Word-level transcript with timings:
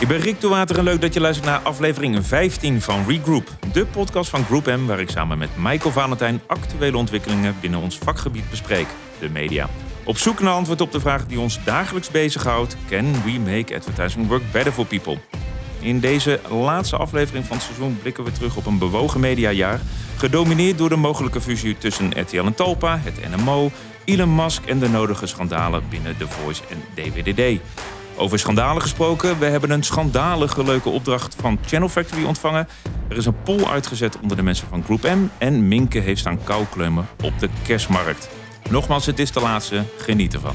Ik 0.00 0.08
ben 0.08 0.20
Rick 0.20 0.40
de 0.40 0.48
Water 0.48 0.78
en 0.78 0.84
leuk 0.84 1.00
dat 1.00 1.14
je 1.14 1.20
luistert 1.20 1.46
naar 1.46 1.58
aflevering 1.58 2.26
15 2.26 2.80
van 2.80 3.04
Regroup. 3.08 3.48
De 3.72 3.86
podcast 3.86 4.30
van 4.30 4.44
Group 4.44 4.66
M 4.66 4.86
waar 4.86 5.00
ik 5.00 5.10
samen 5.10 5.38
met 5.38 5.48
Michael 5.56 5.92
Valentijn 5.92 6.40
actuele 6.46 6.96
ontwikkelingen 6.96 7.56
binnen 7.60 7.80
ons 7.80 7.98
vakgebied 7.98 8.50
bespreek, 8.50 8.86
de 9.20 9.28
media. 9.28 9.68
Op 10.04 10.18
zoek 10.18 10.40
naar 10.40 10.52
antwoord 10.52 10.80
op 10.80 10.92
de 10.92 11.00
vraag 11.00 11.26
die 11.26 11.40
ons 11.40 11.64
dagelijks 11.64 12.10
bezighoudt: 12.10 12.76
Can 12.88 13.12
we 13.24 13.38
make 13.38 13.74
advertising 13.74 14.28
work 14.28 14.42
better 14.52 14.72
for 14.72 14.86
people? 14.86 15.18
In 15.80 16.00
deze 16.00 16.40
laatste 16.50 16.96
aflevering 16.96 17.44
van 17.46 17.56
het 17.56 17.64
seizoen 17.64 17.98
blikken 18.02 18.24
we 18.24 18.32
terug 18.32 18.56
op 18.56 18.66
een 18.66 18.78
bewogen 18.78 19.20
mediajaar, 19.20 19.80
gedomineerd 20.16 20.78
door 20.78 20.88
de 20.88 20.96
mogelijke 20.96 21.40
fusie 21.40 21.78
tussen 21.78 22.20
RTL 22.20 22.44
en 22.44 22.54
Talpa, 22.54 23.00
het 23.02 23.36
NMO, 23.36 23.70
Elon 24.04 24.34
Musk 24.34 24.64
en 24.64 24.78
de 24.78 24.88
nodige 24.88 25.26
schandalen 25.26 25.82
binnen 25.90 26.16
The 26.16 26.28
Voice 26.28 26.62
en 26.70 26.82
DWDD. 26.94 27.60
Over 28.18 28.38
schandalen 28.38 28.82
gesproken, 28.82 29.38
we 29.38 29.44
hebben 29.44 29.70
een 29.70 29.82
schandalige 29.82 30.64
leuke 30.64 30.88
opdracht 30.88 31.34
van 31.34 31.58
Channel 31.66 31.88
Factory 31.88 32.24
ontvangen. 32.24 32.68
Er 33.08 33.16
is 33.16 33.26
een 33.26 33.42
poll 33.42 33.64
uitgezet 33.64 34.20
onder 34.20 34.36
de 34.36 34.42
mensen 34.42 34.68
van 34.68 34.84
Group 34.84 35.02
M 35.02 35.26
en 35.38 35.68
Minke 35.68 35.98
heeft 35.98 36.20
staan 36.20 36.42
koukleumen 36.44 37.06
op 37.24 37.38
de 37.38 37.48
kerstmarkt. 37.66 38.30
Nogmaals, 38.70 39.06
het 39.06 39.18
is 39.18 39.32
de 39.32 39.40
laatste, 39.40 39.82
geniet 39.98 40.34
ervan. 40.34 40.54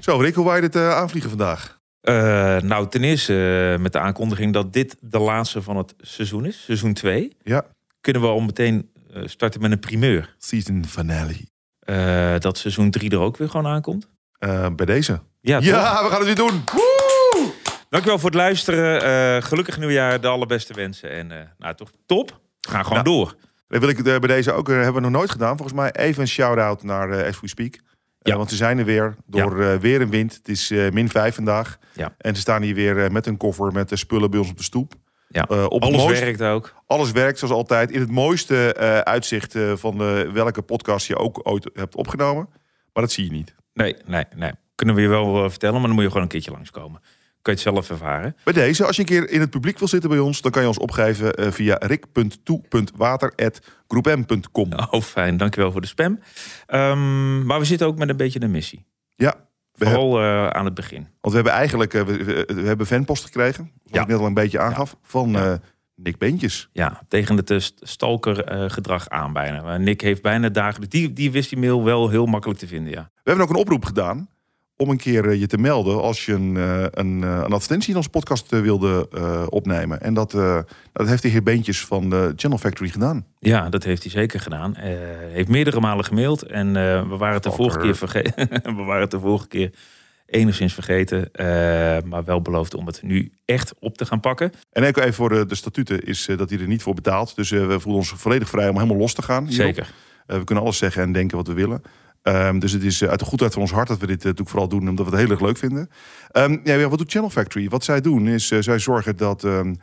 Zo, 0.00 0.16
Rick, 0.16 0.34
hoe 0.34 0.54
je 0.54 0.60
dit 0.60 0.76
uh, 0.76 0.90
aanvliegen 0.90 1.30
vandaag? 1.30 1.78
Uh, 2.02 2.14
nou, 2.60 2.88
ten 2.88 3.04
eerste 3.04 3.72
uh, 3.72 3.82
met 3.82 3.92
de 3.92 3.98
aankondiging 3.98 4.52
dat 4.52 4.72
dit 4.72 4.96
de 5.00 5.18
laatste 5.18 5.62
van 5.62 5.76
het 5.76 5.94
seizoen 5.98 6.46
is, 6.46 6.64
seizoen 6.64 6.92
2. 6.92 7.36
Ja. 7.42 7.66
Kunnen 8.00 8.22
we 8.22 8.28
al 8.28 8.40
meteen 8.40 8.90
starten 9.24 9.60
met 9.60 9.72
een 9.72 9.78
primeur. 9.78 10.34
Season 10.38 10.84
finale. 10.86 11.52
Dat 12.38 12.58
seizoen 12.58 12.90
3 12.90 13.10
er 13.10 13.18
ook 13.18 13.36
weer 13.36 13.48
gewoon 13.48 13.66
aankomt. 13.66 14.08
bij 14.76 14.86
deze. 14.86 15.20
Ja, 15.40 15.58
ja 15.60 16.02
we 16.02 16.08
gaan 16.08 16.18
het 16.18 16.24
weer 16.24 16.34
doen. 16.34 16.64
Woe! 16.72 17.52
Dankjewel 17.88 18.18
voor 18.18 18.30
het 18.30 18.38
luisteren. 18.38 19.42
gelukkig 19.42 19.78
nieuwjaar, 19.78 20.20
de 20.20 20.28
allerbeste 20.28 20.74
wensen. 20.74 21.10
En 21.10 21.54
nou, 21.58 21.74
toch 21.74 21.90
top. 22.06 22.40
Ga 22.60 22.82
gewoon 22.82 23.04
nou, 23.04 23.16
door. 23.16 23.34
Wil 23.80 23.88
ik 23.88 24.02
bij 24.02 24.18
deze 24.18 24.52
ook, 24.52 24.66
hebben 24.68 24.94
we 24.94 25.00
nog 25.00 25.10
nooit 25.10 25.30
gedaan. 25.30 25.56
Volgens 25.56 25.78
mij 25.78 25.92
even 25.92 26.22
een 26.22 26.28
shout-out 26.28 26.82
naar 26.82 27.08
uh, 27.10 27.26
As 27.28 27.40
We 27.40 27.48
Speak. 27.48 27.78
Ja. 28.18 28.36
want 28.36 28.50
ze 28.50 28.56
zijn 28.56 28.78
er 28.78 28.84
weer 28.84 29.14
door 29.26 29.62
ja. 29.62 29.78
weer 29.78 30.00
en 30.00 30.08
wind. 30.08 30.34
Het 30.34 30.48
is 30.48 30.70
uh, 30.70 30.90
min 30.90 31.08
5 31.08 31.34
vandaag. 31.34 31.78
Ja. 31.92 32.14
En 32.18 32.34
ze 32.34 32.40
staan 32.40 32.62
hier 32.62 32.74
weer 32.74 33.12
met 33.12 33.26
een 33.26 33.36
koffer 33.36 33.72
met 33.72 33.88
de 33.88 33.96
spullen 33.96 34.30
bij 34.30 34.40
ons 34.40 34.50
op 34.50 34.56
de 34.56 34.62
stoep. 34.62 34.94
Ja. 35.34 35.46
Uh, 35.50 35.64
op 35.68 35.82
alles 35.82 35.96
mooiste, 35.96 36.24
werkt 36.24 36.42
ook. 36.42 36.74
Alles 36.86 37.12
werkt 37.12 37.38
zoals 37.38 37.54
altijd. 37.54 37.90
In 37.90 38.00
het 38.00 38.10
mooiste 38.10 38.74
uitzicht 39.04 39.54
van 39.74 39.98
welke 40.32 40.62
podcast 40.62 41.06
je 41.06 41.16
ook 41.16 41.40
ooit 41.42 41.70
hebt 41.74 41.94
opgenomen. 41.94 42.48
Maar 42.92 43.02
dat 43.02 43.12
zie 43.12 43.24
je 43.24 43.30
niet. 43.30 43.54
Nee, 43.72 43.96
nee, 44.06 44.24
nee. 44.36 44.52
Kunnen 44.74 44.94
we 44.94 45.00
je 45.00 45.08
wel 45.08 45.50
vertellen, 45.50 45.74
maar 45.74 45.86
dan 45.86 45.94
moet 45.94 46.02
je 46.02 46.08
gewoon 46.08 46.22
een 46.22 46.28
keertje 46.28 46.50
langskomen. 46.50 47.00
Kun 47.42 47.52
je 47.52 47.58
het 47.58 47.60
zelf 47.60 47.90
ervaren. 47.90 48.36
Bij 48.44 48.52
deze, 48.52 48.86
als 48.86 48.96
je 48.96 49.02
een 49.02 49.08
keer 49.08 49.30
in 49.30 49.40
het 49.40 49.50
publiek 49.50 49.78
wil 49.78 49.88
zitten 49.88 50.10
bij 50.10 50.18
ons, 50.18 50.40
dan 50.40 50.50
kan 50.50 50.62
je 50.62 50.68
ons 50.68 50.78
opgeven 50.78 51.52
via 51.52 51.76
rik.toe.water.groepm.com. 51.80 54.72
Oh, 54.90 55.02
fijn. 55.02 55.36
Dankjewel 55.36 55.72
voor 55.72 55.80
de 55.80 55.86
spam. 55.86 56.20
Um, 56.66 57.46
maar 57.46 57.58
we 57.58 57.64
zitten 57.64 57.86
ook 57.86 57.98
met 57.98 58.08
een 58.08 58.16
beetje 58.16 58.40
een 58.40 58.50
missie. 58.50 58.86
Ja. 59.14 59.34
Vooral 59.76 60.20
uh, 60.20 60.48
aan 60.48 60.64
het 60.64 60.74
begin. 60.74 61.08
Want 61.20 61.34
we 61.34 61.34
hebben 61.34 61.52
eigenlijk 61.52 61.94
uh, 61.94 62.02
we, 62.02 62.44
we, 62.46 62.62
hebben 62.62 62.86
fanpost 62.86 63.24
gekregen, 63.24 63.64
zoals 63.64 63.90
ja. 63.92 64.00
ik 64.02 64.06
net 64.06 64.18
al 64.18 64.26
een 64.26 64.34
beetje 64.34 64.58
aangaf, 64.58 64.96
van 65.02 65.30
ja. 65.30 65.58
Nick 65.94 66.18
Beentjes. 66.18 66.68
Ja, 66.72 67.00
tegen 67.08 67.36
het 67.36 67.72
stalker 67.80 68.70
gedrag 68.70 69.08
aan 69.08 69.32
bijna. 69.32 69.76
Nick 69.76 70.00
heeft 70.00 70.22
bijna 70.22 70.48
dagelijks, 70.48 70.88
die, 70.88 71.12
die 71.12 71.30
wist 71.30 71.48
die 71.48 71.58
mail 71.58 71.84
wel 71.84 72.08
heel 72.08 72.26
makkelijk 72.26 72.58
te 72.58 72.66
vinden, 72.66 72.92
ja. 72.92 73.10
We 73.14 73.30
hebben 73.30 73.44
ook 73.44 73.50
een 73.50 73.60
oproep 73.60 73.84
gedaan 73.84 74.28
om 74.76 74.90
een 74.90 74.96
keer 74.96 75.24
uh, 75.24 75.40
je 75.40 75.46
te 75.46 75.58
melden 75.58 76.02
als 76.02 76.26
je 76.26 76.32
een, 76.32 76.54
uh, 76.54 76.84
een, 76.90 77.22
uh, 77.22 77.40
een 77.44 77.52
advertentie 77.52 77.90
in 77.90 77.96
onze 77.96 78.08
podcast 78.08 78.50
wilde 78.50 79.08
opnemen. 79.48 80.00
En 80.00 80.14
dat, 80.14 80.30
dat 80.92 81.08
heeft 81.08 81.22
de 81.22 81.28
heer 81.28 81.42
Beentjes 81.42 81.84
van 81.84 82.10
de 82.10 82.32
Channel 82.36 82.58
Factory 82.58 82.88
gedaan. 82.88 83.26
Ja, 83.38 83.68
dat 83.68 83.84
heeft 83.84 84.02
hij 84.02 84.10
zeker 84.10 84.40
gedaan. 84.40 84.74
heeft 85.32 85.48
meerdere 85.48 85.80
malen 85.80 86.04
gemaild 86.04 86.42
en 86.42 86.72
we 87.08 87.16
waren 87.16 87.34
het 87.34 87.42
de 87.42 87.50
vorige 87.50 87.78
keer 87.78 87.96
vergeten. 87.96 88.48
we 88.76 88.82
waren 88.82 89.00
het 89.00 89.10
de 89.10 89.20
vorige 89.20 89.48
keer 89.48 89.70
enigszins 90.26 90.74
vergeten, 90.74 91.30
maar 92.08 92.24
wel 92.24 92.42
beloofd 92.42 92.74
om 92.74 92.86
het 92.86 93.02
nu 93.02 93.32
echt 93.44 93.74
op 93.78 93.96
te 93.96 94.06
gaan 94.06 94.20
pakken. 94.20 94.52
En 94.72 94.84
ook 94.84 94.96
even 94.96 95.14
voor 95.14 95.28
de, 95.28 95.46
de 95.46 95.54
statuten 95.54 96.04
is 96.04 96.28
dat 96.36 96.50
hij 96.50 96.58
er 96.58 96.66
niet 96.66 96.82
voor 96.82 96.94
betaalt. 96.94 97.36
Dus 97.36 97.50
we 97.50 97.80
voelen 97.80 98.00
ons 98.00 98.12
volledig 98.16 98.48
vrij 98.48 98.68
om 98.68 98.74
helemaal 98.74 98.96
los 98.96 99.14
te 99.14 99.22
gaan. 99.22 99.46
Hierop. 99.46 99.74
Zeker. 99.74 99.92
we 100.26 100.44
kunnen 100.44 100.64
alles 100.64 100.78
zeggen 100.78 101.02
en 101.02 101.12
denken 101.12 101.36
wat 101.36 101.46
we 101.46 101.54
willen. 101.54 101.82
Um, 102.28 102.58
dus 102.58 102.72
het 102.72 102.82
is 102.82 103.04
uit 103.04 103.18
de 103.18 103.24
goedheid 103.24 103.52
van 103.52 103.62
ons 103.62 103.72
hart 103.72 103.88
dat 103.88 103.98
we 103.98 104.06
dit 104.06 104.16
uh, 104.16 104.22
natuurlijk 104.22 104.50
vooral 104.50 104.68
doen, 104.68 104.88
omdat 104.88 105.04
we 105.04 105.10
het 105.10 105.20
heel 105.20 105.30
erg 105.30 105.40
leuk 105.40 105.56
vinden. 105.56 105.90
Um, 106.32 106.60
ja, 106.64 106.88
wat 106.88 106.98
doet 106.98 107.10
Channel 107.10 107.30
Factory? 107.30 107.68
Wat 107.68 107.84
zij 107.84 108.00
doen 108.00 108.28
is, 108.28 108.50
uh, 108.50 108.60
zij 108.60 108.78
zorgen 108.78 109.16
dat 109.16 109.42
um, 109.42 109.76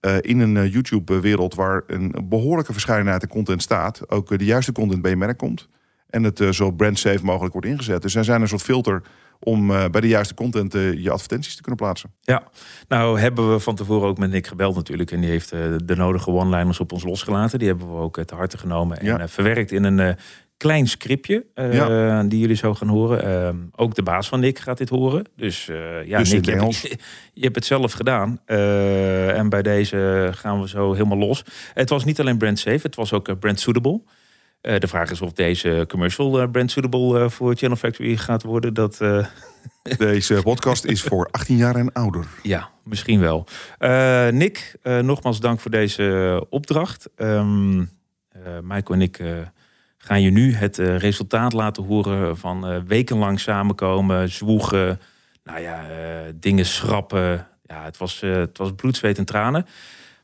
uh, 0.00 0.16
in 0.20 0.40
een 0.40 0.68
YouTube-wereld 0.68 1.54
waar 1.54 1.82
een 1.86 2.14
behoorlijke 2.24 2.72
verscheidenheid 2.72 3.22
aan 3.22 3.28
content 3.28 3.62
staat, 3.62 4.10
ook 4.10 4.38
de 4.38 4.44
juiste 4.44 4.72
content 4.72 5.02
bij 5.02 5.10
je 5.10 5.16
merk 5.16 5.38
komt. 5.38 5.68
En 6.10 6.22
het 6.22 6.44
zo 6.50 6.70
brand-safe 6.70 7.24
mogelijk 7.24 7.52
wordt 7.52 7.68
ingezet. 7.68 8.02
Dus 8.02 8.12
zij 8.12 8.22
zijn 8.22 8.40
een 8.40 8.48
soort 8.48 8.62
filter 8.62 9.02
om 9.40 9.66
bij 9.66 10.00
de 10.00 10.08
juiste 10.08 10.34
content 10.34 10.72
je 10.72 11.10
advertenties 11.10 11.56
te 11.56 11.62
kunnen 11.62 11.80
plaatsen. 11.80 12.10
Ja, 12.20 12.42
nou 12.88 13.20
hebben 13.20 13.52
we 13.52 13.60
van 13.60 13.74
tevoren 13.74 14.08
ook 14.08 14.18
met 14.18 14.30
Nick 14.30 14.46
gebeld 14.46 14.74
natuurlijk. 14.74 15.10
En 15.10 15.20
die 15.20 15.30
heeft 15.30 15.50
de 15.84 15.94
nodige 15.96 16.30
one-liners 16.30 16.80
op 16.80 16.92
ons 16.92 17.04
losgelaten. 17.04 17.58
Die 17.58 17.68
hebben 17.68 17.90
we 17.90 17.96
ook 17.96 18.24
te 18.24 18.34
harte 18.34 18.58
genomen 18.58 18.98
en 18.98 19.06
ja. 19.06 19.28
verwerkt 19.28 19.72
in 19.72 19.84
een 19.84 20.16
klein 20.56 20.86
scriptje 20.86 21.46
uh, 21.54 21.74
ja. 21.74 22.22
die 22.22 22.38
jullie 22.38 22.56
zo 22.56 22.74
gaan 22.74 22.88
horen. 22.88 23.28
Uh, 23.28 23.62
ook 23.76 23.94
de 23.94 24.02
baas 24.02 24.28
van 24.28 24.40
Nick 24.40 24.58
gaat 24.58 24.78
dit 24.78 24.88
horen. 24.88 25.24
Dus 25.36 25.68
uh, 25.68 26.06
ja, 26.06 26.18
dus 26.18 26.32
Nick, 26.32 26.44
je 26.44 26.50
hebt, 26.50 26.82
je 27.32 27.42
hebt, 27.42 27.54
het 27.54 27.64
zelf 27.64 27.92
gedaan. 27.92 28.40
en 28.44 29.48
bij 29.48 29.62
deze 29.62 30.30
gaan 30.34 30.60
we 30.60 30.68
zo 30.68 30.92
helemaal 30.92 31.18
los. 31.18 31.44
Het 31.74 31.88
was 31.88 32.04
niet 32.04 32.20
alleen 32.20 32.38
brand 32.38 32.58
safe, 32.58 32.86
het 32.86 32.94
was 32.94 33.12
ook 33.12 33.38
brand 33.38 33.60
suitable. 33.60 34.00
de 34.60 34.86
vraag 34.86 35.10
is 35.10 35.20
of 35.20 35.32
deze 35.32 35.84
commercial 35.88 36.48
brand 36.48 36.70
suitable 36.70 37.30
voor 37.30 37.54
Channel 37.54 37.76
Factory 37.76 38.16
gaat 38.16 38.42
worden. 38.42 38.74
Dat, 38.74 38.98
Deze 39.98 40.40
podcast 40.42 40.84
is 40.84 41.02
voor 41.02 41.28
18 41.30 41.56
jaar 41.56 41.76
en 41.76 41.92
ouder. 41.92 42.26
Ja, 42.42 42.70
misschien 42.84 43.20
wel. 43.20 43.46
Nick, 44.30 44.76
nogmaals 44.82 45.40
dank 45.40 45.60
voor 45.60 45.70
deze 45.70 46.46
opdracht. 46.50 47.08
Um, 47.16 47.90
Michael 48.62 48.94
en 48.94 49.00
ik 49.00 49.20
gaan 50.06 50.22
je 50.22 50.30
nu 50.30 50.54
het 50.54 50.78
uh, 50.78 50.98
resultaat 50.98 51.52
laten 51.52 51.84
horen 51.84 52.38
van 52.38 52.72
uh, 52.72 52.78
wekenlang 52.86 53.40
samenkomen, 53.40 54.30
zwoegen, 54.30 55.00
nou 55.44 55.60
ja, 55.60 55.82
uh, 55.90 55.96
dingen 56.34 56.66
schrappen. 56.66 57.46
Ja, 57.66 57.84
het 57.84 57.96
was, 57.96 58.20
het 58.20 58.58
was 58.58 58.74
bloed, 58.74 58.96
zweet 58.96 59.18
en 59.18 59.24
tranen. 59.24 59.66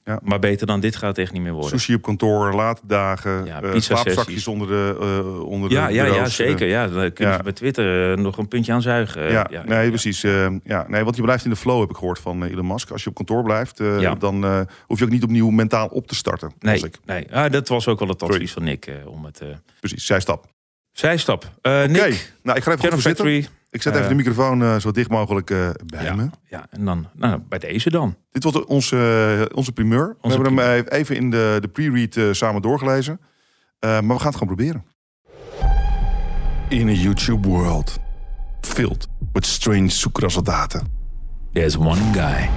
Ja. 0.05 0.19
Maar 0.23 0.39
beter 0.39 0.67
dan 0.67 0.81
dit 0.81 0.97
gaat 0.97 1.09
het 1.09 1.19
echt 1.19 1.33
niet 1.33 1.43
meer 1.43 1.53
worden. 1.53 1.71
Sushi 1.71 1.95
op 1.95 2.03
kantoor, 2.03 2.55
late 2.55 2.81
dagen, 2.87 3.45
ja, 3.45 3.63
uh, 3.63 3.81
slaapzakjes 3.81 4.47
onder 4.47 4.69
de 4.69 4.97
uh, 5.01 5.43
onder 5.43 5.71
ja, 5.71 5.87
de 5.87 5.95
ja, 5.95 6.05
ja, 6.05 6.27
zeker. 6.27 6.69
Ja, 6.69 6.89
dan 6.89 7.13
kun 7.13 7.27
je 7.27 7.33
ja. 7.33 7.43
bij 7.43 7.53
Twitter 7.53 8.19
nog 8.19 8.39
een 8.39 8.49
puntje 8.49 8.73
aan 8.73 8.83
zuigen. 8.83 9.31
Ja, 9.31 9.49
nee, 9.67 9.89
precies. 9.89 10.21
Ja, 10.65 10.85
nee, 10.89 11.05
want 11.05 11.17
je 11.17 11.23
blijft 11.23 11.45
in 11.45 11.51
de 11.51 11.57
flow, 11.57 11.81
heb 11.81 11.91
ik 11.91 11.97
gehoord 11.97 12.19
van 12.19 12.45
Elon 12.45 12.67
Musk. 12.67 12.91
Als 12.91 13.03
je 13.03 13.09
op 13.09 13.15
kantoor 13.15 13.43
blijft, 13.43 13.79
dan 14.19 14.67
hoef 14.87 14.99
je 14.99 15.05
ook 15.05 15.11
niet 15.11 15.23
opnieuw 15.23 15.51
mentaal 15.51 15.87
op 15.87 16.07
te 16.07 16.15
starten. 16.15 16.53
Nee, 16.59 16.85
ik. 16.85 16.99
nee. 17.05 17.35
Ah, 17.35 17.53
dat 17.53 17.69
was 17.69 17.89
ook 17.89 17.99
wel 17.99 18.09
het 18.09 18.23
advies 18.23 18.53
van 18.53 18.65
Nick. 18.65 18.91
om 19.07 19.25
het, 19.25 19.43
precies, 19.81 20.07
zijstap. 20.07 20.47
Zijstap. 20.93 21.51
Oké, 21.57 21.87
Nick, 21.89 22.33
nou, 22.43 22.59
ik 22.59 22.65
ga 22.65 22.73
even 22.73 23.01
zitten. 23.01 23.47
Ik 23.73 23.83
zet 23.83 23.95
even 23.95 24.09
de 24.09 24.15
microfoon 24.15 24.63
uh, 24.63 24.77
zo 24.77 24.91
dicht 24.91 25.11
mogelijk 25.11 25.51
uh, 25.51 25.71
bij 25.87 26.05
ja, 26.05 26.15
me. 26.15 26.31
Ja, 26.49 26.67
en 26.71 26.85
dan 26.85 27.07
nou, 27.13 27.41
bij 27.49 27.59
deze 27.59 27.91
dan. 27.91 28.17
Dit 28.31 28.43
wordt 28.43 28.65
onze, 28.65 28.97
uh, 29.51 29.57
onze 29.57 29.73
primeur. 29.73 30.17
Onze 30.21 30.39
we 30.39 30.45
hebben 30.45 30.55
primeur. 30.55 30.75
hem 30.75 30.87
even 31.01 31.17
in 31.17 31.31
de, 31.31 31.59
de 31.61 31.69
pre-read 31.69 32.37
samen 32.37 32.63
doorgelezen. 32.63 33.21
maar 33.81 34.03
we 34.03 34.19
gaan 34.19 34.27
het 34.27 34.37
gewoon 34.37 34.57
proberen. 34.57 34.85
In 36.69 36.89
a 36.89 36.93
YouTube 36.93 37.49
world 37.49 37.99
filled 38.61 39.09
with 39.33 39.47
strange 39.47 39.89
zoekresultaten. 39.89 40.87
There's 41.53 41.77
one 41.77 42.01
guy, 42.13 42.49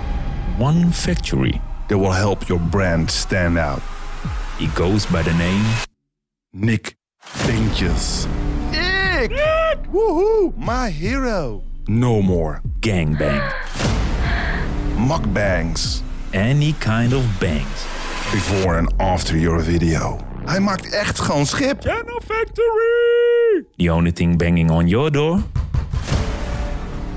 one 0.59 0.91
factory 0.91 1.61
that 1.87 1.99
will 1.99 2.13
help 2.13 2.43
your 2.43 2.61
brand 2.61 3.11
stand 3.11 3.57
out. 3.57 3.81
He 4.57 4.67
goes 4.73 5.07
by 5.07 5.21
the 5.21 5.33
name 5.33 5.63
Nick 6.49 6.95
Beentjes. 7.45 8.25
Nick! 8.71 9.54
Nick! 9.75 9.91
Woohoo! 9.91 10.53
My 10.57 10.89
hero! 10.89 11.61
No 11.87 12.21
more 12.21 12.61
gangbang. 12.81 13.51
Mukbangs. 14.95 16.01
Any 16.33 16.73
kind 16.73 17.13
of 17.13 17.23
bangs. 17.39 17.85
Before 18.31 18.77
and 18.77 18.93
after 18.99 19.37
your 19.37 19.61
video. 19.61 20.19
Hij 20.45 20.59
maakt 20.59 20.89
echt 20.89 21.19
gewoon 21.19 21.45
schip. 21.45 21.81
Channel 21.81 22.21
Factory! 22.25 23.65
The 23.75 23.91
only 23.91 24.11
thing 24.11 24.37
banging 24.37 24.71
on 24.71 24.87
your 24.87 25.11
door 25.11 25.39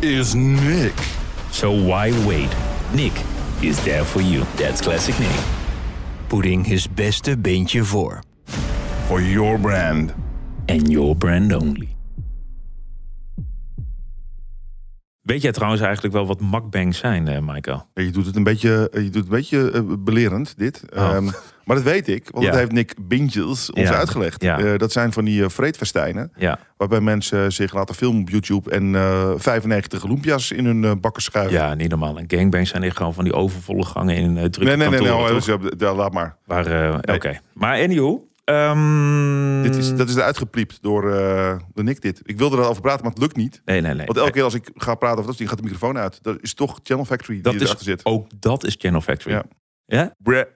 is 0.01 0.35
Nick. 0.35 0.95
So 1.51 1.71
why 1.71 2.13
wait? 2.27 2.57
Nick 2.93 3.13
is 3.61 3.83
there 3.83 4.05
for 4.05 4.23
you. 4.23 4.45
That's 4.57 4.81
classic 4.81 5.19
Nick. 5.19 5.41
Putting 6.27 6.67
his 6.67 6.89
beste 6.95 7.39
beentje 7.39 7.85
voor. 7.85 8.23
For 9.07 9.23
your 9.23 9.59
brand. 9.59 10.15
And 10.67 10.91
your 10.91 11.17
brand 11.17 11.53
only. 11.53 11.98
Weet 15.29 15.43
jij 15.43 15.53
trouwens 15.53 15.83
eigenlijk 15.83 16.15
wel 16.15 16.27
wat 16.27 16.41
mukbangs 16.41 16.99
zijn, 16.99 17.29
eh 17.29 17.39
Michael? 17.43 17.87
Ja, 17.95 18.03
Je 18.03 18.11
doet 18.11 18.27
het 18.27 18.37
een 18.37 18.43
beetje, 18.43 18.89
je 18.93 19.01
doet 19.03 19.15
het 19.15 19.25
een 19.25 19.29
beetje 19.31 19.71
eh, 19.71 19.81
belerend, 19.99 20.55
dit. 20.59 20.83
Oh. 20.97 21.03
Ehm, 21.03 21.25
maar 21.65 21.77
dat 21.77 21.83
weet 21.83 22.09
ik, 22.09 22.29
want 22.31 22.45
Ja. 22.45 22.51
dat 22.51 22.59
heeft 22.61 22.73
Nick 22.73 22.95
Bintjes 23.09 23.73
ons 23.73 23.89
Ja. 23.89 23.95
uitgelegd. 23.95 24.43
Ja. 24.43 24.59
Eh, 24.59 24.79
dat 24.79 24.93
zijn 24.93 25.13
van 25.13 25.25
die 25.25 25.41
uh, 25.41 25.49
vreedfestijnen, 25.49 26.33
waarbij 26.77 27.01
mensen 27.01 27.53
zich 27.53 27.75
laten 27.75 27.95
filmen 27.95 28.21
op 28.21 28.29
YouTube 28.31 28.71
en 28.71 28.95
eh 28.95 29.31
95 29.37 30.05
loempia's 30.07 30.51
in 30.51 30.65
hun 30.65 30.85
eh, 30.85 30.93
bakken 31.01 31.23
schuiven. 31.23 31.53
ja, 31.59 31.75
niet 31.75 31.89
normaal. 31.91 32.19
En 32.19 32.25
gangbangs 32.29 32.71
zijn 32.71 32.83
echt 32.83 32.97
gewoon 32.97 33.15
van 33.15 33.25
die 33.25 33.33
overvolle 33.35 33.85
gangen 33.85 34.17
in 34.17 34.31
uh, 34.31 34.37
drukke 34.37 34.59
nee, 34.65 34.77
nee, 34.77 34.89
nee, 34.89 35.01
nee, 35.01 35.15
oh, 35.15 35.69
ja, 35.79 35.95
laat 35.95 36.13
maar. 36.13 36.37
Eh, 36.47 36.65
Nee. 37.01 37.17
Oké. 37.17 37.41
Maar 37.53 37.83
anyhow... 37.83 38.27
ehm, 38.49 39.63
Dit 39.63 39.75
is, 39.77 39.95
dat 39.95 40.09
is 40.09 40.15
eruit 40.17 40.39
gepliept 40.39 40.79
door, 40.83 41.13
eh 41.13 41.57
door 41.75 41.85
Nick 41.85 42.01
dit. 42.01 42.21
Ik 42.23 42.39
wilde 42.39 42.57
erover 42.57 42.83
praten, 42.83 43.03
maar 43.03 43.13
het 43.13 43.21
lukt 43.21 43.37
niet. 43.37 43.63
Nee, 43.65 43.81
nee, 43.81 43.95
nee. 43.95 44.07
Want 44.07 44.19
elke 44.19 44.31
keer 44.33 44.43
als 44.43 44.55
ik 44.55 44.71
ga 44.75 44.95
praten 44.95 45.17
over 45.19 45.27
dat 45.31 45.37
ding 45.39 45.49
gaat 45.49 45.59
de 45.59 45.65
microfoon 45.65 45.99
uit. 45.99 46.23
Dat 46.23 46.39
is 46.41 46.55
toch 46.55 46.81
Channel 46.83 47.05
Factory 47.05 47.41
dat 47.41 47.53
die 47.53 47.63
erachter 47.63 47.85
zit. 47.85 48.05
ook 48.05 48.27
dat 48.41 48.65
is 48.65 48.75
Channel 48.79 49.01
Factory. 49.01 49.35
Ja. 49.35 49.45
Ja? 49.85 50.15
Bre- 50.19 50.49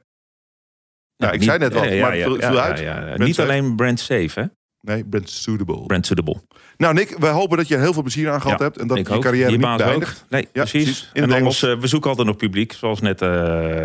Nou, 1.16 1.32
ik 1.32 1.38
niet- 1.40 1.48
zei 1.48 1.58
net 1.58 1.72
wat, 1.72 1.82
maar 1.82 2.12
het 2.12 2.22
viel- 2.22 2.40
viel 2.40 2.58
uit. 2.60 3.18
Niet 3.18 3.34
safe. 3.34 3.48
alleen 3.48 3.76
brand 3.76 4.00
safe, 4.00 4.40
hè? 4.40 4.46
Nee, 4.80 5.04
brand 5.04 5.30
suitable. 5.30 5.86
Brand 5.86 6.06
suitable. 6.06 6.42
Nou 6.76 6.94
Nick, 6.94 7.16
wij 7.18 7.30
hopen 7.30 7.56
dat 7.56 7.68
je 7.68 7.74
er 7.74 7.80
heel 7.80 7.92
veel 7.92 8.02
plezier 8.02 8.30
aan 8.30 8.40
gehad 8.40 8.58
hebt. 8.58 8.78
En 8.78 8.86
dat 8.86 8.96
je 8.96 9.18
carrière 9.18 9.50
Je 9.50 9.56
niet 9.58 9.76
beëindigt. 9.76 10.24
Nee, 10.28 10.48
precies. 10.52 10.70
precies. 10.82 11.10
In 11.12 11.22
en 11.22 11.32
anders, 11.32 11.62
eh, 11.62 11.78
we 11.78 11.86
zoeken 11.86 12.08
altijd 12.10 12.26
nog 12.26 12.36
publiek, 12.36 12.72
zoals 12.72 13.00
net. 13.00 13.22
eh, 13.22 13.28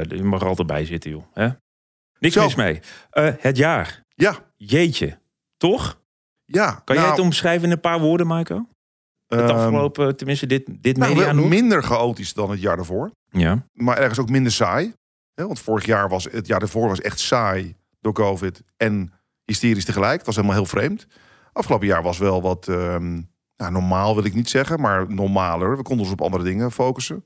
je 0.04 0.24
mag 0.24 0.42
er 0.42 0.48
altijd 0.48 0.68
bij 0.68 0.86
zitten, 0.86 1.12
joh. 1.12 1.24
Niks 2.19 2.34
Zo. 2.34 2.44
mis 2.44 2.56
mee. 2.56 2.80
Eh, 3.10 3.30
het 3.40 3.58
jaar. 3.58 4.04
Ja, 4.16 4.38
Jeetje. 4.56 5.19
Toch? 5.58 6.02
ja. 6.46 6.72
Kan 6.72 6.96
jij 6.96 7.04
nou, 7.04 7.16
het 7.16 7.25
omschrijven 7.25 7.66
in 7.66 7.72
een 7.72 7.80
paar 7.80 8.00
woorden, 8.00 8.28
Marco? 8.28 8.68
Het 9.28 9.40
ehm, 9.40 9.50
afgelopen, 9.50 10.16
tenminste 10.18 10.46
dit, 10.46 10.66
dit 10.81 10.98
nou, 10.98 11.14
media 11.14 11.25
wel 11.25 11.36
nog? 11.36 11.50
minder 11.50 11.84
chaotisch 11.84 12.34
dan 12.34 12.50
het 12.50 12.62
jaar 12.62 12.75
daarvoor. 12.75 13.12
Ja. 13.30 13.66
Maar 13.74 13.98
ergens 13.98 14.19
ook 14.19 14.30
minder 14.30 14.52
saai. 14.52 14.94
Hè, 15.34 15.46
want 15.46 15.60
vorig 15.60 15.86
jaar 15.86 16.10
was 16.10 16.28
het 16.31 16.48
jaar 16.48 16.60
daarvoor 16.60 16.88
was 16.88 17.02
echt 17.02 17.19
saai 17.19 17.75
door 18.02 18.14
COVID 18.14 18.62
en 18.78 19.14
hysterisch 19.44 19.86
tegelijk. 19.86 20.18
Het 20.18 20.25
was 20.25 20.36
helemaal 20.36 20.58
heel 20.58 20.66
vreemd. 20.66 21.08
Afgelopen 21.52 21.88
jaar 21.88 22.04
was 22.04 22.18
wel 22.18 22.42
wat 22.42 22.68
ehm, 22.68 23.22
nou, 23.58 23.72
normaal 23.72 24.16
wil 24.16 24.25
ik 24.25 24.34
niet 24.34 24.50
zeggen, 24.50 24.80
maar 24.80 25.14
normaler. 25.14 25.78
We 25.78 25.84
konden 25.84 26.06
ons 26.06 26.14
op 26.14 26.22
andere 26.22 26.44
dingen 26.44 26.72
focussen. 26.72 27.25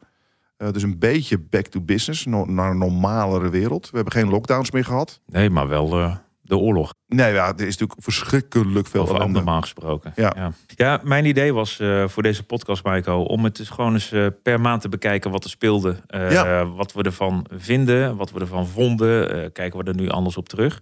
Eh, 0.61 0.71
dus 0.71 0.83
een 0.83 0.99
beetje 0.99 1.37
back 1.39 1.65
to 1.67 1.81
business, 1.81 2.25
no- 2.25 2.45
naar 2.45 2.71
een 2.71 2.77
normalere 2.77 3.49
wereld. 3.49 3.89
We 3.89 3.95
hebben 3.95 4.13
geen 4.13 4.29
lockdowns 4.29 4.71
meer 4.71 4.85
gehad. 4.85 5.21
Nee, 5.25 5.49
maar 5.49 5.67
wel 5.67 5.99
eh, 5.99 6.15
de 6.41 6.57
oorlog. 6.57 6.93
Nee, 7.07 7.33
ja, 7.33 7.45
er 7.47 7.59
is 7.67 7.77
natuurlijk 7.77 8.01
verschrikkelijk 8.01 8.87
veel 8.87 9.07
ellende. 9.07 9.33
normaal 9.33 9.61
gesproken. 9.61 10.11
Ja. 10.15 10.33
ja. 10.35 10.51
Ja, 10.67 10.99
mijn 11.03 11.25
idee 11.25 11.53
was 11.53 11.79
eh, 11.79 12.07
voor 12.07 12.23
deze 12.23 12.43
podcast, 12.43 12.83
Marco, 12.83 13.21
om 13.21 13.43
het 13.43 13.55
dus 13.55 13.69
gewoon 13.69 13.93
eens 13.93 14.13
per 14.43 14.61
maand 14.61 14.81
te 14.81 14.89
bekijken 14.89 15.31
wat 15.31 15.43
er 15.43 15.49
speelde. 15.49 15.95
Ja. 16.07 16.65
Wat 16.65 16.93
we 16.93 17.03
ervan 17.03 17.45
vinden, 17.53 18.15
wat 18.15 18.31
we 18.31 18.39
ervan 18.39 18.67
vonden. 18.67 19.51
kijken 19.51 19.79
we 19.79 19.85
er 19.85 19.95
nu 19.95 20.09
anders 20.09 20.37
op 20.37 20.49
terug. 20.49 20.81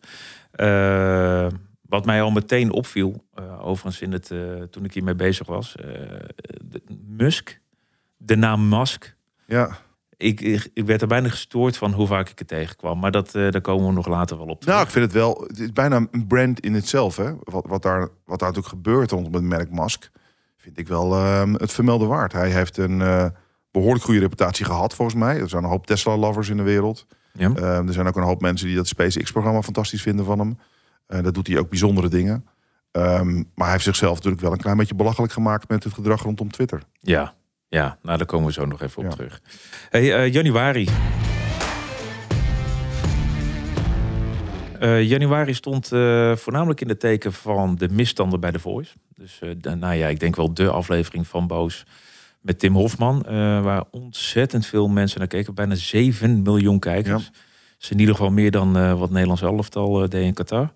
Wat 1.82 2.06
mij 2.06 2.22
al 2.22 2.32
meteen 2.32 2.72
opviel, 2.72 3.24
overigens 3.62 4.02
in 4.02 4.12
het, 4.12 4.28
toen 4.72 4.86
ik 4.86 4.94
hiermee 4.94 5.16
bezig 5.16 5.48
was. 5.48 5.75
de- 6.62 6.82
Musk, 7.08 7.60
de 8.18 8.36
naam 8.36 8.68
Musk. 8.70 9.18
Ja. 9.50 9.78
Ik, 10.18 10.42
ik, 10.42 10.69
ik 10.74 10.86
werd 10.86 11.01
er 11.01 11.07
bijna 11.07 11.30
gestoord 11.30 11.78
van 11.78 11.92
hoe 11.92 12.07
vaak 12.07 12.30
ik 12.30 12.40
het 12.40 12.48
tegenkwam. 12.48 13.00
Maar 13.00 13.12
dat, 13.12 13.36
eh, 13.36 13.51
daar 13.51 13.62
komen 13.62 13.88
we 13.88 13.94
nog 13.94 14.07
later 14.07 14.38
wel 14.38 14.48
op 14.48 14.60
terug. 14.60 14.75
Nou, 14.75 14.86
ik 14.88 14.92
vind 14.92 15.06
het 15.06 15.13
wel. 15.13 15.44
Het 15.48 15.60
is 15.60 15.72
bijna 15.72 16.07
een 16.12 16.28
brand 16.28 16.60
in 16.60 16.75
itself. 16.75 17.16
Hè? 17.16 17.31
Wat, 17.44 17.66
wat, 17.68 17.81
daar, 17.81 18.00
wat 18.00 18.40
daar 18.40 18.50
natuurlijk 18.50 18.68
gebeurt 18.68 19.12
rondom 19.12 19.34
het 19.34 19.44
merk 19.44 19.72
Musk. 19.72 20.10
Vind 20.57 20.78
ik 20.78 20.88
wel 20.88 21.16
ehm, 21.16 21.54
het 21.54 21.72
vermelden 21.72 22.07
waard. 22.07 22.31
Hij 22.31 22.50
heeft 22.50 22.78
een 22.78 23.01
eh, 23.01 23.25
behoorlijk 23.72 24.04
goede 24.04 24.19
reputatie 24.19 24.66
gehad, 24.66 24.96
volgens 24.96 25.18
mij. 25.18 25.40
Er 25.40 25.50
zijn 25.50 25.63
een 25.63 25.69
hoop 25.69 25.86
Tesla-lovers 25.86 26.50
in 26.50 26.57
de 26.57 26.63
wereld. 26.63 27.06
Ja? 27.34 27.51
Ehm, 27.56 27.88
er 27.88 27.94
zijn 27.94 28.07
ook 28.07 28.16
een 28.16 28.24
hoop 28.24 28.42
mensen 28.42 28.68
die 28.68 28.75
dat 28.75 28.88
SpaceX-programma 28.88 29.62
fantastisch 29.62 30.01
vinden 30.01 30.25
van 30.25 30.40
hem. 30.40 30.60
Eh 31.07 31.24
dat 31.24 31.34
doet 31.34 31.48
hij 31.48 31.57
ook 31.57 31.69
bijzondere 31.69 32.07
dingen. 32.07 32.46
Ehm, 32.92 33.36
maar 33.36 33.46
hij 33.56 33.72
heeft 33.72 33.84
zichzelf 33.84 34.16
natuurlijk 34.16 34.42
wel 34.42 34.51
een 34.51 34.57
klein 34.57 34.78
beetje 34.78 34.96
belachelijk 34.96 35.34
gemaakt 35.34 35.69
met 35.69 35.84
het 35.84 35.94
gedrag 35.94 36.24
rondom 36.24 36.51
Twitter. 36.51 36.81
Ja, 37.00 37.34
ja, 37.69 37.98
nou 38.01 38.18
daar 38.18 38.27
komen 38.27 38.48
we 38.48 38.54
zo 38.54 38.66
nog 38.66 38.81
even 38.81 38.98
op 38.98 39.10
Ja. 39.10 39.16
terug. 39.16 39.42
Hey, 39.89 40.16
eh, 40.16 40.33
januari. 40.33 40.88
Eh, 44.80 45.04
januari 45.04 45.54
stond 45.54 45.92
eh, 45.92 46.36
voornamelijk 46.36 46.81
in 46.81 46.88
de 46.88 46.98
teken 46.98 47.33
van 47.33 47.75
de 47.75 47.89
misstanden 47.89 48.39
bij 48.39 48.51
The 48.51 48.60
Voice. 48.60 48.92
Dus 49.16 49.39
de- 49.57 49.75
nou 49.75 49.94
ja, 49.95 50.07
ik 50.07 50.19
denk 50.19 50.36
wel 50.36 50.54
de 50.54 50.69
aflevering 50.69 51.27
van 51.27 51.48
Boos 51.48 51.83
met 52.42 52.60
Tim 52.60 52.74
Hofman. 52.75 53.21
waar 53.63 53.83
ontzettend 53.92 54.65
veel 54.65 54.88
mensen 54.88 55.19
naar 55.19 55.27
keken. 55.27 55.54
Bijna 55.54 55.75
7 55.75 56.42
miljoen 56.42 56.80
kijkers. 56.80 57.24
Ja. 57.24 57.30
Dat 57.31 57.81
is 57.81 57.92
in 57.92 58.00
ieder 58.00 58.15
geval 58.15 58.31
meer 58.31 58.51
dan 58.51 58.98
wat 58.98 59.10
Nederlands 59.10 59.42
elftal 59.42 60.10
deed 60.10 60.13
in 60.25 60.33
Qatar. 60.33 60.72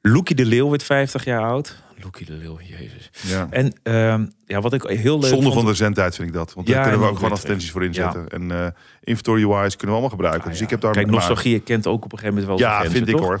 Loekie 0.00 0.36
de 0.36 0.44
Leeuw 0.46 0.68
werd 0.70 0.82
50 0.82 1.24
jaar 1.24 1.42
oud. 1.44 1.82
Loekie 2.02 2.26
de 2.26 2.32
Leeuw, 2.32 2.58
jezus. 2.60 3.10
Ja. 3.26 3.46
En 3.50 3.72
ehm, 3.82 4.26
ja, 4.46 4.60
wat 4.60 4.72
ik 4.72 4.82
heel 4.82 5.18
leuk 5.18 5.28
Zonde 5.28 5.42
vond... 5.44 5.54
van 5.54 5.64
de 5.66 5.74
zendtijd 5.74 6.14
vind 6.14 6.28
ik 6.28 6.34
dat. 6.34 6.54
Want 6.54 6.66
Ja, 6.68 6.74
daar 6.74 6.82
kunnen 6.82 7.00
we 7.00 7.06
ook 7.06 7.14
gewoon 7.14 7.28
dat- 7.30 7.38
advertenties 7.38 7.70
voor 7.70 7.84
inzetten. 7.84 8.28
En 8.28 8.50
eh 8.50 8.66
inventory-wise 9.00 9.76
kunnen 9.76 9.86
we 9.96 10.02
allemaal 10.02 10.08
gebruiken. 10.10 10.44
Ah, 10.44 10.50
dus 10.50 10.60
ik 10.60 10.70
heb 10.70 10.80
daar 10.80 10.92
Kijk, 10.92 11.06
maar- 11.06 11.14
nostalgie 11.14 11.60
kent 11.60 11.86
ook 11.86 12.04
op 12.04 12.12
een 12.12 12.18
gegeven 12.18 12.40
moment 12.40 12.60
wel 12.60 12.68
Ja, 12.70 12.78
zijn 12.80 12.90
vind 12.90 13.04
grenzen, 13.08 13.14
ik 13.14 13.30
toch? 13.30 13.40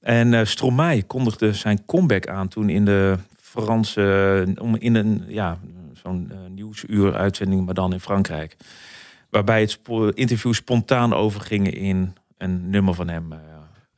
En 0.00 0.34
eh 0.34 0.44
Stromae 0.44 1.02
kondigde 1.02 1.52
zijn 1.52 1.84
comeback 1.86 2.26
aan 2.26 2.48
toen 2.48 2.68
in 2.68 2.84
de 2.84 3.16
Franse, 3.40 4.44
eh, 4.56 4.62
om 4.62 4.76
in 4.76 4.94
een 4.94 5.24
ja, 5.28 5.58
zo'n 6.02 6.28
eh, 6.30 6.36
nieuwsuur 6.50 7.14
uitzending, 7.14 7.64
maar 7.64 7.74
dan 7.74 7.92
in 7.92 8.00
Frankrijk. 8.00 8.56
Waarbij 9.30 9.60
het 9.60 9.70
spo- 9.70 10.08
interview 10.08 10.52
spontaan 10.52 11.12
overging 11.14 11.70
in 11.74 12.14
een 12.38 12.70
nummer 12.70 12.94
van 12.94 13.08
hem. 13.08 13.34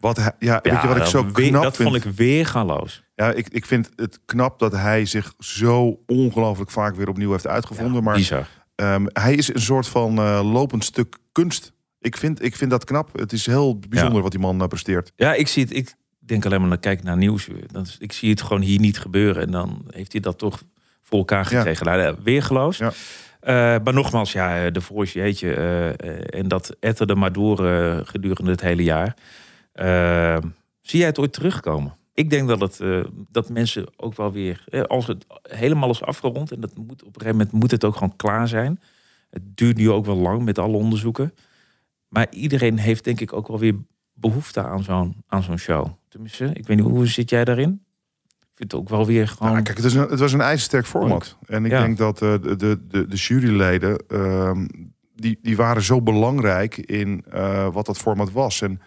Wat 0.00 0.16
ja, 0.38 0.58
weet 0.62 0.81
je 0.81 0.87
wat 0.87 0.96
ik 0.96 1.02
dat 1.02 1.08
zo 1.08 1.25
knap 1.25 1.62
Dat 1.62 1.76
vind? 1.76 1.90
vond 1.90 2.04
ik 2.04 2.12
weergaloos. 2.12 3.02
Ja, 3.18 3.32
ik, 3.32 3.48
ik 3.48 3.66
vind 3.66 3.90
het 3.96 4.20
knap 4.24 4.58
dat 4.58 4.72
hij 4.72 5.04
zich 5.04 5.34
zo 5.38 6.00
ongelooflijk 6.06 6.70
vaak 6.70 6.94
weer 6.96 7.08
opnieuw 7.08 7.30
heeft 7.30 7.46
uitgevonden. 7.46 7.94
Ja, 7.94 8.00
maar 8.00 8.48
ehm, 8.74 9.06
hij 9.12 9.34
is 9.34 9.54
een 9.54 9.60
soort 9.60 9.88
van 9.88 10.18
eh, 10.18 10.40
lopend 10.52 10.84
stuk 10.84 11.16
kunst. 11.32 11.72
Ik 12.00 12.16
vind, 12.16 12.42
ik 12.42 12.56
vind 12.56 12.70
dat 12.70 12.84
knap. 12.84 13.18
Het 13.18 13.32
is 13.32 13.46
heel 13.46 13.78
bijzonder 13.78 14.16
Ja. 14.16 14.22
wat 14.22 14.30
die 14.30 14.40
man 14.40 14.60
eh, 14.62 14.66
presteert. 14.68 15.12
Ja, 15.16 15.34
ik 15.34 15.48
zie 15.48 15.62
het. 15.62 15.74
Ik 15.76 15.94
denk 16.18 16.44
alleen 16.46 16.60
maar 16.60 16.68
naar 16.68 16.78
kijk 16.78 17.02
naar. 17.02 17.20
Dat 17.66 17.86
is, 17.86 17.96
ik 17.98 18.12
zie 18.12 18.30
het 18.30 18.42
gewoon 18.42 18.62
hier 18.62 18.80
niet 18.80 18.98
gebeuren. 18.98 19.42
En 19.42 19.50
dan 19.50 19.84
heeft 19.88 20.12
hij 20.12 20.20
dat 20.20 20.38
toch 20.38 20.62
voor 21.02 21.18
elkaar 21.18 21.52
Ja. 21.52 21.58
gekregen. 21.58 21.86
Nou, 21.86 22.16
weergeloos. 22.22 22.76
Ja. 22.78 22.92
Eh, 23.40 23.54
maar 23.84 23.94
nogmaals, 23.94 24.32
ja, 24.32 24.70
de 24.70 24.80
Voice, 24.80 25.18
jeetje. 25.18 25.54
eh, 25.54 25.88
eh, 25.88 26.38
en 26.40 26.48
dat 26.48 26.76
etterde 26.80 27.14
maar 27.14 27.32
door 27.32 27.66
eh, 27.66 27.98
gedurende 28.04 28.50
het 28.50 28.60
hele 28.60 28.82
jaar. 28.82 29.16
Eh, 29.72 30.37
zie 30.80 30.98
jij 30.98 31.08
het 31.08 31.18
ooit 31.18 31.32
terugkomen? 31.32 31.96
Ik 32.18 32.30
denk 32.30 32.48
dat, 32.48 32.60
het, 32.60 32.80
eh, 32.80 33.00
dat 33.30 33.48
mensen 33.48 33.87
ook 33.96 34.16
wel 34.16 34.32
weer, 34.32 34.64
eh, 34.68 34.80
als 34.82 35.06
het 35.06 35.26
helemaal 35.42 35.90
is 35.90 36.02
afgerond, 36.02 36.52
en 36.52 36.60
dat 36.60 36.76
moet 36.76 37.02
op 37.02 37.14
een 37.14 37.20
gegeven 37.20 37.37
moment 37.37 37.52
moet 37.52 37.70
het 37.70 37.84
ook 37.84 37.94
gewoon 37.94 38.16
klaar 38.16 38.48
zijn. 38.48 38.80
Het 39.30 39.42
duurt 39.56 39.76
nu 39.76 39.90
ook 39.90 40.06
wel 40.06 40.16
lang 40.16 40.42
met 40.44 40.58
alle 40.58 40.76
onderzoeken. 40.76 41.34
Maar 42.08 42.26
iedereen 42.30 42.78
heeft 42.78 43.04
denk 43.04 43.20
ik 43.20 43.32
ook 43.32 43.48
wel 43.48 43.58
weer 43.58 43.75
behoefte 44.12 44.62
aan 44.64 44.82
zo'n, 44.82 45.14
aan 45.26 45.42
zo'n 45.42 45.58
show. 45.58 45.87
Tenminste, 46.08 46.44
ik 46.44 46.66
weet 46.66 46.76
niet, 46.76 46.87
hoe 46.87 47.06
zit 47.06 47.30
jij 47.30 47.44
daarin? 47.44 47.82
Ik 48.28 48.46
vind 48.54 48.72
het 48.72 48.80
ook 48.80 48.88
wel 48.88 49.06
weer 49.06 49.28
gewoon... 49.28 49.52
Nou, 49.52 49.62
kijk, 49.62 49.76
het, 49.76 49.87
is 49.87 49.94
een, 49.94 50.08
het 50.08 50.18
was 50.18 50.32
een 50.32 50.40
ijzersterk 50.40 50.87
format. 50.87 51.37
En 51.46 51.64
ik 51.64 51.70
Ja. 51.70 51.80
denk 51.80 51.96
dat 51.98 52.22
eh, 52.22 52.32
de, 52.42 52.56
de, 52.56 52.80
de, 52.88 53.06
de 53.06 53.16
juryleden, 53.16 54.04
ehm, 54.08 54.66
die, 55.14 55.38
die 55.42 55.56
waren 55.56 55.82
zo 55.82 56.02
belangrijk 56.02 56.76
in 56.76 57.25
wat 57.72 57.87
dat 57.87 57.98
format 57.98 58.32
was. 58.32 58.60
En 58.60 58.80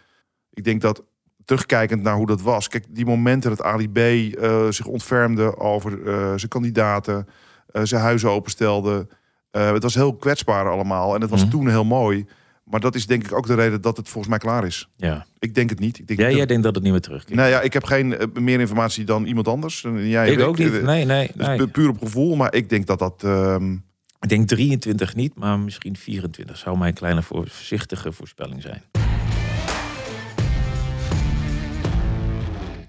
ik 0.49 0.63
denk 0.63 0.81
dat, 0.81 1.03
terugkijkend 1.45 2.01
naar 2.03 2.15
hoe 2.15 2.25
dat 2.27 2.41
was... 2.41 2.67
Kijk, 2.67 2.85
die 2.89 3.05
momenten 3.05 3.49
dat 3.49 3.61
Ali 3.61 3.89
B 3.89 3.97
eh, 3.97 4.67
zich 4.69 4.85
ontfermde 4.85 5.57
over 5.57 6.07
eh, 6.07 6.13
zijn 6.35 6.47
kandidaten... 6.49 7.27
eh, 7.71 7.81
zijn 7.83 8.01
huizen 8.01 8.29
openstelde. 8.29 9.07
het 9.51 9.83
was 9.83 9.95
heel 9.95 10.15
kwetsbaar 10.15 10.69
allemaal. 10.69 11.15
En 11.15 11.21
het 11.21 11.29
was 11.29 11.41
Mhm. 11.41 11.49
toen 11.51 11.67
heel 11.69 11.85
mooi. 11.85 12.25
Maar 12.63 12.79
dat 12.79 12.95
is 12.95 13.05
denk 13.07 13.23
ik 13.23 13.33
ook 13.33 13.47
de 13.47 13.53
reden 13.55 13.81
dat 13.81 13.97
het 13.97 14.05
volgens 14.09 14.27
mij 14.27 14.37
klaar 14.37 14.65
is. 14.65 14.89
ja. 14.97 15.25
Ik 15.39 15.55
denk 15.55 15.69
het 15.69 15.79
niet. 15.79 15.99
Ik 15.99 16.07
denk 16.07 16.19
Ja, 16.19 16.29
jij 16.29 16.45
denkt 16.45 16.63
dat 16.63 16.73
het 16.75 16.83
niet 16.83 16.91
meer 16.91 17.01
terugkeert. 17.01 17.37
Nou 17.37 17.49
ja, 17.49 17.61
ik 17.61 17.73
heb 17.73 17.83
geen 17.83 18.15
meer 18.33 18.59
informatie 18.59 19.03
dan 19.05 19.25
iemand 19.25 19.47
anders. 19.47 19.85
Jij 19.95 20.31
ik 20.31 20.39
en 20.39 20.45
ook 20.45 20.57
niet. 20.57 20.81
Nee, 20.83 21.05
nee, 21.05 21.31
dus 21.35 21.47
nee. 21.47 21.57
pu- 21.57 21.67
puur 21.67 21.89
op 21.89 21.99
gevoel, 21.99 22.35
maar 22.35 22.53
ik 22.55 22.69
denk 22.69 22.87
dat 22.87 22.99
dat. 22.99 23.23
ehm, 23.23 23.73
Ik 24.19 24.29
denk 24.29 24.47
23 24.47 25.15
niet, 25.15 25.35
maar 25.35 25.59
misschien 25.59 25.95
24 25.97 26.57
zou 26.57 26.77
mijn 26.77 26.93
kleine 26.93 27.21
voor, 27.21 27.47
voorzichtige 27.49 28.11
voorspelling 28.11 28.61
zijn. 28.61 28.81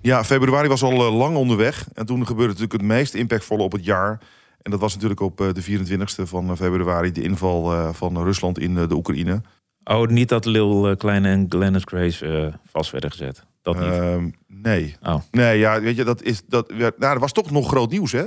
Ja, 0.02 0.24
februari 0.24 0.68
was 0.68 0.82
al 0.82 1.06
eh, 1.06 1.16
lang 1.16 1.36
onderweg. 1.36 1.88
En 1.94 2.06
toen 2.06 2.26
gebeurde 2.26 2.52
natuurlijk 2.52 2.80
het 2.80 2.90
meest 2.90 3.14
impactvolle 3.14 3.62
op 3.62 3.72
het 3.72 3.84
jaar. 3.84 4.20
En 4.62 4.70
dat 4.70 4.80
was 4.80 4.94
natuurlijk 4.94 5.20
op 5.20 5.40
eh, 5.40 5.46
de 5.52 5.62
24e 5.62 6.22
van 6.28 6.50
eh, 6.50 6.56
februari 6.56 7.12
de 7.12 7.22
inval 7.22 7.92
van 7.94 8.22
Rusland 8.22 8.58
in 8.58 8.74
de 8.74 8.94
Oekraïne. 8.94 9.40
Oh, 9.84 10.08
niet 10.08 10.28
dat 10.28 10.44
Lil 10.44 10.96
Kleine 10.96 11.28
en 11.28 11.46
Glennis 11.48 11.82
Grace 11.84 12.52
vast 12.70 12.90
werden 12.90 13.10
gezet. 13.10 13.44
Dat 13.62 13.74
niet. 13.80 13.88
Ehm, 13.92 14.28
nee. 14.46 14.96
Oh. 15.02 15.20
Nee, 15.30 15.58
ja, 15.58 15.80
weet 15.80 15.96
je, 15.96 16.04
dat 16.04 16.22
is 16.22 16.42
dat. 16.46 16.70
Nou, 16.76 16.92
dat 16.98 17.18
was 17.18 17.32
toch 17.32 17.50
nog 17.50 17.68
groot 17.68 17.90
nieuws, 17.90 18.12
hè? 18.12 18.24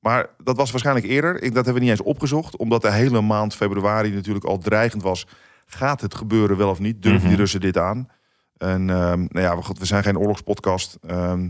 Maar 0.00 0.26
dat 0.44 0.56
was 0.56 0.70
waarschijnlijk 0.70 1.06
eerder. 1.06 1.34
Ik, 1.34 1.54
dat 1.54 1.54
hebben 1.54 1.74
we 1.74 1.80
niet 1.80 1.90
eens 1.98 2.02
opgezocht. 2.08 2.56
Omdat 2.56 2.82
de 2.82 2.92
hele 2.92 3.20
maand 3.20 3.54
februari 3.54 4.10
natuurlijk 4.10 4.44
al 4.44 4.58
dreigend 4.58 5.02
was. 5.02 5.26
Gaat 5.66 6.00
het 6.00 6.14
gebeuren 6.14 6.56
wel 6.56 6.68
of 6.70 6.78
niet? 6.78 7.02
Durven 7.02 7.20
Mhm. 7.20 7.28
die 7.28 7.36
Russen 7.36 7.60
dit 7.60 7.78
aan? 7.78 8.08
En 8.58 8.90
ehm, 8.90 9.26
nou 9.28 9.40
ja, 9.40 9.56
we, 9.78 9.84
zijn 9.84 10.02
geen 10.02 10.18
oorlogspodcast. 10.18 10.98
Ehm 11.06 11.46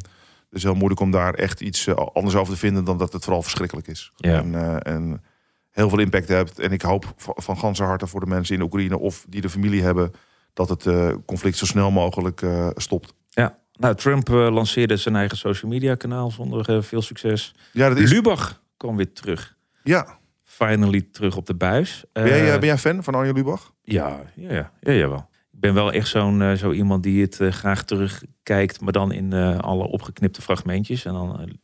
het 0.49 0.59
is 0.59 0.63
heel 0.63 0.75
moeilijk 0.75 1.01
om 1.01 1.11
daar 1.11 1.35
echt 1.35 1.61
iets 1.61 1.87
eh, 1.87 1.95
anders 1.95 2.35
over 2.35 2.53
te 2.53 2.59
vinden... 2.59 2.85
dan 2.85 2.99
dat 2.99 3.13
het 3.13 3.25
vooral 3.25 3.43
verschrikkelijk 3.43 3.87
is. 3.87 4.13
Ja. 4.17 4.39
En, 4.39 4.55
eh, 4.55 4.95
en 4.95 5.23
heel 5.71 5.89
veel 5.89 5.99
impact 5.99 6.29
heeft. 6.29 6.59
En 6.59 6.73
ik 6.73 6.83
hoop 6.83 7.13
van, 7.17 7.35
van 7.37 7.59
ganse 7.59 7.83
harte 7.83 8.07
voor 8.07 8.21
de 8.21 8.27
mensen 8.27 8.55
in 8.55 8.63
Oekraïne... 8.63 8.99
of 8.99 9.25
die 9.29 9.41
de 9.41 9.51
familie 9.51 9.83
hebben... 9.83 10.13
dat 10.53 10.69
het 10.69 10.87
eh, 10.87 11.13
conflict 11.27 11.57
zo 11.57 11.67
snel 11.67 11.91
mogelijk 11.91 12.43
stopt. 12.75 13.15
Ja. 13.29 13.59
Nou, 13.73 13.95
Trump 13.95 14.29
lanceerde 14.29 14.97
zijn 14.97 15.17
eigen 15.17 15.37
social 15.37 15.71
media 15.71 15.95
kanaal 15.95 16.31
zonder 16.31 16.85
veel 16.85 17.03
succes. 17.03 17.55
Ja, 17.73 17.89
dat 17.89 17.99
is... 17.99 18.11
Lubach 18.11 18.63
kwam 18.77 18.97
weer 18.97 19.13
terug. 19.13 19.57
Ja. 19.83 20.19
Finally 20.43 21.09
terug 21.13 21.37
op 21.37 21.47
de 21.47 21.55
buis. 21.55 22.05
Ben 22.13 22.27
jij, 22.29 22.59
ben 22.59 22.69
jij 22.69 22.79
fan 22.79 23.05
van 23.05 23.15
Arjen 23.15 23.35
Lubach? 23.35 23.73
Ja, 23.83 24.21
ja, 24.35 24.53
ja, 24.53 24.73
ja, 24.81 24.93
jawel. 24.93 25.29
Ik 25.57 25.63
ben 25.63 25.75
wel 25.75 25.93
echt 25.93 26.09
zo'n 26.09 26.43
eh, 26.43 26.53
zo 26.53 26.73
iemand 26.73 27.03
die 27.03 27.23
het 27.23 27.41
eh, 27.41 27.51
graag 27.51 27.85
terugkijkt, 27.85 28.81
maar 28.81 28.93
dan 28.93 29.13
in 29.13 29.33
eh, 29.33 29.59
alle 29.59 29.85
opgeknipte 29.85 30.43
fragmentjes. 30.43 31.05
En 31.05 31.13
dan, 31.13 31.59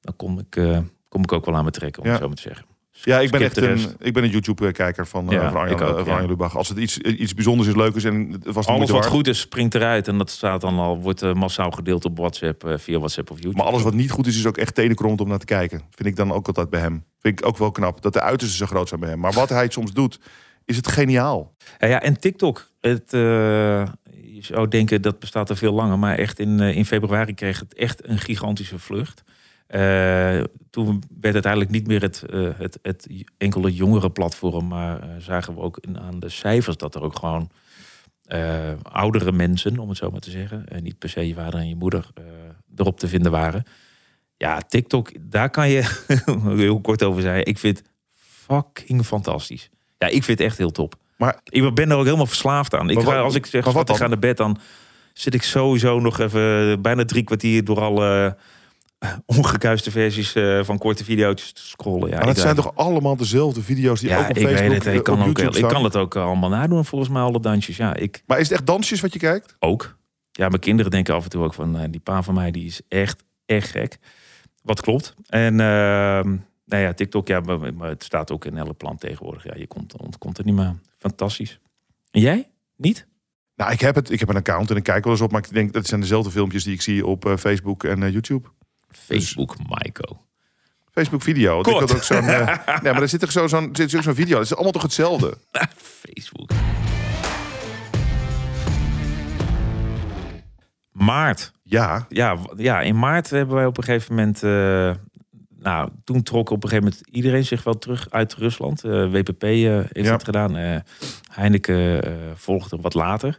dan 0.00 0.16
kom, 0.16 0.38
ik, 0.38 0.50
kom 1.08 1.22
ik 1.22 1.32
ook 1.32 1.44
wel 1.46 1.56
aan 1.56 1.64
me 1.64 1.70
trekken, 1.70 2.02
om 2.02 2.08
Ja. 2.08 2.12
het 2.14 2.22
zo 2.22 2.28
maar 2.28 2.36
te 2.36 2.42
zeggen. 2.42 2.66
Ja, 2.90 3.20
ik 3.20 3.30
ben 3.30 3.40
echt 3.40 3.56
een, 3.56 3.78
ik 3.98 4.12
ben 4.12 4.24
een 4.24 4.30
YouTube-kijker 4.30 5.06
van, 5.06 5.26
Ja, 5.28 5.50
van 5.50 5.60
Arjen, 5.60 5.80
ook, 5.80 5.98
van. 5.98 6.14
Arjen 6.14 6.28
Lubach. 6.28 6.56
Als 6.56 6.68
het 6.68 6.78
iets, 6.78 6.98
iets 6.98 7.34
bijzonders 7.34 7.68
is, 7.68 7.74
leuk 7.74 7.94
is 7.94 8.04
en 8.04 8.30
het 8.30 8.54
was 8.54 8.66
Alles 8.66 8.90
wat 8.90 9.06
goed 9.06 9.28
is, 9.28 9.40
springt 9.40 9.74
eruit. 9.74 10.08
En 10.08 10.18
dat 10.18 10.30
staat 10.30 10.60
dan 10.60 10.78
al, 10.78 11.00
wordt 11.00 11.34
massaal 11.34 11.70
gedeeld 11.70 12.04
op 12.04 12.18
WhatsApp, 12.18 12.74
via 12.76 12.98
WhatsApp 12.98 13.30
of 13.30 13.36
YouTube. 13.36 13.56
Maar 13.56 13.66
alles 13.66 13.82
wat 13.82 13.94
niet 13.94 14.10
goed 14.10 14.26
is, 14.26 14.36
is 14.36 14.46
ook 14.46 14.56
echt 14.56 14.74
tenenkrommend 14.74 15.20
om 15.20 15.28
naar 15.28 15.38
te 15.38 15.44
kijken. 15.44 15.82
Vind 15.90 16.08
ik 16.08 16.16
dan 16.16 16.32
ook 16.32 16.46
altijd 16.46 16.70
bij 16.70 16.80
hem. 16.80 17.04
Vind 17.18 17.40
ik 17.40 17.46
ook 17.46 17.58
wel 17.58 17.70
knap 17.70 18.02
dat 18.02 18.12
de 18.12 18.20
uitersten 18.20 18.58
zo 18.58 18.66
groot 18.66 18.88
zijn 18.88 19.00
bij 19.00 19.08
hem. 19.08 19.18
Maar 19.18 19.32
wat 19.32 19.48
hij 19.48 19.68
soms 19.70 19.92
doet, 19.92 20.20
is 20.64 20.76
het 20.76 20.88
geniaal. 20.88 21.54
Ja, 21.78 21.86
ja, 21.86 22.02
en 22.02 22.20
TikTok. 22.20 22.70
Het, 22.80 23.12
eh, 23.12 23.88
je 24.22 24.40
zou 24.40 24.68
denken 24.68 25.02
dat 25.02 25.18
bestaat 25.18 25.50
er 25.50 25.56
veel 25.56 25.72
langer, 25.72 25.98
maar 25.98 26.18
echt 26.18 26.38
in, 26.38 26.60
eh, 26.60 26.76
in 26.76 26.86
februari 26.86 27.34
kreeg 27.34 27.60
het 27.60 27.74
echt 27.74 28.08
een 28.08 28.18
gigantische 28.18 28.78
vlucht. 28.78 29.22
Eh, 29.66 30.42
toen 30.70 31.02
werd 31.20 31.34
het 31.34 31.44
eigenlijk 31.44 31.74
niet 31.74 31.86
meer 31.86 32.02
het, 32.02 32.22
het, 32.56 32.78
het 32.82 33.06
enkele 33.38 33.72
jongere 33.72 34.10
platform, 34.10 34.68
maar 34.68 35.00
zagen 35.18 35.54
we 35.54 35.60
ook 35.60 35.78
in, 35.80 35.98
aan 35.98 36.20
de 36.20 36.28
cijfers 36.28 36.76
dat 36.76 36.94
er 36.94 37.02
ook 37.02 37.18
gewoon 37.18 37.50
oudere 38.82 39.32
mensen, 39.32 39.78
om 39.78 39.88
het 39.88 39.98
zo 39.98 40.10
maar 40.10 40.20
te 40.20 40.30
zeggen, 40.30 40.68
en 40.68 40.82
niet 40.82 40.98
per 40.98 41.08
se 41.08 41.26
je 41.26 41.34
vader 41.34 41.60
en 41.60 41.68
je 41.68 41.76
moeder, 41.76 42.10
erop 42.76 42.98
te 42.98 43.08
vinden 43.08 43.32
waren. 43.32 43.64
Ja, 44.36 44.60
TikTok, 44.60 45.12
daar 45.20 45.50
kan 45.50 45.68
je 45.68 46.04
heel 46.62 46.80
kort 46.80 47.02
over 47.02 47.22
zeggen. 47.22 47.46
Ik 47.46 47.58
vind 47.58 47.82
fucking 48.14 49.04
fantastisch. 49.04 49.70
Ja, 50.02 50.08
ik 50.08 50.24
vind 50.24 50.38
het 50.38 50.48
echt 50.48 50.58
heel 50.58 50.70
top. 50.70 50.94
Maar- 51.16 51.40
ik 51.44 51.74
ben 51.74 51.90
er 51.90 51.96
ook 51.96 52.04
helemaal 52.04 52.26
verslaafd 52.26 52.74
aan. 52.74 52.90
Ik 52.90 53.00
ga, 53.00 53.18
als 53.20 53.34
ik 53.34 53.46
zeg, 53.46 53.64
maar 53.64 53.72
wat 53.74 53.88
ik 53.90 53.96
ga 53.96 54.06
naar 54.06 54.18
bed, 54.18 54.36
dan 54.36 54.58
zit 55.12 55.34
ik 55.34 55.42
sowieso 55.42 56.00
nog 56.00 56.18
even 56.20 56.82
bijna 56.82 57.04
drie 57.04 57.22
kwartier 57.22 57.64
door 57.64 57.80
alle 57.80 58.36
eh, 58.98 59.08
ongekuiste 59.26 59.90
versies 59.90 60.34
eh, 60.34 60.60
van 60.62 60.78
korte 60.78 61.04
video's 61.04 61.52
te 61.52 61.62
scrollen. 61.66 62.08
Ja, 62.08 62.16
maar 62.16 62.26
het 62.26 62.36
ik, 62.36 62.42
zijn 62.42 62.56
eh, 62.56 62.62
toch 62.62 62.72
allemaal 62.76 63.16
dezelfde 63.16 63.62
video's 63.62 64.00
die 64.00 64.08
ja, 64.08 64.18
ook 64.18 64.28
op 64.30 64.36
ik 64.36 64.42
Facebook 64.42 64.68
weet 64.68 64.72
het. 64.78 64.86
eh, 64.86 64.94
Ik 64.94 65.02
kan, 65.02 65.14
op 65.14 65.20
ook, 65.20 65.26
YouTube 65.26 65.48
ik 65.50 65.56
staan? 65.56 65.70
kan 65.70 65.84
het 65.84 65.96
ook 65.96 66.16
allemaal 66.16 66.50
nadoen, 66.50 66.84
volgens 66.84 67.10
mij, 67.10 67.22
alle 67.22 67.40
dansjes. 67.40 67.76
Ja, 67.76 67.94
ik 67.94 68.22
Maar 68.26 68.38
is 68.38 68.48
het 68.48 68.52
echt 68.58 68.66
dansjes 68.66 69.00
wat 69.00 69.12
je 69.12 69.18
kijkt? 69.18 69.56
ook. 69.58 69.96
Ja, 70.32 70.48
mijn 70.48 70.60
kinderen 70.60 70.90
denken 70.90 71.14
af 71.14 71.24
en 71.24 71.30
toe 71.30 71.44
ook 71.44 71.54
van, 71.54 71.78
eh, 71.78 71.84
die 71.90 72.00
pa 72.00 72.22
van 72.22 72.34
mij, 72.34 72.50
die 72.50 72.64
is 72.66 72.80
echt, 72.88 73.24
echt 73.46 73.70
gek. 73.70 73.98
Wat 74.62 74.80
klopt. 74.80 75.14
En 75.26 75.60
ehm, 75.60 76.36
nou 76.72 76.84
ja, 76.84 76.92
TikTok, 76.92 77.26
ja, 77.28 77.40
maar, 77.40 77.88
het 77.88 78.04
staat 78.04 78.30
ook 78.30 78.44
in 78.44 78.56
elk 78.58 78.76
plan 78.76 78.96
tegenwoordig. 78.98 79.44
Ja, 79.44 79.54
je 79.56 79.66
komt, 79.66 79.96
ontkomt 79.96 80.38
er 80.38 80.44
niet 80.44 80.54
meer. 80.54 80.74
Fantastisch. 80.98 81.58
En 82.10 82.20
jij? 82.20 82.50
Niet? 82.76 83.06
Nou, 83.56 83.72
ik 83.72 83.80
heb 83.80 83.94
het. 83.94 84.10
Ik 84.10 84.20
heb 84.20 84.28
een 84.28 84.36
account 84.36 84.70
en 84.70 84.76
ik 84.76 84.82
kijk 84.82 85.04
wel 85.04 85.12
eens 85.12 85.22
op. 85.22 85.30
Maar 85.32 85.44
ik 85.44 85.52
denk 85.52 85.72
dat 85.72 85.86
zijn 85.86 86.00
dezelfde 86.00 86.30
filmpjes 86.30 86.64
die 86.64 86.74
ik 86.74 86.82
zie 86.82 87.06
op 87.06 87.24
eh, 87.26 87.36
Facebook 87.36 87.84
en 87.84 88.02
eh, 88.02 88.12
YouTube. 88.12 88.48
Facebook, 88.88 89.56
Maiko. 89.68 90.20
Facebook 90.90 91.22
video. 91.22 91.58
Ik 91.58 91.64
Kort. 91.64 91.78
had 91.80 91.94
ook 91.94 92.02
zo'n. 92.02 92.24
eh, 92.28 92.46
nee, 92.82 92.92
maar 92.92 93.02
er 93.02 93.08
zit 93.08 93.20
toch 93.20 93.32
zo- 93.32 93.46
zo'n 93.46 93.68
zit 93.72 93.96
ook 93.96 94.02
zo'n 94.02 94.14
video. 94.14 94.36
Het 94.36 94.44
is 94.46 94.52
allemaal 94.54 94.72
toch 94.72 94.82
hetzelfde. 94.82 95.36
Facebook. 96.06 96.50
Maart. 100.92 101.52
Ja. 101.62 102.06
Ja, 102.08 102.36
ja, 102.56 102.80
in 102.80 102.98
maart 102.98 103.30
hebben 103.30 103.54
wij 103.56 103.66
op 103.66 103.78
een 103.78 103.84
gegeven 103.84 104.14
moment... 104.14 104.42
nou, 105.62 105.88
toen 106.04 106.22
trok 106.22 106.50
op 106.50 106.62
een 106.62 106.68
gegeven 106.68 106.90
moment 106.90 107.08
iedereen 107.14 107.44
zich 107.44 107.64
wel 107.64 107.78
terug 107.78 108.10
uit 108.10 108.34
Rusland. 108.34 108.84
Eh, 108.84 109.10
WPP 109.10 109.42
eh, 109.42 109.50
heeft 109.50 109.90
Ja. 110.06 110.12
het 110.12 110.24
gedaan. 110.24 110.56
Eh, 110.56 110.76
Heineken 111.32 112.02
volgde 112.34 112.76
wat 112.80 112.94
later. 112.94 113.38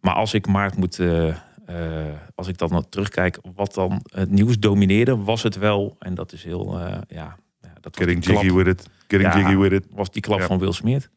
Maar 0.00 0.14
als 0.14 0.34
ik 0.34 0.46
maart 0.46 0.76
moet... 0.76 1.00
als 2.34 2.48
ik 2.48 2.58
dan 2.58 2.70
naar 2.70 2.88
terugkijk, 2.88 3.38
wat 3.54 3.74
dan 3.74 4.02
het 4.12 4.30
nieuws 4.30 4.58
domineerde, 4.58 5.16
was 5.16 5.42
het 5.42 5.58
wel. 5.58 5.96
En 5.98 6.14
dat 6.14 6.32
is 6.32 6.44
heel... 6.44 6.78
ja, 6.78 7.02
ja, 7.08 7.36
dat 7.80 7.96
was 7.96 8.06
Getting 8.06 8.24
klap- 8.24 8.42
jiggy 8.42 8.56
with 8.56 8.66
it. 8.66 8.88
Getting 9.08 9.32
Ja. 9.32 9.38
jiggy 9.38 9.56
with 9.56 9.72
it. 9.72 9.86
was 9.90 10.10
die 10.10 10.22
klap 10.22 10.38
Ja. 10.38 10.46
van 10.46 10.58
Will 10.58 10.72
Smith. 10.72 11.10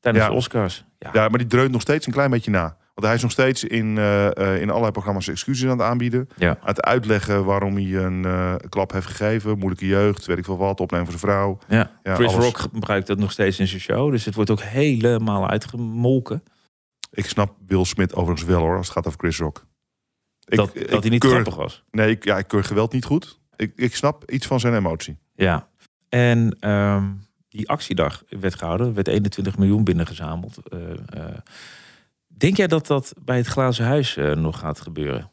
Tijdens 0.00 0.26
de 0.26 0.32
Oscars. 0.32 0.84
Ja, 0.98 1.10
Ja, 1.12 1.28
maar 1.28 1.38
die 1.38 1.46
dreunt 1.48 1.72
nog 1.72 1.80
steeds 1.80 2.06
een 2.06 2.12
klein 2.12 2.30
beetje 2.30 2.50
na. 2.50 2.76
Want 2.98 3.10
hij 3.10 3.16
is 3.16 3.22
nog 3.22 3.32
steeds 3.32 3.64
in, 3.64 3.98
eh, 3.98 4.26
eh, 4.36 4.60
in 4.60 4.68
allerlei 4.68 4.92
programma's 4.92 5.28
excuses 5.28 5.64
aan 5.70 5.78
het 5.78 5.86
aanbieden. 5.86 6.28
ja. 6.36 6.48
Aan 6.48 6.56
het 6.66 6.82
uitleggen 6.82 7.44
waarom 7.44 7.74
hij 7.74 7.94
een 7.94 8.24
eh, 8.24 8.54
klap 8.68 8.92
heeft 8.92 9.06
gegeven. 9.06 9.58
Moeilijke 9.58 9.86
jeugd, 9.86 10.26
weet 10.26 10.38
ik 10.38 10.44
veel 10.44 10.56
wat. 10.56 10.80
Opnemen 10.80 11.06
voor 11.06 11.18
zijn 11.18 11.32
vrouw. 11.32 11.58
Ja, 11.68 11.90
Ja, 12.02 12.14
Chris 12.14 12.32
alles. 12.32 12.44
Rock 12.44 12.58
gebruikt 12.58 13.08
het 13.08 13.18
nog 13.18 13.32
steeds 13.32 13.58
in 13.58 13.66
zijn 13.66 13.80
show. 13.80 14.10
Dus 14.10 14.24
het 14.24 14.34
wordt 14.34 14.50
ook 14.50 14.60
helemaal 14.60 15.48
uitgemolken. 15.48 16.42
Ik 17.10 17.26
snap 17.26 17.54
Will 17.66 17.84
Smith 17.84 18.14
overigens 18.14 18.48
wel 18.48 18.60
hoor, 18.60 18.76
als 18.76 18.86
het 18.86 18.96
gaat 18.96 19.06
over 19.06 19.18
Chris 19.18 19.38
Rock. 19.38 19.66
Ik, 20.44 20.56
dat, 20.56 20.70
ik 20.74 20.90
dat 20.90 21.02
hij 21.02 21.10
niet 21.10 21.20
keur- 21.20 21.30
grappig 21.30 21.56
was. 21.56 21.84
Nee, 21.90 22.10
ik, 22.10 22.24
ja, 22.24 22.38
ik 22.38 22.46
keur 22.48 22.64
geweld 22.64 22.92
niet 22.92 23.04
goed. 23.04 23.38
Ik, 23.56 23.72
ik 23.76 23.94
snap 23.96 24.30
iets 24.30 24.46
van 24.46 24.60
zijn 24.60 24.74
emotie. 24.74 25.18
Ja. 25.34 25.68
En 26.08 26.56
ehm, 26.60 27.04
die 27.48 27.68
actiedag 27.68 28.22
werd 28.28 28.54
gehouden. 28.54 28.86
Er 28.86 28.94
werd 28.94 29.08
21 29.08 29.58
miljoen 29.58 29.84
binnengezameld. 29.84 30.58
Denk 32.38 32.56
jij 32.56 32.66
dat 32.66 32.86
dat 32.86 33.12
bij 33.24 33.36
het 33.36 33.46
Glazen 33.46 33.84
Huis 33.84 34.16
eh, 34.16 34.32
nog 34.32 34.58
gaat 34.58 34.80
gebeuren? 34.80 35.30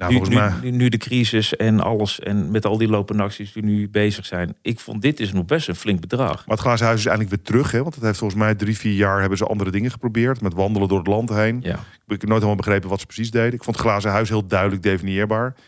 Nou, 0.00 0.12
nu, 0.12 0.18
volgens 0.18 0.38
mij... 0.38 0.52
nu, 0.62 0.70
nu, 0.70 0.76
nu 0.76 0.88
de 0.88 0.96
crisis 0.96 1.56
en 1.56 1.80
alles 1.80 2.20
en 2.20 2.50
met 2.50 2.64
al 2.66 2.78
die 2.78 2.88
lopende 2.88 3.22
acties 3.22 3.52
die 3.52 3.62
nu 3.62 3.88
bezig 3.88 4.26
zijn. 4.26 4.56
Ik 4.62 4.80
vond 4.80 5.02
dit 5.02 5.20
is 5.20 5.32
nog 5.32 5.44
best 5.44 5.68
een 5.68 5.74
flink 5.74 6.00
bedrag. 6.00 6.46
Maar 6.46 6.56
het 6.56 6.60
glazen 6.60 6.86
huis 6.86 6.98
is 6.98 7.06
eindelijk 7.06 7.34
weer 7.34 7.44
terug. 7.44 7.70
Hè? 7.70 7.82
Want 7.82 7.94
het 7.94 8.04
heeft 8.04 8.18
volgens 8.18 8.40
mij 8.40 8.54
drie, 8.54 8.78
vier 8.78 8.94
jaar 8.94 9.20
hebben 9.20 9.38
ze 9.38 9.44
andere 9.44 9.70
dingen 9.70 9.90
geprobeerd. 9.90 10.40
Met 10.40 10.54
wandelen 10.54 10.88
door 10.88 10.98
het 10.98 11.06
land 11.06 11.28
heen. 11.28 11.60
Ja. 11.62 11.74
Ik 12.06 12.20
heb 12.20 12.22
nooit 12.22 12.32
helemaal 12.32 12.54
begrepen 12.54 12.88
wat 12.88 13.00
ze 13.00 13.06
precies 13.06 13.30
deden. 13.30 13.52
Ik 13.52 13.64
vond 13.64 13.76
het 13.76 13.86
glazen 13.86 14.10
huis 14.10 14.28
heel 14.28 14.46
duidelijk 14.46 14.82
definieerbaar. 14.82 15.52
Maar 15.52 15.62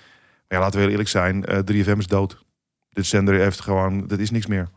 ja, 0.48 0.58
laten 0.58 0.74
we 0.74 0.80
heel 0.80 0.90
eerlijk 0.90 1.08
zijn. 1.08 1.44
eh 1.44 1.58
3FM 1.58 1.98
is 1.98 2.06
dood. 2.06 2.44
Dit 2.90 3.06
zender 3.06 3.34
heeft 3.34 3.60
gewoon... 3.60 4.06
Dat 4.06 4.18
is 4.18 4.30
niks 4.30 4.46
meer. 4.46 4.68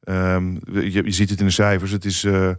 Ehm, 0.00 0.56
je, 0.72 1.04
je 1.04 1.10
ziet 1.10 1.30
het 1.30 1.40
in 1.40 1.46
de 1.46 1.52
cijfers. 1.52 1.90
Het 1.90 2.04
is, 2.04 2.24
eh, 2.24 2.50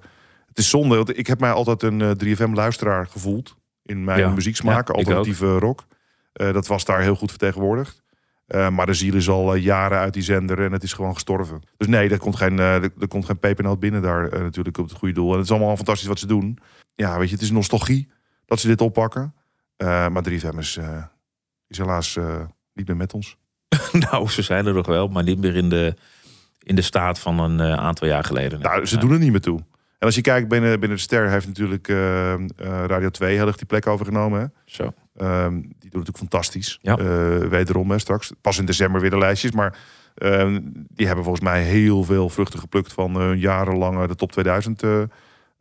is 0.57 0.69
zonde. 0.69 0.95
Want 0.95 1.17
ik 1.17 1.27
heb 1.27 1.39
mij 1.39 1.51
altijd 1.51 1.83
een 1.83 2.01
eh, 2.01 2.11
3FM-luisteraar 2.11 3.07
gevoeld. 3.07 3.55
In 3.83 4.03
mijn 4.03 4.19
Ja. 4.19 4.29
muzieksmaak. 4.29 4.87
Ja, 4.87 4.93
alternatieve 4.93 5.57
rock. 5.57 5.85
Eh, 6.33 6.53
dat 6.53 6.67
was 6.67 6.85
daar 6.85 7.01
heel 7.01 7.15
goed 7.15 7.29
vertegenwoordigd. 7.29 8.01
Eh, 8.45 8.69
maar 8.69 8.85
de 8.85 8.93
ziel 8.93 9.13
is 9.15 9.29
al 9.29 9.55
jaren 9.55 9.97
uit 9.97 10.13
die 10.13 10.23
zender 10.23 10.59
en 10.63 10.71
het 10.71 10.83
is 10.83 10.93
gewoon 10.93 11.13
gestorven. 11.13 11.61
Dus 11.77 11.87
nee, 11.87 12.09
er 12.09 12.17
komt 12.17 12.35
geen, 12.35 12.59
er, 12.59 12.91
komt 13.07 13.25
geen 13.25 13.39
pepernoot 13.39 13.79
binnen 13.79 14.01
daar 14.01 14.29
natuurlijk 14.43 14.77
op 14.77 14.89
het 14.89 14.97
goede 14.97 15.13
doel. 15.13 15.31
En 15.31 15.35
het 15.37 15.45
is 15.45 15.51
allemaal 15.51 15.75
fantastisch 15.75 16.07
wat 16.07 16.19
ze 16.19 16.27
doen. 16.27 16.57
Ja, 16.95 17.17
weet 17.17 17.27
je, 17.27 17.33
het 17.33 17.43
is 17.43 17.51
nostalgie 17.51 18.09
dat 18.45 18.59
ze 18.59 18.67
dit 18.67 18.81
oppakken. 18.81 19.33
Maar 19.77 20.23
3FM 20.29 20.57
is, 20.57 20.79
is 21.67 21.77
helaas 21.77 22.17
niet 22.73 22.87
meer 22.87 22.97
met 22.97 23.13
ons. 23.13 23.37
nou, 24.09 24.29
ze 24.29 24.41
zijn 24.41 24.65
er 24.65 24.73
nog 24.73 24.87
wel, 24.87 25.07
maar 25.07 25.23
niet 25.23 25.39
meer 25.39 25.55
in 25.55 25.69
de, 25.69 25.93
in 26.59 26.75
de 26.75 26.81
staat 26.81 27.19
van 27.19 27.39
een 27.39 27.61
aantal 27.61 28.07
jaar 28.07 28.23
geleden. 28.23 28.59
Nou, 28.59 28.85
ze 28.85 28.97
doen 28.97 29.11
er 29.11 29.19
niet 29.19 29.31
meer 29.31 29.41
toe. 29.41 29.59
En 29.99 30.05
als 30.05 30.15
je 30.15 30.21
kijkt 30.21 30.47
binnen, 30.47 30.79
binnen 30.79 30.97
de 30.97 31.03
Ster, 31.03 31.29
heeft 31.29 31.47
natuurlijk 31.47 31.87
eh, 31.87 32.33
eh, 32.33 32.39
Radio 32.57 33.09
2 33.09 33.35
heel 33.35 33.47
erg 33.47 33.57
die 33.57 33.65
plek 33.65 33.87
overgenomen. 33.87 34.39
Hè? 34.39 34.45
Zo. 34.65 34.93
Ehm, 35.17 35.53
die 35.53 35.61
doet 35.61 35.81
natuurlijk 35.81 36.17
fantastisch. 36.17 36.79
Ja. 36.81 36.97
Eh, 36.97 37.37
wederom 37.37 37.91
hè, 37.91 37.99
straks. 37.99 38.31
Pas 38.41 38.57
in 38.57 38.65
december 38.65 39.01
weer 39.01 39.09
de 39.09 39.17
lijstjes. 39.17 39.51
Maar 39.51 39.77
ehm, 40.15 40.59
die 40.71 41.05
hebben 41.05 41.23
volgens 41.23 41.43
mij 41.45 41.63
heel 41.63 42.03
veel 42.03 42.29
vruchten 42.29 42.59
geplukt 42.59 42.93
van 42.93 43.15
hun 43.15 43.39
jarenlange 43.39 44.07
de 44.07 44.15
top 44.15 44.31
2000. 44.31 44.83
eh, 44.83 45.01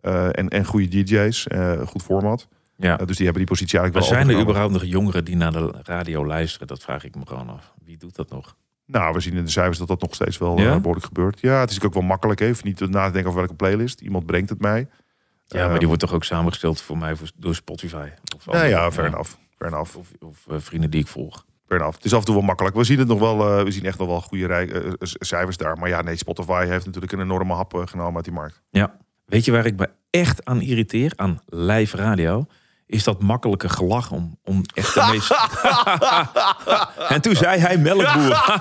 eh, 0.00 0.28
en, 0.33 0.49
en 0.49 0.64
goede 0.64 0.88
DJ's. 0.88 1.47
goed 1.87 2.02
format. 2.02 2.49
Ja. 2.76 2.97
Dus 2.97 3.16
die 3.16 3.25
hebben 3.25 3.47
die 3.47 3.50
positie 3.52 3.78
Maar 3.78 3.83
eigenlijk 3.83 4.12
wel 4.12 4.23
zijn 4.25 4.37
er 4.37 4.43
überhaupt 4.43 4.73
nog 4.73 4.85
jongeren 4.85 5.25
die 5.25 5.37
naar 5.37 5.52
de 5.52 5.73
radio 5.83 6.26
luisteren? 6.26 6.66
Dat 6.66 6.83
vraag 6.83 7.05
ik 7.05 7.14
me 7.14 7.26
gewoon 7.26 7.49
af. 7.49 7.73
Wie 7.85 7.97
doet 7.97 8.16
dat 8.16 8.31
nog? 8.31 8.57
Nou, 8.87 9.12
we 9.14 9.21
zien 9.21 9.37
in 9.37 9.45
de 9.45 9.50
cijfers 9.50 9.78
dat 9.78 9.88
dat 9.88 10.00
nog 10.00 10.14
steeds 10.14 10.38
wel 10.38 10.59
Ja? 10.61 10.71
eh, 10.75 10.76
behoorlijk 10.76 11.07
gebeurt. 11.07 11.40
Ja, 11.40 11.61
het 11.61 11.71
is 11.71 11.83
ook 11.83 11.95
wel 11.95 12.02
makkelijk. 12.02 12.40
Even 12.40 12.66
niet 12.66 12.81
na 12.81 13.07
te 13.07 13.12
denken 13.12 13.26
over 13.26 13.35
welke 13.40 13.55
playlist. 13.55 14.00
Iemand 14.00 14.26
brengt 14.26 14.49
het 14.50 14.61
mij. 14.61 14.88
Ja, 15.45 15.59
maar 15.61 15.69
Ehm, 15.71 15.78
die 15.78 15.87
wordt 15.87 16.02
toch 16.02 16.12
ook 16.12 16.25
samengesteld 16.25 16.81
voor 16.81 16.99
mij 16.99 17.14
door 17.37 17.55
Spotify? 17.55 18.09
Of, 18.37 18.47
Nou 18.47 18.66
ja, 18.66 18.93
fair 18.93 19.07
enough. 19.09 19.31
Fair 19.59 19.73
enough. 19.73 19.97
Of, 19.97 20.11
of 20.21 20.47
eh, 20.50 20.57
vrienden 20.59 20.90
die 20.90 21.00
ik 21.00 21.07
volg. 21.07 21.45
fair 21.66 21.81
enough. 21.81 21.97
Het 21.97 22.05
is 22.07 22.12
af 22.12 22.19
en 22.19 22.25
toe 22.25 22.35
wel 22.35 22.45
makkelijk. 22.45 22.76
We 22.76 22.85
zien 22.85 22.99
het 22.99 23.09
nog 23.09 23.19
wel, 23.19 23.59
eh, 23.59 23.64
we 23.64 23.71
zien 23.71 23.85
echt 23.85 23.99
nog 23.99 24.09
wel 24.09 24.21
goede 24.21 24.47
rij, 24.47 24.71
cijfers 25.00 25.57
daar. 25.57 25.78
Maar 25.78 25.88
ja, 25.88 26.02
nee, 26.02 26.16
Spotify 26.16 26.66
heeft 26.66 26.85
natuurlijk 26.87 27.12
een 27.12 27.21
enorme 27.21 27.52
hap 27.55 27.83
genomen 27.85 28.14
uit 28.14 28.25
die 28.25 28.35
markt. 28.35 28.62
Weet 29.25 29.45
je 29.45 29.52
waar 29.52 29.66
ik 29.66 29.76
me 29.78 29.88
echt 30.11 30.45
aan 30.45 30.61
irriteer? 30.61 31.12
Aan 31.16 31.40
live 31.47 31.97
radio? 31.97 32.47
Is 32.87 33.05
dat 33.05 33.23
makkelijke 33.23 33.69
gelach 33.69 34.11
om, 34.11 34.38
om 34.45 34.62
echt 34.75 34.95
de 34.95 35.09
meest... 35.11 35.35
en 37.14 37.21
toen 37.21 37.35
zei 37.37 37.61
hij 37.61 37.78
melkboer. 37.78 38.61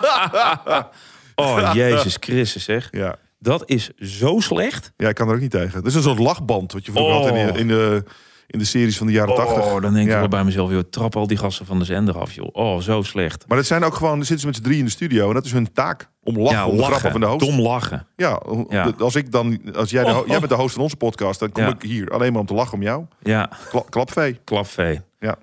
oh, 1.45 1.71
Jezus 1.73 2.17
Christus 2.19 2.63
zeg. 2.63 2.87
Ja. 2.91 3.15
Dat 3.39 3.63
is 3.65 3.89
zo 3.97 4.39
slecht. 4.39 4.91
ja, 4.97 5.09
ik 5.09 5.15
kan 5.15 5.27
er 5.27 5.35
ook 5.35 5.41
niet 5.41 5.51
tegen. 5.51 5.77
Het 5.77 5.85
is 5.85 5.95
een 5.95 6.01
soort 6.01 6.19
lachband 6.19 6.71
wat 6.71 6.85
je 6.85 6.91
vroeger 6.91 7.15
Oh. 7.15 7.21
had 7.21 7.35
in 7.37 7.45
de, 7.53 7.59
in, 7.59 7.67
de, 7.67 8.03
in 8.47 8.59
de 8.59 8.65
series 8.65 8.97
van 8.97 9.07
de 9.07 9.13
jaren 9.13 9.35
tachtig. 9.35 9.65
Oh, 9.65 9.81
dan 9.81 9.93
denk 9.93 10.05
ik 10.05 10.11
Ja. 10.11 10.19
wel 10.19 10.27
bij 10.27 10.43
mezelf, 10.43 10.71
joh, 10.71 10.79
trap 10.89 11.15
al 11.15 11.27
die 11.27 11.37
gasten 11.37 11.65
van 11.65 11.79
de 11.79 11.85
zender 11.85 12.17
af, 12.19 12.31
joh. 12.31 12.49
Oh, 12.51 12.79
zo 12.81 13.01
slecht. 13.01 13.45
Maar 13.47 13.57
het 13.57 13.67
zijn 13.67 13.83
ook 13.83 13.95
gewoon, 13.95 14.17
zitten 14.17 14.39
ze 14.39 14.45
met 14.45 14.55
z'n 14.55 14.61
drie 14.61 14.77
in 14.79 14.85
de 14.85 14.91
studio 14.91 15.27
en 15.27 15.33
dat 15.33 15.45
is 15.45 15.51
hun 15.51 15.71
taak. 15.73 16.09
Om 16.23 16.39
lachen, 16.39 16.65
om 16.65 16.77
de 16.77 16.83
grap 16.83 17.11
van 17.11 17.19
de 17.19 17.25
host. 17.25 17.39
dom 17.45 17.59
lachen. 17.61 18.07
Ja, 18.15 18.41
Ja. 18.69 18.93
als 18.97 19.15
ik 19.15 19.31
dan, 19.31 19.59
als 19.75 19.89
jij, 19.89 20.03
de, 20.03 20.09
Oh. 20.11 20.27
jij 20.27 20.37
bent 20.39 20.49
de 20.49 20.55
host 20.57 20.73
van 20.73 20.83
onze 20.83 20.95
podcast, 20.95 21.39
dan 21.39 21.51
kom 21.51 21.63
Ja. 21.63 21.69
ik 21.69 21.81
hier 21.81 22.09
alleen 22.09 22.31
maar 22.31 22.41
om 22.41 22.47
te 22.47 22.53
lachen 22.53 22.73
om 22.73 22.81
jou. 22.81 23.05
Ja, 23.21 23.49
Kla 23.69 23.81
klapvee. 23.89 24.39
klapvee. 24.43 25.01
Ja. 25.19 25.35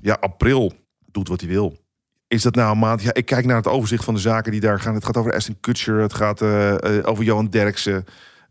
Ja, 0.00 0.16
april 0.20 0.72
doet 1.12 1.28
wat 1.28 1.40
hij 1.40 1.48
wil. 1.50 1.76
Is 2.28 2.42
dat 2.42 2.54
nou 2.54 2.72
een 2.72 2.78
maand? 2.78 3.02
Ja, 3.02 3.14
ik 3.14 3.26
kijk 3.26 3.44
naar 3.46 3.56
het 3.56 3.66
overzicht 3.68 4.04
van 4.04 4.14
de 4.14 4.20
zaken 4.20 4.52
die 4.52 4.60
daar 4.60 4.80
gaan. 4.80 4.94
Het 4.94 5.04
gaat 5.04 5.16
over 5.16 5.32
Aston 5.34 5.56
Kutcher, 5.60 6.00
het 6.00 6.14
gaat 6.14 6.40
eh, 6.42 6.98
eh, 6.98 7.06
over 7.06 7.24
Johan 7.24 7.46
Derksen. 7.48 8.04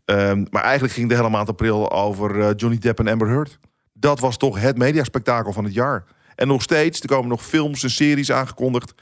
Ehm, 0.08 0.44
maar 0.50 0.62
eigenlijk 0.62 0.94
ging 0.94 1.08
de 1.08 1.14
hele 1.14 1.28
maand 1.28 1.48
april 1.48 1.92
over 1.92 2.40
eh, 2.40 2.50
Johnny 2.56 2.78
Depp 2.78 2.98
en 2.98 3.08
Amber 3.08 3.28
Heard. 3.28 3.58
Dat 3.92 4.20
was 4.20 4.36
toch 4.36 4.60
het 4.60 4.78
mediaspectakel 4.78 5.52
van 5.52 5.64
het 5.64 5.74
jaar. 5.74 6.04
En 6.34 6.48
nog 6.48 6.62
steeds, 6.62 7.00
er 7.00 7.08
komen 7.08 7.28
nog 7.28 7.44
films 7.44 7.82
en 7.82 7.90
series 7.90 8.32
aangekondigd 8.32 8.94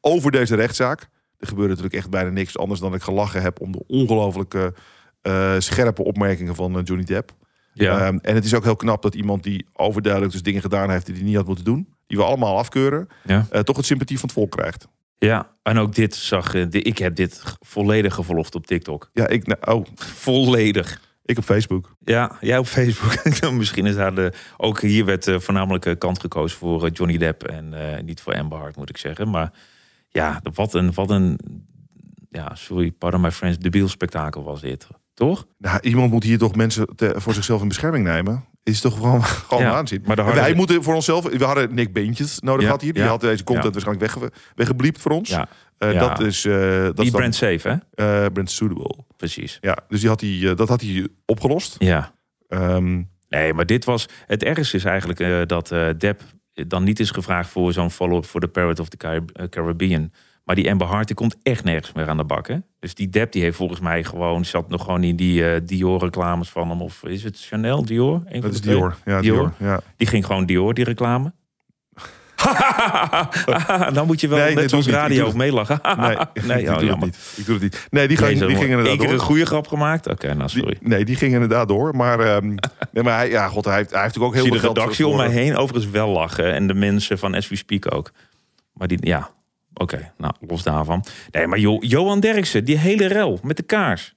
over 0.00 0.30
deze 0.30 0.54
rechtszaak. 0.54 1.08
Er 1.38 1.46
gebeurde 1.46 1.68
natuurlijk 1.68 1.96
echt 1.96 2.10
bijna 2.10 2.30
niks 2.30 2.58
anders 2.58 2.80
dan 2.80 2.94
ik 2.94 3.02
gelachen 3.02 3.42
heb 3.42 3.60
om 3.60 3.72
de 3.72 3.84
ongelooflijke 3.86 4.74
eh, 5.22 5.54
scherpe 5.58 6.04
opmerkingen 6.04 6.54
van 6.54 6.78
eh, 6.78 6.84
Johnny 6.84 7.04
Depp. 7.04 7.32
Ja, 7.72 7.98
Ehm, 7.98 8.18
en 8.22 8.34
het 8.34 8.44
is 8.44 8.54
ook 8.54 8.64
heel 8.64 8.76
knap 8.76 9.02
dat 9.02 9.14
iemand 9.14 9.42
die 9.42 9.66
overduidelijk 9.72 10.32
dus 10.32 10.42
dingen 10.42 10.60
gedaan 10.60 10.90
heeft 10.90 11.06
die 11.06 11.14
hij 11.14 11.24
niet 11.24 11.36
had 11.36 11.46
moeten 11.46 11.64
doen, 11.64 11.94
die 12.06 12.16
we 12.16 12.24
allemaal 12.24 12.58
afkeuren, 12.58 13.08
ja. 13.24 13.46
toch 13.62 13.76
het 13.76 13.86
sympathie 13.86 14.18
van 14.18 14.28
het 14.28 14.38
volk 14.38 14.50
krijgt. 14.50 14.88
Ja, 15.18 15.50
en 15.62 15.78
ook 15.78 15.94
dit 15.94 16.14
zag, 16.14 16.54
eh, 16.54 16.66
ik 16.70 16.98
heb 16.98 17.14
dit 17.14 17.42
volledig 17.60 18.14
gevolgd 18.14 18.54
op 18.54 18.66
TikTok. 18.66 19.10
Ja, 19.12 19.28
ik, 19.28 19.46
nou, 19.46 19.78
oh, 19.80 19.86
Volledig. 19.94 21.00
ik 21.24 21.38
op 21.38 21.44
Facebook. 21.44 21.94
Ja, 22.04 22.36
jij 22.40 22.58
op 22.58 22.66
Facebook. 22.66 23.40
Misschien 23.52 23.86
is 23.86 23.94
daar 23.94 24.14
de. 24.14 24.32
Ook 24.56 24.80
hier 24.80 25.04
werd 25.04 25.26
eh, 25.26 25.38
voornamelijk 25.38 25.86
eh, 25.86 25.98
kant 25.98 26.20
gekozen 26.20 26.58
voor 26.58 26.88
Johnny 26.88 27.16
Depp 27.18 27.42
en 27.42 27.74
niet 28.04 28.20
voor 28.20 28.34
Amber 28.34 28.58
Heard, 28.58 28.76
moet 28.76 28.88
ik 28.88 28.96
zeggen. 28.96 29.30
Maar 29.30 29.52
ja, 30.08 30.40
wat 30.54 30.74
een, 30.74 30.94
wat 30.94 31.10
een. 31.10 31.38
Ja, 32.30 32.54
sorry, 32.54 32.90
pardon 32.90 33.20
my 33.20 33.30
friends, 33.30 33.58
debiel 33.58 33.88
spektakel 33.88 34.44
was 34.44 34.60
dit. 34.60 34.86
Toch? 35.14 35.46
Nou, 35.58 35.78
iemand 35.80 36.10
moet 36.10 36.22
hier 36.22 36.38
toch 36.38 36.54
mensen 36.54 36.86
te- 36.96 37.14
voor 37.16 37.34
zichzelf 37.34 37.62
in 37.62 37.68
bescherming 37.68 38.04
nemen. 38.04 38.44
Is 38.64 38.80
toch 38.80 38.94
gewoon, 38.94 39.24
gewoon 39.48 39.62
Ja, 39.62 39.70
waanzin. 39.70 40.02
maar 40.06 40.20
harde- 40.20 40.40
wij 40.40 40.54
moeten 40.54 40.82
voor 40.82 40.94
onszelf. 40.94 41.24
We 41.28 41.44
hadden 41.44 41.74
Nick 41.74 41.92
Beentjes 41.92 42.40
nodig 42.40 42.60
Ja, 42.60 42.66
gehad 42.66 42.80
hier. 42.82 42.92
Die 42.92 43.02
ja, 43.02 43.08
had 43.08 43.20
deze 43.20 43.44
content 43.44 43.72
waarschijnlijk 43.74 44.12
wegge, 44.12 44.32
weggebliept 44.54 45.00
voor 45.00 45.12
ons. 45.12 45.28
Ja, 45.28 45.48
ja. 45.78 45.92
Dat 45.92 46.20
is, 46.20 46.44
eh 46.44 46.54
dat 46.82 46.96
die 46.96 47.04
is 47.04 47.10
brand 47.10 47.34
safe, 47.34 47.68
hè? 47.68 47.74
eh, 48.24 48.32
Brand 48.32 48.50
Suitable. 48.50 48.96
Precies. 49.16 49.58
Ja, 49.60 49.76
dus 49.88 50.00
die 50.00 50.08
had 50.08 50.20
hij, 50.20 50.38
eh, 50.50 50.56
dat 50.56 50.68
had 50.68 50.80
hij 50.80 51.08
opgelost. 51.26 51.76
Ja. 51.78 52.12
Ehm, 52.48 53.02
Nee, 53.28 53.54
maar 53.54 53.66
dit 53.66 53.84
was. 53.84 54.06
Het 54.26 54.42
ergste 54.42 54.76
is 54.76 54.84
eigenlijk 54.84 55.48
dat 55.48 55.68
Depp 55.98 56.22
dan 56.52 56.84
niet 56.84 57.00
is 57.00 57.10
gevraagd 57.10 57.50
voor 57.50 57.72
zo'n 57.72 57.90
follow-up 57.90 58.24
voor 58.26 58.40
de 58.40 58.48
Parrot 58.48 58.80
of 58.80 58.88
the 58.88 58.96
Carib- 58.96 59.48
Caribbean. 59.50 60.12
Maar 60.44 60.54
die 60.54 60.70
Amber 60.70 61.04
die 61.06 61.14
komt 61.16 61.36
echt 61.42 61.64
nergens 61.64 61.92
meer 61.92 62.08
aan 62.08 62.16
de 62.16 62.24
bak. 62.24 62.48
Hè? 62.48 62.56
Dus 62.78 62.94
die 62.94 63.08
Depp 63.08 63.32
die 63.32 63.42
heeft 63.42 63.56
volgens 63.56 63.80
mij 63.80 64.04
gewoon 64.04 64.44
zat 64.44 64.68
nog 64.68 64.84
gewoon 64.84 65.02
in 65.04 65.16
die 65.16 65.50
eh, 65.50 65.60
Dior 65.64 66.00
reclames 66.00 66.48
van 66.50 66.68
hem 66.68 66.82
of 66.82 67.04
is 67.04 67.22
het 67.24 67.40
Chanel 67.40 67.84
Dior? 67.84 68.22
Een 68.26 68.40
dat 68.40 68.50
de 68.50 68.56
is? 68.56 68.60
Dior. 68.60 68.96
Ja, 69.04 69.20
Dior. 69.20 69.36
Dior. 69.58 69.70
Ja. 69.70 69.80
Die 69.96 70.06
ging 70.06 70.26
gewoon 70.26 70.46
Dior 70.46 70.74
die 70.74 70.84
reclame. 70.84 71.32
dan 73.94 74.06
moet 74.06 74.20
je 74.20 74.28
wel 74.28 74.38
Nee, 74.38 74.46
nee, 74.46 74.54
net 74.56 74.70
zoals 74.70 74.86
ik. 74.86 74.92
Ik 74.92 74.98
radio 74.98 75.26
het- 75.26 75.34
meelachen. 75.34 75.80
Nee, 75.96 76.16
nee 76.46 76.62
ik 76.62 76.68
oh, 76.68 76.72
doe 76.72 76.74
het 76.74 76.82
jammer. 76.82 77.06
niet. 77.06 77.32
Ik 77.36 77.44
doe 77.46 77.54
het 77.54 77.62
niet. 77.62 77.86
Nee, 77.90 78.08
die, 78.08 78.16
ging, 78.16 78.38
die 78.38 78.56
ging 78.56 78.70
inderdaad 78.70 78.96
keer 78.96 79.04
een 79.10 79.16
door. 79.16 79.24
goede 79.24 79.46
grap 79.46 79.66
gemaakt? 79.66 80.08
Oké, 80.08 80.34
nou 80.34 80.38
Die- 80.38 80.48
sorry. 80.48 80.76
nee, 80.80 81.04
die 81.04 81.16
ging 81.16 81.32
inderdaad 81.32 81.68
door. 81.68 81.96
Maar, 81.96 82.20
ehm, 82.20 82.46
nee, 82.92 83.04
maar 83.04 83.16
hij, 83.16 83.28
ja, 83.30 83.48
god, 83.48 83.64
hij, 83.64 83.76
heeft, 83.76 83.90
hij 83.90 84.02
heeft 84.02 84.18
ook 84.18 84.28
Ik 84.28 84.34
heel 84.34 84.42
zie 84.42 84.52
de 84.52 84.58
veel 84.58 84.66
geld 84.66 84.78
redactie 84.78 85.06
om 85.06 85.16
mij 85.16 85.28
heen 85.28 85.56
overigens 85.56 85.92
wel 85.92 86.08
lachen. 86.08 86.52
En 86.52 86.66
de 86.66 86.74
mensen 86.74 87.18
van 87.18 87.32
We 87.32 87.56
Speak 87.56 87.94
ook. 87.94 88.10
Maar 88.72 88.88
die, 88.88 88.98
ja, 89.00 89.30
oké, 89.74 90.12
nou, 90.18 90.34
los 90.40 90.62
daarvan. 90.62 91.04
Nee, 91.30 91.46
maar 91.46 91.58
Jo- 91.58 91.80
Johan 91.80 92.20
Derksen, 92.20 92.64
die 92.64 92.78
hele 92.78 93.06
rel 93.06 93.38
met 93.42 93.56
de 93.56 93.62
kaars. 93.62 94.14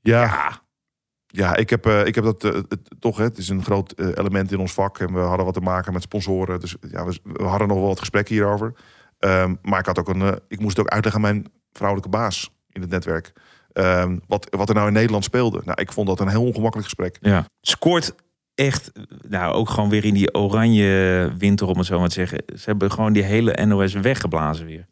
Ja, 0.00 0.60
ja 1.26 1.56
ik, 1.56 1.70
heb, 1.70 1.86
eh, 1.86 2.06
ik 2.06 2.14
heb 2.14 2.24
dat 2.24 2.44
eh, 2.44 2.52
het, 2.52 2.80
toch. 2.98 3.16
Hè, 3.16 3.24
het 3.24 3.38
is 3.38 3.48
een 3.48 3.64
groot 3.64 3.92
eh, 3.92 4.06
element 4.06 4.52
in 4.52 4.58
ons 4.58 4.72
vak. 4.72 4.98
En 4.98 5.12
we 5.12 5.18
hadden 5.20 5.44
wat 5.44 5.54
te 5.54 5.60
maken 5.60 5.92
met 5.92 6.02
sponsoren. 6.02 6.60
Dus 6.60 6.76
ja, 6.90 7.04
we, 7.04 7.18
we 7.22 7.44
hadden 7.44 7.68
nog 7.68 7.76
wel 7.76 7.86
wat 7.86 7.98
gesprekken 7.98 8.34
hierover. 8.34 8.74
Ehm, 9.18 9.54
maar 9.62 9.78
ik, 9.78 9.86
had 9.86 9.98
ook 9.98 10.08
een, 10.08 10.40
ik 10.48 10.60
moest 10.60 10.76
het 10.76 10.86
ook 10.86 10.92
uitleggen 10.92 11.24
aan 11.24 11.32
mijn 11.34 11.52
vrouwelijke 11.72 12.10
baas 12.10 12.50
in 12.68 12.80
het 12.80 12.90
netwerk. 12.90 13.32
Ehm, 13.72 14.18
wat, 14.26 14.46
wat 14.50 14.68
er 14.68 14.74
nou 14.74 14.86
in 14.86 14.92
Nederland 14.92 15.24
speelde. 15.24 15.62
Nou, 15.64 15.80
ik 15.80 15.92
vond 15.92 16.06
dat 16.06 16.20
een 16.20 16.28
heel 16.28 16.44
ongemakkelijk 16.44 16.88
gesprek. 16.88 17.18
Ja. 17.20 17.46
Scoort 17.60 18.14
echt, 18.58 18.92
nou 19.28 19.54
ook 19.54 19.68
gewoon 19.70 19.88
weer 19.90 20.04
in 20.04 20.14
die 20.14 20.34
oranje 20.34 21.32
winter, 21.38 21.66
om 21.66 21.76
het 21.78 21.86
zo 21.86 21.98
maar 21.98 22.08
te 22.08 22.14
zeggen. 22.14 22.42
Ze 22.46 22.62
hebben 22.64 22.90
gewoon 22.90 23.12
die 23.12 23.22
hele 23.22 23.64
NOS 23.66 23.92
weggeblazen 23.92 24.66
weer. 24.66 24.86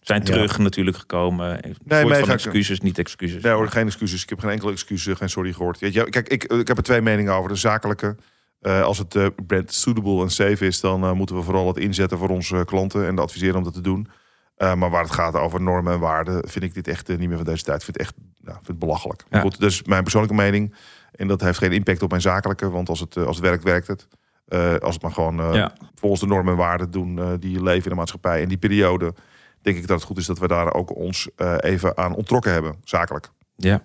Zijn 0.00 0.20
Ja. 0.20 0.24
terug 0.32 0.58
natuurlijk 0.58 0.96
gekomen. 0.96 1.50
Een 1.52 1.60
Nee, 1.62 1.72
soort 1.74 1.88
nee, 1.88 2.00
van 2.02 2.12
ga 2.14 2.32
ik- 2.32 2.38
excuses, 2.44 2.80
niet 2.80 2.98
excuses. 2.98 3.42
Nee 3.42 3.52
hoor, 3.52 3.68
geen 3.68 3.86
excuses. 3.86 4.22
Ik 4.22 4.28
heb 4.28 4.38
geen 4.40 4.50
enkele 4.50 4.72
excuus, 4.72 5.06
eh, 5.06 5.16
geen 5.16 5.28
sorry 5.30 5.52
gehoord. 5.52 5.78
Kijk, 5.78 6.28
ik, 6.28 6.44
ik 6.44 6.68
heb 6.68 6.76
er 6.76 6.82
twee 6.82 7.00
meningen 7.00 7.32
over. 7.32 7.48
De 7.48 7.56
zakelijke. 7.56 8.16
eh, 8.60 8.82
als 8.82 8.98
het 8.98 9.14
eh, 9.14 9.26
brand 9.46 9.72
suitable 9.72 10.22
en 10.22 10.30
safe 10.30 10.66
is, 10.66 10.80
dan 10.80 11.02
eh, 11.04 11.12
moeten 11.12 11.36
we 11.36 11.42
vooral 11.42 11.66
het 11.66 11.76
inzetten 11.78 12.18
voor 12.18 12.28
onze 12.28 12.62
klanten 12.66 13.06
en 13.06 13.18
adviseren 13.18 13.56
om 13.56 13.64
dat 13.64 13.74
te 13.74 13.80
doen. 13.80 14.08
Maar 14.56 14.90
waar 14.90 15.02
het 15.02 15.12
gaat 15.12 15.34
over 15.34 15.60
normen 15.62 15.92
en 15.92 15.98
waarden, 16.00 16.48
vind 16.48 16.64
ik 16.64 16.74
dit 16.74 16.88
echt 16.88 17.08
niet 17.08 17.28
meer 17.28 17.36
van 17.36 17.44
deze 17.46 17.62
tijd. 17.64 17.78
Ik 17.78 17.84
vind 17.84 17.96
het 17.98 18.06
echt 18.06 18.14
nou, 18.40 18.54
vind 18.56 18.66
het 18.66 18.78
belachelijk. 18.78 19.24
Ja. 19.30 19.40
Goed, 19.40 19.60
dat 19.60 19.70
is 19.70 19.82
mijn 19.82 20.02
persoonlijke 20.02 20.36
mening. 20.36 20.74
En 21.14 21.28
dat 21.28 21.40
heeft 21.40 21.58
geen 21.58 21.72
impact 21.72 22.02
op 22.02 22.10
mijn 22.10 22.22
zakelijke, 22.22 22.70
want 22.70 22.88
als 22.88 23.00
het, 23.00 23.16
eh, 23.16 23.24
als 23.26 23.36
het 23.36 23.44
werkt, 23.46 23.64
werkt 23.64 23.86
het. 23.86 24.08
Eh, 24.46 24.74
als 24.76 24.94
het 24.94 25.02
maar 25.02 25.12
gewoon 25.12 25.40
eh, 25.40 25.54
Ja. 25.54 25.72
volgens 25.94 26.20
de 26.20 26.26
normen 26.26 26.52
en 26.52 26.58
waarden 26.58 26.90
doen 26.90 27.18
eh, 27.18 27.28
die 27.38 27.62
leven 27.62 27.84
in 27.84 27.90
de 27.90 27.94
maatschappij. 27.96 28.42
En 28.42 28.48
die 28.48 28.58
periode, 28.58 29.14
denk 29.62 29.76
ik 29.76 29.86
dat 29.86 29.96
het 29.98 30.06
goed 30.06 30.18
is 30.18 30.26
dat 30.26 30.38
we 30.38 30.48
daar 30.48 30.74
ook 30.74 30.96
ons 30.96 31.28
even 31.56 31.96
aan 31.96 32.14
ontrokken 32.14 32.52
hebben, 32.52 32.74
zakelijk. 32.84 33.30
Ja. 33.56 33.82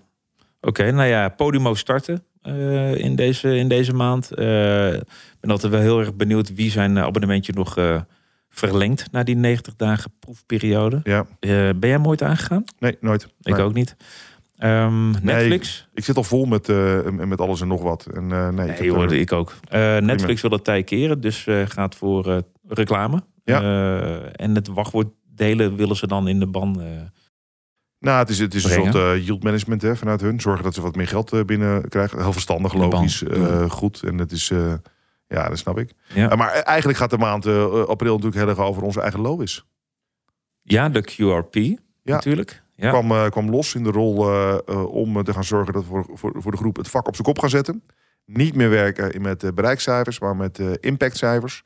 Oké, 0.62 0.92
nou 0.92 1.08
ja, 1.08 1.30
Podimo 1.30 1.74
starten 1.74 2.24
in, 2.98 3.16
deze, 3.16 3.56
in 3.56 3.68
deze 3.68 3.94
maand. 3.94 4.32
Ik 4.32 4.38
ben 5.40 5.50
altijd 5.50 5.72
wel 5.72 5.82
heel 5.82 6.00
erg 6.00 6.16
benieuwd 6.16 6.54
wie 6.56 6.72
zijn 6.72 7.00
abonnementje 7.00 7.54
nog 7.54 7.78
verlengt 8.50 9.12
na 9.12 9.24
die 9.24 9.36
90 9.36 9.76
dagen 9.76 10.12
proefperiode. 10.20 11.00
Ja, 11.04 11.26
ben 11.74 11.90
jij 11.90 11.98
nooit 11.98 12.22
aangegaan? 12.22 12.64
nee, 12.80 12.98
nooit. 13.02 13.24
Ik 13.42 13.54
Nee. 13.56 13.62
ook 13.64 13.74
niet. 13.74 13.96
Ehm, 14.58 15.12
Netflix? 15.22 15.88
Ik 15.94 16.04
zit 16.06 16.18
al 16.18 16.24
vol 16.24 16.46
met, 16.46 16.70
eh, 16.70 17.10
met 17.10 17.42
alles 17.42 17.62
en 17.62 17.68
nog 17.68 17.82
wat. 17.82 18.06
En, 18.14 18.32
eh, 18.32 18.50
nee, 18.50 18.68
ik 18.70 18.80
Nee, 18.80 18.94
er- 18.94 19.14
ik 19.14 19.32
ook. 19.32 19.54
Eh, 19.68 19.98
Netflix 19.98 20.42
wil 20.42 20.50
dat 20.50 20.64
tij 20.64 20.84
keren, 20.84 21.22
dus 21.22 21.48
gaat 21.66 21.96
voor 21.96 22.44
reclame. 22.68 23.24
Ja. 23.44 23.62
En 24.32 24.56
het 24.56 24.68
wachtwoord 24.68 25.08
delen 25.36 25.76
willen 25.76 25.96
ze 25.96 26.08
dan 26.08 26.28
in 26.28 26.40
de 26.40 26.48
ban. 26.48 26.82
nou, 28.00 28.20
het 28.20 28.30
is, 28.30 28.40
het 28.40 28.54
is 28.54 28.64
een 28.64 28.92
soort 28.92 29.24
yield 29.26 29.44
management 29.44 29.82
hè, 29.82 29.96
vanuit 29.96 30.22
hun. 30.22 30.40
Zorgen 30.40 30.64
dat 30.64 30.74
ze 30.74 30.82
wat 30.82 30.96
meer 30.96 31.08
geld 31.08 31.34
eh, 31.34 31.44
binnen 31.44 31.90
krijgen. 31.90 32.22
Heel 32.22 32.34
verstandig, 32.34 32.74
logisch, 32.74 33.24
eh, 33.24 33.70
goed. 33.70 34.04
En 34.04 34.18
het 34.18 34.32
is, 34.32 34.48
ja, 35.28 35.50
dat 35.50 35.58
snap 35.58 35.78
ik. 35.80 35.92
Ja. 36.14 36.36
Maar 36.36 36.50
eigenlijk 36.52 36.98
gaat 36.98 37.10
de 37.10 37.18
maand 37.18 37.46
april 37.88 38.14
natuurlijk 38.14 38.36
heel 38.42 38.48
erg 38.50 38.60
over 38.60 38.84
onze 38.84 39.02
eigen 39.02 39.20
Lois. 39.20 39.66
ja, 40.62 40.90
de 40.90 41.02
QRP 41.02 41.80
natuurlijk. 42.04 42.64
Ja. 42.76 42.90
Kwam, 42.90 43.12
eh, 43.12 43.30
kwam 43.30 43.50
los 43.50 43.76
in 43.76 43.84
de 43.84 43.92
rol 43.92 44.30
eh, 44.30 44.58
eh, 44.66 44.94
om 44.94 45.24
te 45.24 45.34
gaan 45.34 45.44
zorgen 45.44 45.74
dat 45.74 45.84
we 45.84 45.90
voor, 45.90 46.06
voor, 46.14 46.34
voor 46.38 46.52
de 46.52 46.58
groep 46.58 46.76
het 46.76 46.88
vak 46.88 47.08
op 47.08 47.16
zijn 47.16 47.28
kop 47.28 47.40
gaan 47.40 47.50
zetten. 47.50 47.84
Niet 48.26 48.56
meer 48.56 48.70
werken 48.70 49.22
met 49.22 49.56
bereikcijfers, 49.56 50.20
maar 50.20 50.36
met 50.36 50.60
impactcijfers. 50.80 51.62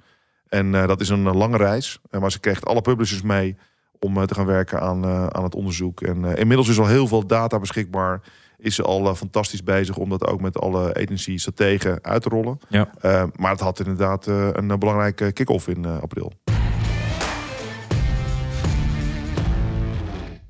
En 0.47 0.71
dat 0.71 1.01
is 1.01 1.09
een 1.09 1.35
lange 1.35 1.57
reis. 1.57 1.99
Maar 2.19 2.31
ze 2.31 2.39
kreeg 2.39 2.65
alle 2.65 2.81
publishers 2.81 3.21
mee 3.21 3.57
om 3.99 4.25
te 4.25 4.33
gaan 4.33 4.45
werken 4.45 4.81
aan, 4.81 5.05
aan 5.05 5.43
het 5.43 5.55
onderzoek. 5.55 6.01
En 6.01 6.23
inmiddels 6.23 6.69
is 6.69 6.79
al 6.79 6.87
heel 6.87 7.07
veel 7.07 7.27
data 7.27 7.59
beschikbaar. 7.59 8.21
Is 8.57 8.75
ze 8.75 8.83
al 8.83 9.15
fantastisch 9.15 9.63
bezig 9.63 9.97
om 9.97 10.09
dat 10.09 10.27
ook 10.27 10.41
met 10.41 10.59
alle 10.59 10.95
agency 10.95 11.37
strategen 11.37 11.99
uit 12.01 12.21
te 12.21 12.29
rollen. 12.29 12.59
Ja. 12.67 12.89
Maar 13.35 13.51
het 13.51 13.59
had 13.59 13.79
inderdaad 13.79 14.25
een 14.25 14.79
belangrijke 14.79 15.31
kick-off 15.31 15.67
in 15.67 15.85
april. 15.85 16.33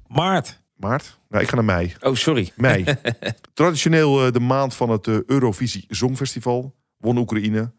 Maart. 0.09 0.61
Maart? 0.75 1.19
Nou, 1.29 1.43
ik 1.43 1.49
ga 1.49 1.55
naar 1.55 1.65
mei. 1.65 1.93
Oh, 2.01 2.15
sorry. 2.15 2.51
Mei. 2.55 2.85
Traditioneel 3.53 4.25
eh, 4.25 4.31
de 4.31 4.39
maand 4.39 4.75
van 4.75 4.89
het 4.89 5.07
eh, 5.07 5.17
Eurovisie 5.25 5.85
Songfestival. 5.89 6.75
Won 6.97 7.17
Oekraïne. 7.17 7.71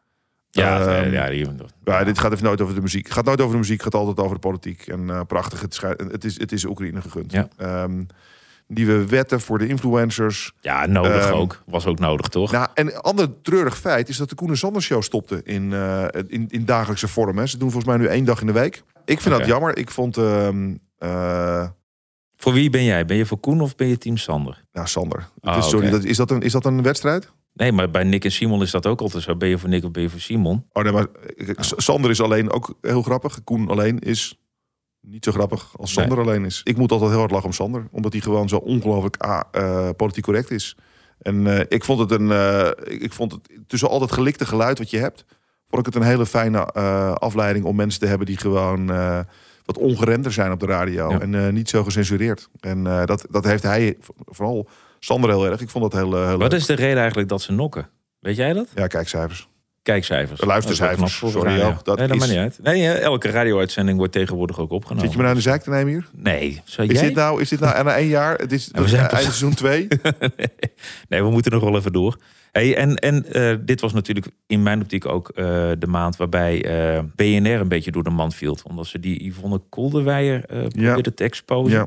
Ja, 0.50 0.86
eh, 0.86 1.12
ja, 1.12 1.28
die, 1.28 1.46
Ja, 1.84 2.04
dit 2.04 2.18
gaat 2.18 2.32
even 2.32 2.44
nooit 2.44 2.60
over 2.60 2.74
de 2.74 2.80
muziek. 2.80 3.04
Het 3.04 3.12
gaat 3.12 3.24
nooit 3.24 3.40
over 3.40 3.52
de 3.52 3.58
muziek, 3.58 3.74
het 3.84 3.92
gaat 3.92 4.00
altijd 4.00 4.18
over 4.20 4.34
de 4.34 4.40
politiek. 4.48 4.86
En 4.86 5.10
eh, 5.10 5.20
prachtig, 5.26 5.60
het, 5.60 6.24
is, 6.24 6.38
het 6.38 6.52
is 6.52 6.64
Oekraïne 6.64 7.00
gegund. 7.00 7.32
Ja. 7.32 7.48
Ehm, 7.56 8.02
nieuwe 8.66 9.06
wetten 9.06 9.40
voor 9.40 9.58
de 9.58 9.66
influencers. 9.66 10.52
ja, 10.60 10.86
nodig 10.86 11.24
Ehm, 11.26 11.32
ook. 11.34 11.62
Was 11.66 11.86
ook 11.86 11.98
nodig, 11.98 12.26
toch? 12.28 12.52
Nou, 12.52 12.68
en 12.74 12.86
een 12.86 13.00
ander 13.00 13.40
treurig 13.42 13.78
feit 13.78 14.08
is 14.08 14.16
dat 14.16 14.28
de 14.28 14.34
Koen 14.34 14.48
en 14.48 14.56
Sander 14.56 14.82
Show 14.82 15.02
stopte 15.02 15.40
in, 15.44 15.72
eh, 15.72 16.04
in, 16.26 16.46
in 16.48 16.64
dagelijkse 16.64 17.08
vorm. 17.08 17.38
Hè. 17.38 17.46
Ze 17.46 17.58
doen 17.58 17.70
volgens 17.70 17.92
mij 17.96 18.00
nu 18.06 18.12
één 18.12 18.24
dag 18.24 18.40
in 18.40 18.46
de 18.46 18.52
week. 18.52 18.82
Ik 19.04 19.20
vind 19.20 19.36
dat 19.36 19.46
jammer. 19.46 19.76
Ik 19.76 19.90
vond, 19.90 20.16
ehm, 20.16 20.74
eh, 20.98 21.68
Voor 22.40 22.52
wie 22.52 22.70
ben 22.70 22.84
jij? 22.84 23.04
Ben 23.04 23.16
je 23.16 23.26
voor 23.26 23.38
Koen 23.38 23.60
of 23.60 23.74
ben 23.76 23.86
je 23.86 23.98
team 23.98 24.16
Sander? 24.16 24.64
nou 24.72 24.86
Sander, 24.86 25.28
Ah, 25.40 25.58
is, 25.58 25.68
sorry, 25.68 25.90
dat, 25.90 26.04
is, 26.04 26.16
dat 26.16 26.30
een, 26.30 26.40
is 26.42 26.52
dat 26.52 26.64
een 26.64 26.82
wedstrijd? 26.82 27.30
Nee, 27.52 27.72
maar 27.72 27.90
bij 27.90 28.04
Nick 28.04 28.24
en 28.24 28.32
Simon 28.32 28.62
is 28.62 28.70
dat 28.70 28.86
ook 28.86 29.00
altijd 29.00 29.22
zo. 29.22 29.36
Ben 29.36 29.48
je 29.48 29.58
voor 29.58 29.68
Nick 29.68 29.84
of 29.84 29.90
ben 29.90 30.02
je 30.02 30.10
voor 30.10 30.20
Simon? 30.20 30.66
Oh 30.72 30.82
nee, 30.82 30.92
maar 30.92 31.06
eh, 31.36 31.48
S- 31.58 31.72
Sander 31.76 32.10
is 32.10 32.20
alleen 32.20 32.50
ook 32.50 32.74
heel 32.80 33.02
grappig. 33.02 33.44
Koen 33.44 33.68
alleen 33.68 33.98
is 33.98 34.40
niet 35.00 35.24
zo 35.24 35.32
grappig 35.32 35.78
als 35.78 35.92
Sander 35.92 36.20
alleen 36.20 36.44
is. 36.44 36.60
Ik 36.64 36.76
moet 36.76 36.92
altijd 36.92 37.10
heel 37.10 37.18
hard 37.18 37.30
lachen 37.30 37.46
om 37.46 37.52
Sander, 37.52 37.88
omdat 37.92 38.12
hij 38.12 38.20
gewoon 38.22 38.48
zo 38.48 38.56
ongelooflijk 38.56 39.16
ah, 39.16 39.40
eh, 39.50 39.88
politiek 39.96 40.24
correct 40.24 40.50
is. 40.50 40.76
En 41.18 41.46
eh, 41.46 41.64
ik 41.68 41.84
vond 41.84 41.98
het 41.98 42.10
een, 42.20 42.30
ik 43.02 43.12
vond 43.12 43.32
het 43.32 43.48
tussen 43.66 43.88
al 43.88 43.98
dat 43.98 44.12
gelikte 44.12 44.46
geluid 44.46 44.78
wat 44.78 44.90
je 44.90 44.98
hebt, 44.98 45.24
vond 45.68 45.86
ik 45.86 45.92
het 45.94 46.02
een 46.02 46.08
hele 46.10 46.26
fijne 46.26 46.64
afleiding 47.18 47.64
om 47.64 47.76
mensen 47.76 48.00
te 48.00 48.06
hebben 48.06 48.26
die 48.26 48.36
gewoon 48.36 48.88
wat 49.74 49.78
ongeremder 49.78 50.32
zijn 50.32 50.52
op 50.52 50.60
de 50.60 50.66
radio 50.66 51.10
Ja. 51.10 51.20
en 51.20 51.34
eh, 51.34 51.52
niet 51.52 51.68
zo 51.68 51.84
gecensureerd. 51.84 52.48
En 52.60 52.86
eh, 52.86 53.04
dat, 53.04 53.26
dat 53.30 53.44
heeft 53.44 53.62
hij 53.62 53.96
vooral 54.26 54.68
Sander 54.98 55.30
heel 55.30 55.46
erg. 55.46 55.60
Ik 55.60 55.68
vond 55.70 55.90
dat 55.90 56.00
heel, 56.02 56.14
eh, 56.16 56.28
heel 56.28 56.38
Wat 56.38 56.50
leuk. 56.50 56.60
is 56.60 56.66
de 56.66 56.74
reden 56.74 56.98
eigenlijk 56.98 57.28
dat 57.28 57.42
ze 57.42 57.52
nokken? 57.52 57.88
Weet 58.20 58.36
jij 58.36 58.52
dat? 58.52 58.68
Ja, 58.74 58.86
kijkcijfers. 58.86 59.48
Kijkcijfers. 59.82 60.40
Luistercijfers. 60.44 61.16
Sorry, 61.16 61.42
radio. 61.50 61.66
ook, 61.68 61.84
dat 61.84 61.98
nee, 61.98 62.06
dat 62.06 62.16
is- 62.16 62.22
maakt 62.22 62.32
niet 62.32 62.40
uit. 62.40 62.58
Nee, 62.62 62.82
eh, 62.92 63.00
elke 63.02 63.28
radio-uitzending 63.30 63.98
wordt 63.98 64.12
tegenwoordig 64.12 64.58
ook 64.58 64.70
opgenomen. 64.70 65.02
Zit 65.04 65.10
je 65.12 65.16
me 65.16 65.22
nou 65.24 65.36
in 65.36 65.42
de 65.42 65.48
zijk 65.50 65.62
te 65.62 65.70
nemen 65.70 65.92
hier? 65.92 66.06
Nee, 66.16 66.62
Is 66.66 66.74
jij? 66.74 66.86
dit 66.86 67.14
nou, 67.14 67.40
is 67.40 67.48
dit 67.48 67.60
nou 67.60 67.84
na 67.84 67.96
één 67.96 68.08
jaar? 68.08 68.34
Het 68.38 68.52
is 68.52 68.68
we 68.72 68.88
zijn 68.88 69.02
pas- 69.06 69.12
einde 69.12 69.24
seizoen 69.32 69.54
2. 69.54 69.88
nee, 71.08 71.22
we 71.22 71.30
moeten 71.30 71.52
nog 71.52 71.62
wel 71.62 71.76
even 71.76 71.92
door. 71.92 72.16
Hey, 72.52 72.76
en 72.76 72.94
en 72.96 73.32
eh, 73.32 73.56
dit 73.60 73.80
was 73.80 73.92
natuurlijk 73.92 74.26
in 74.46 74.62
mijn 74.62 74.80
optiek 74.80 75.06
ook 75.06 75.28
eh, 75.28 75.44
de 75.78 75.86
maand 75.86 76.16
waarbij 76.16 76.64
eh, 76.64 77.00
BNR 77.16 77.60
een 77.60 77.68
beetje 77.68 77.90
door 77.92 78.04
de 78.04 78.10
man 78.10 78.32
viel. 78.32 78.58
Omdat 78.62 78.86
ze 78.86 79.00
die 79.00 79.24
Yvonne 79.28 79.60
Kolderweijer 79.68 80.44
eh 80.44 80.58
probeerden 80.68 81.14
te 81.14 81.24
exposen. 81.24 81.78
Ja, 81.78 81.86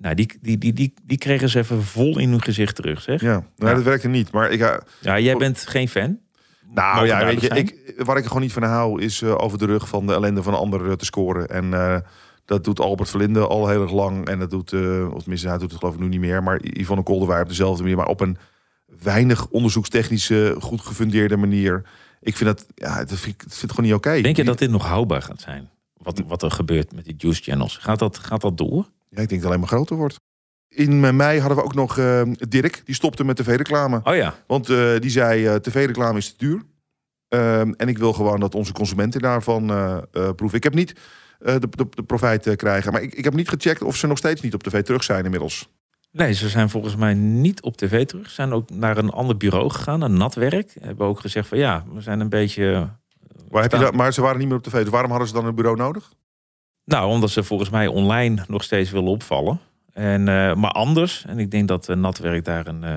Nou, 0.00 0.14
die, 0.14 0.32
die, 0.40 0.58
die, 0.58 0.72
die, 0.72 0.94
die 1.04 1.18
kregen 1.18 1.48
ze 1.48 1.58
even 1.58 1.82
vol 1.82 2.18
in 2.18 2.30
hun 2.30 2.42
gezicht 2.42 2.74
terug, 2.76 3.00
zeg. 3.02 3.20
ja. 3.20 3.32
Nou, 3.32 3.44
Ja. 3.70 3.74
dat 3.74 3.82
werkte 3.84 4.08
niet. 4.08 4.30
Maar 4.32 4.50
ik, 4.50 4.58
Ja, 5.00 5.18
jij 5.18 5.36
bent 5.36 5.66
geen 5.66 5.88
fan. 5.88 6.18
Nou 6.74 7.06
ja, 7.06 7.24
weet 7.24 7.40
je, 7.40 7.48
ik, 7.48 7.94
waar 7.96 8.16
ik 8.16 8.22
er 8.22 8.28
gewoon 8.28 8.42
niet 8.42 8.52
van 8.52 8.62
hou, 8.62 9.02
is 9.02 9.22
eh, 9.22 9.34
over 9.38 9.58
de 9.58 9.66
rug 9.66 9.88
van 9.88 10.06
de 10.06 10.12
ellende 10.12 10.42
van 10.42 10.52
een 10.52 10.58
ander 10.58 10.90
eh, 10.90 10.92
te 10.92 11.04
scoren. 11.04 11.48
En 11.48 11.74
eh, 11.74 11.96
dat 12.44 12.64
doet 12.64 12.80
Albert 12.80 13.10
Verlinde 13.10 13.46
al 13.46 13.68
heel 13.68 13.82
erg 13.82 13.92
lang. 13.92 14.28
En 14.28 14.38
dat 14.38 14.50
doet, 14.50 14.72
of 15.12 15.20
tenminste, 15.20 15.48
hij 15.48 15.58
doet 15.58 15.70
het 15.70 15.78
geloof 15.78 15.94
ik 15.94 16.00
nu 16.00 16.08
niet 16.08 16.20
meer. 16.20 16.42
Maar 16.42 16.60
Yvonne 16.62 17.02
Kolderweijer 17.02 17.44
op 17.44 17.50
dezelfde 17.50 17.82
manier, 17.82 17.96
maar 17.96 18.06
op 18.06 18.20
een 18.20 18.36
weinig 19.02 19.48
onderzoekstechnische, 19.48 20.56
goed 20.60 20.80
gefundeerde 20.80 21.36
manier. 21.36 21.82
Ik 22.20 22.36
vind 22.36 22.50
dat, 22.50 22.66
ja, 22.74 22.98
dat 23.04 23.18
vind 23.18 23.34
ik, 23.34 23.42
dat 23.42 23.52
vind 23.52 23.62
ik 23.62 23.70
gewoon 23.70 23.90
niet 23.90 23.98
oké. 23.98 24.20
Denk 24.20 24.36
je 24.36 24.44
dat 24.44 24.58
dit 24.58 24.70
nog 24.70 24.86
houdbaar 24.86 25.22
gaat 25.22 25.40
zijn? 25.40 25.70
Wat, 25.96 26.22
wat 26.26 26.42
er 26.42 26.50
gebeurt 26.50 26.94
met 26.94 27.04
die 27.04 27.14
juice 27.16 27.42
channels. 27.42 27.76
Gaat 27.76 27.98
dat, 27.98 28.18
gaat 28.18 28.40
dat 28.40 28.58
door? 28.58 28.84
Ja, 29.08 29.22
ik 29.22 29.28
denk 29.28 29.28
dat 29.28 29.38
het 29.38 29.44
alleen 29.44 29.60
maar 29.60 29.68
groter 29.68 29.96
wordt. 29.96 30.20
In 30.70 31.16
mei 31.16 31.40
hadden 31.40 31.58
we 31.58 31.64
ook 31.64 31.74
nog 31.74 31.98
eh, 31.98 32.22
Dirk, 32.48 32.82
die 32.84 32.94
stopte 32.94 33.24
met 33.24 33.36
tv-reclame. 33.36 34.00
Oh 34.04 34.14
ja. 34.14 34.34
Want 34.46 34.68
eh, 34.68 34.98
die 34.98 35.10
zei, 35.10 35.46
eh, 35.46 35.54
tv-reclame 35.54 36.18
is 36.18 36.30
te 36.30 36.34
duur. 36.36 36.62
Ehm, 37.28 37.72
en 37.76 37.88
ik 37.88 37.98
wil 37.98 38.12
gewoon 38.12 38.40
dat 38.40 38.54
onze 38.54 38.72
consumenten 38.72 39.20
daarvan 39.20 39.70
eh, 39.70 39.98
proeven. 40.12 40.58
Ik 40.58 40.64
heb 40.64 40.74
niet 40.74 40.94
de, 41.38 41.58
de, 41.70 41.86
de 41.90 42.02
profijt 42.02 42.56
krijgen. 42.56 42.92
Maar 42.92 43.02
ik, 43.02 43.14
ik 43.14 43.24
heb 43.24 43.34
niet 43.34 43.48
gecheckt 43.48 43.82
of 43.82 43.96
ze 43.96 44.06
nog 44.06 44.18
steeds 44.18 44.40
niet 44.40 44.54
op 44.54 44.62
tv 44.62 44.82
terug 44.82 45.02
zijn 45.02 45.24
inmiddels. 45.24 45.68
Nee, 46.12 46.32
ze 46.32 46.48
zijn 46.48 46.70
volgens 46.70 46.96
mij 46.96 47.14
niet 47.14 47.62
op 47.62 47.76
tv 47.76 48.06
terug. 48.06 48.28
Ze 48.28 48.34
zijn 48.34 48.52
ook 48.52 48.70
naar 48.70 48.96
een 48.96 49.10
ander 49.10 49.36
bureau 49.36 49.70
gegaan, 49.70 49.98
naar 49.98 50.10
Natwerk. 50.10 50.74
Hebben 50.80 51.06
ook 51.06 51.20
gezegd 51.20 51.48
van 51.48 51.58
ja, 51.58 51.84
we 51.92 52.00
zijn 52.00 52.20
een 52.20 52.28
beetje... 52.28 52.88
Maar, 53.50 53.62
heb 53.62 53.72
je 53.72 53.78
dat, 53.78 53.94
maar 53.94 54.12
ze 54.12 54.20
waren 54.20 54.38
niet 54.38 54.48
meer 54.48 54.56
op 54.56 54.62
tv. 54.62 54.80
Dus 54.82 54.88
waarom 54.88 55.10
hadden 55.10 55.28
ze 55.28 55.34
dan 55.34 55.46
een 55.46 55.54
bureau 55.54 55.76
nodig? 55.76 56.12
Nou, 56.84 57.08
omdat 57.10 57.30
ze 57.30 57.42
volgens 57.42 57.70
mij 57.70 57.86
online 57.86 58.44
nog 58.48 58.62
steeds 58.62 58.90
willen 58.90 59.08
opvallen. 59.08 59.60
En, 60.00 60.28
eh, 60.28 60.54
maar 60.54 60.70
anders, 60.70 61.24
en 61.28 61.38
ik 61.38 61.50
denk 61.50 61.68
dat 61.68 61.88
eh, 61.88 61.96
Natwerk 61.96 62.44
daar 62.44 62.66
een 62.66 62.84
eh, 62.84 62.96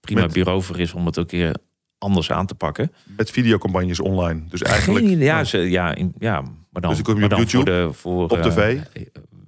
prima 0.00 0.20
Met- 0.20 0.32
bureau 0.32 0.62
voor 0.62 0.78
is 0.78 0.92
om 0.92 1.06
het 1.06 1.18
ook 1.18 1.30
weer 1.30 1.56
anders 1.98 2.30
aan 2.30 2.46
te 2.46 2.54
pakken. 2.54 2.92
Met 3.16 3.30
videocampagnes 3.30 4.00
online. 4.00 4.42
Dus 4.48 4.62
eigenlijk 4.62 5.06
Geen. 5.06 5.18
Ja, 5.18 5.44
ze, 5.44 5.58
ja, 5.58 5.94
in, 5.94 6.14
ja, 6.18 6.40
maar 6.70 6.82
dan, 6.82 6.90
Dus 6.90 7.02
kom 7.02 7.18
je 7.18 7.24
op 7.24 7.30
YouTube, 7.30 7.48
voor 7.54 7.64
de, 7.64 7.92
voor, 7.92 8.22
op 8.28 8.42
tv, 8.42 8.78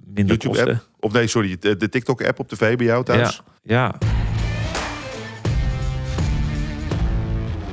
minder 0.05 0.25
YouTube 0.25 0.47
kosten. 0.47 0.73
app. 0.73 0.87
Of 0.99 1.11
nee, 1.11 1.27
sorry, 1.27 1.57
de, 1.59 1.77
de 1.77 1.89
TikTok-app 1.89 2.39
op 2.39 2.47
tv 2.47 2.77
bij 2.77 2.85
jou 2.85 3.03
thuis. 3.03 3.41
Ja. 3.63 3.95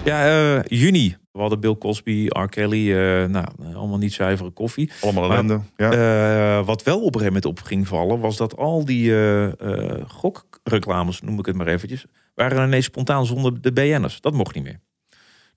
Ja, 0.05 0.63
juni. 0.67 1.17
We 1.39 1.45
hadden 1.45 1.61
Bill 1.61 1.77
Cosby, 1.79 2.27
R. 2.27 2.49
Kelly. 2.49 2.93
eh, 2.93 3.29
nou, 3.29 3.47
allemaal 3.75 3.99
niet 3.99 4.13
zuivere 4.13 4.51
koffie. 4.51 4.91
Allemaal 5.01 5.31
ellende. 5.31 5.61
Ja. 5.77 5.91
Eh, 5.93 6.67
wat 6.67 6.83
wel 6.83 6.97
op 6.97 7.15
een 7.15 7.21
gegeven 7.21 7.27
moment 7.27 7.45
op 7.45 7.61
ging 7.61 7.89
vallen, 7.89 8.21
was 8.21 8.37
dat 8.37 8.57
al 8.57 8.85
die 8.85 9.11
eh, 9.11 9.45
eh, 9.61 10.05
gokreclames, 10.09 11.21
noem 11.21 11.39
ik 11.39 11.47
het 11.47 11.57
maar 11.57 11.67
eventjes, 11.67 12.05
waren 12.35 12.67
ineens 12.67 12.85
spontaan 12.85 13.27
zonder 13.27 13.61
de 13.61 13.73
BN'ers. 13.73 14.21
Dat 14.21 14.33
mocht 14.33 14.55
niet 14.55 14.65
meer. 14.65 14.81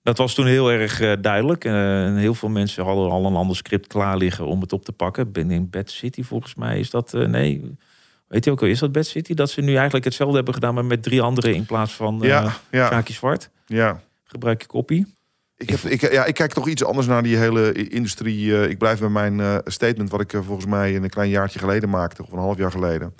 Dat 0.03 0.17
was 0.17 0.33
toen 0.33 0.45
heel 0.45 0.71
erg 0.71 0.99
eh, 1.01 1.13
duidelijk. 1.21 1.65
Eh, 1.65 2.05
en 2.05 2.15
heel 2.15 2.33
veel 2.33 2.49
mensen 2.49 2.83
hadden 2.83 3.09
al 3.11 3.25
een 3.25 3.35
ander 3.35 3.55
script 3.55 3.87
klaar 3.87 4.17
liggen 4.17 4.45
om 4.45 4.61
het 4.61 4.73
op 4.73 4.85
te 4.85 4.91
pakken. 4.91 5.31
Ben 5.31 5.51
in 5.51 5.69
Bad 5.69 5.89
City 5.89 6.23
volgens 6.23 6.55
mij 6.55 6.79
is 6.79 6.89
dat, 6.89 7.13
eh, 7.13 7.27
nee, 7.27 7.75
weet 8.27 8.45
je 8.45 8.51
ook 8.51 8.61
al, 8.61 8.67
is 8.67 8.79
dat 8.79 8.91
Bad 8.91 9.05
City? 9.05 9.33
Dat 9.33 9.49
ze 9.49 9.61
nu 9.61 9.75
eigenlijk 9.75 10.05
hetzelfde 10.05 10.35
hebben 10.35 10.53
gedaan, 10.53 10.73
maar 10.73 10.85
met 10.85 11.03
drie 11.03 11.21
anderen 11.21 11.55
in 11.55 11.65
plaats 11.65 11.93
van 11.93 12.23
eh 12.23 12.27
ja, 12.29 12.53
ja, 12.71 13.03
Zwart. 13.05 13.49
ja. 13.65 14.01
Gebruik 14.23 14.61
je 14.61 14.67
kopie. 14.67 15.19
Ik, 15.61 15.69
heb, 15.69 15.79
ik, 15.79 16.11
ja, 16.11 16.25
ik 16.25 16.33
kijk 16.33 16.53
toch 16.53 16.67
iets 16.67 16.83
anders 16.83 17.07
naar 17.07 17.23
die 17.23 17.37
hele 17.37 17.71
industrie. 17.71 18.55
Eh, 18.55 18.69
ik 18.69 18.77
blijf 18.77 18.99
bij 18.99 19.09
mijn 19.09 19.39
eh, 19.39 19.57
statement, 19.65 20.09
wat 20.09 20.21
ik 20.21 20.33
eh, 20.33 20.41
volgens 20.43 20.65
mij 20.65 20.95
een 20.95 21.09
klein 21.09 21.29
jaartje 21.29 21.59
geleden 21.59 21.89
maakte, 21.89 22.23
of 22.23 22.31
een 22.31 22.37
half 22.37 22.57
jaar 22.57 22.71
geleden. 22.71 23.15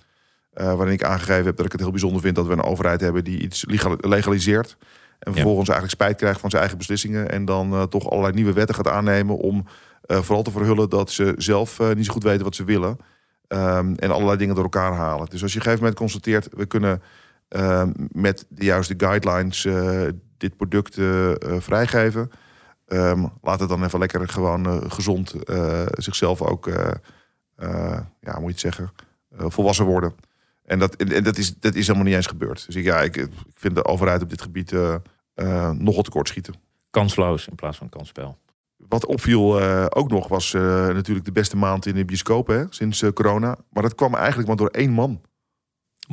waarin 0.54 0.93
ik 0.93 1.04
aangegeven 1.04 1.45
heb 1.45 1.56
dat 1.56 1.65
ik 1.65 1.71
het 1.71 1.82
heel 1.82 1.91
bijzonder 1.91 2.21
vind 2.21 2.36
dat 2.36 2.47
we 2.47 2.54
een 2.54 2.63
overheid 2.63 3.01
hebben 3.01 3.23
die 3.23 3.41
iets 3.41 3.65
legal- 3.65 3.97
legaliseert. 3.99 4.77
En 5.19 5.34
vervolgens 5.34 5.69
eigenlijk 5.69 6.01
spijt 6.01 6.17
krijgt 6.17 6.39
van 6.39 6.49
zijn 6.49 6.62
eigen 6.62 6.80
beslissingen. 6.80 7.32
En 7.32 7.45
dan 7.45 7.89
toch 7.89 8.10
allerlei 8.10 8.34
nieuwe 8.34 8.54
wetten 8.54 8.75
gaat 8.75 8.88
aannemen 8.88 9.38
om 9.38 9.65
vooral 10.01 10.43
te 10.43 10.51
verhullen 10.51 10.89
dat 10.89 11.12
ze 11.12 11.34
zelf 11.38 11.80
niet 11.95 12.06
zo 12.06 12.13
goed 12.13 12.23
weten 12.23 12.43
wat 12.43 12.56
ze 12.56 12.63
willen. 12.63 12.97
Ehm, 13.47 13.93
en 13.93 14.12
allerlei 14.12 14.38
dingen 14.38 14.56
door 14.56 14.63
elkaar 14.63 14.93
halen. 14.93 15.30
Dus 15.30 15.41
als 15.41 15.54
je 15.54 15.60
op 15.60 15.65
een 15.65 15.71
gegeven 15.71 15.80
moment 15.80 15.95
constateert, 15.95 16.47
we 16.56 16.65
kunnen 16.65 17.01
ehm, 17.47 17.91
met 18.12 18.45
de 18.49 18.65
juiste 18.65 18.93
guidelines 18.97 19.67
dit 20.41 20.58
product 20.58 20.97
eh, 20.97 21.32
eh, 21.32 21.62
vrijgeven. 21.62 22.32
Ehm, 22.88 23.25
laat 23.41 23.60
het 23.60 23.69
dan 23.69 23.84
even 23.84 23.99
lekker 23.99 24.30
gewoon 24.30 24.65
eh, 24.65 24.91
gezond 24.91 25.36
zichzelf 25.91 26.41
ook, 26.41 26.69
ja, 28.19 28.39
moet 28.39 28.41
je 28.41 28.47
het 28.47 28.60
zeggen, 28.60 28.91
volwassen 29.32 29.86
worden. 29.86 30.15
En 30.65 30.80
dat, 30.80 30.95
en 30.95 31.23
dat, 31.23 31.38
is, 31.38 31.60
dat 31.60 31.75
is 31.75 31.86
helemaal 31.88 32.08
niet 32.08 32.15
eens 32.15 32.27
gebeurd. 32.27 32.65
Dus 32.65 32.75
ik, 32.75 32.84
ja, 32.84 33.01
ik, 33.01 33.15
ik 33.15 33.30
vind 33.54 33.75
de 33.75 33.86
overheid 33.86 34.21
op 34.21 34.30
dit 34.30 34.41
gebied 34.41 34.71
eh 34.71 34.95
eh, 35.34 35.71
nogal 35.71 36.04
tekort 36.04 36.27
schieten. 36.27 36.54
Kansloos 36.89 37.47
in 37.47 37.56
plaats 37.56 37.77
van 37.77 37.89
kansspel. 37.89 38.38
Wat 38.77 39.06
opviel 39.06 39.62
ook 39.89 40.10
nog 40.10 40.27
was 40.27 40.54
natuurlijk 40.54 41.25
de 41.25 41.32
beste 41.32 41.58
maand 41.58 41.86
in 41.86 41.95
de 41.95 42.06
bioscoop 42.06 42.47
hè, 42.47 42.63
sinds 42.69 43.04
corona. 43.13 43.58
Maar 43.69 43.84
dat 43.84 43.95
kwam 43.95 44.15
eigenlijk 44.15 44.47
maar 44.47 44.58
door 44.58 44.69
één 44.69 44.91
man. 44.91 45.21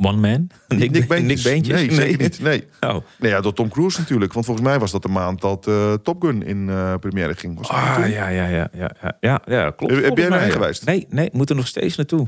One 0.01 0.17
man? 0.17 0.49
Nick, 0.79 0.91
Nick 0.91 1.07
Beentjes. 1.07 1.41
Beentjes? 1.41 1.75
Nee, 1.75 1.91
zeker 1.91 2.21
niet. 2.21 2.39
Nee. 2.39 2.67
Oh. 2.79 2.95
nee, 3.19 3.31
ja, 3.31 3.41
door 3.41 3.53
Tom 3.53 3.69
Cruise 3.69 3.99
natuurlijk. 3.99 4.33
Want 4.33 4.45
volgens 4.45 4.67
mij 4.67 4.79
was 4.79 4.91
dat 4.91 5.01
de 5.01 5.07
maand 5.07 5.41
dat 5.41 5.67
eh, 5.67 5.93
Top 5.93 6.21
Gun 6.21 6.43
in 6.43 6.69
eh 6.69 6.93
première 6.99 7.35
ging. 7.35 7.57
Was 7.57 7.69
Ah, 7.69 7.95
ja, 7.97 8.05
ja, 8.05 8.27
ja, 8.27 8.47
ja, 8.47 8.69
ja, 8.73 9.17
ja, 9.19 9.41
ja, 9.45 9.69
klopt. 9.69 9.93
Heb- 9.93 10.03
heb 10.03 10.05
volgens 10.05 10.15
jij 10.15 10.23
er 10.23 10.29
mij, 10.29 10.39
heen 10.39 10.47
ja. 10.47 10.53
geweest? 10.53 10.85
Nee, 10.85 11.05
nee, 11.09 11.29
moet 11.31 11.49
er 11.49 11.55
nog 11.55 11.67
steeds 11.67 11.95
naartoe. 11.95 12.27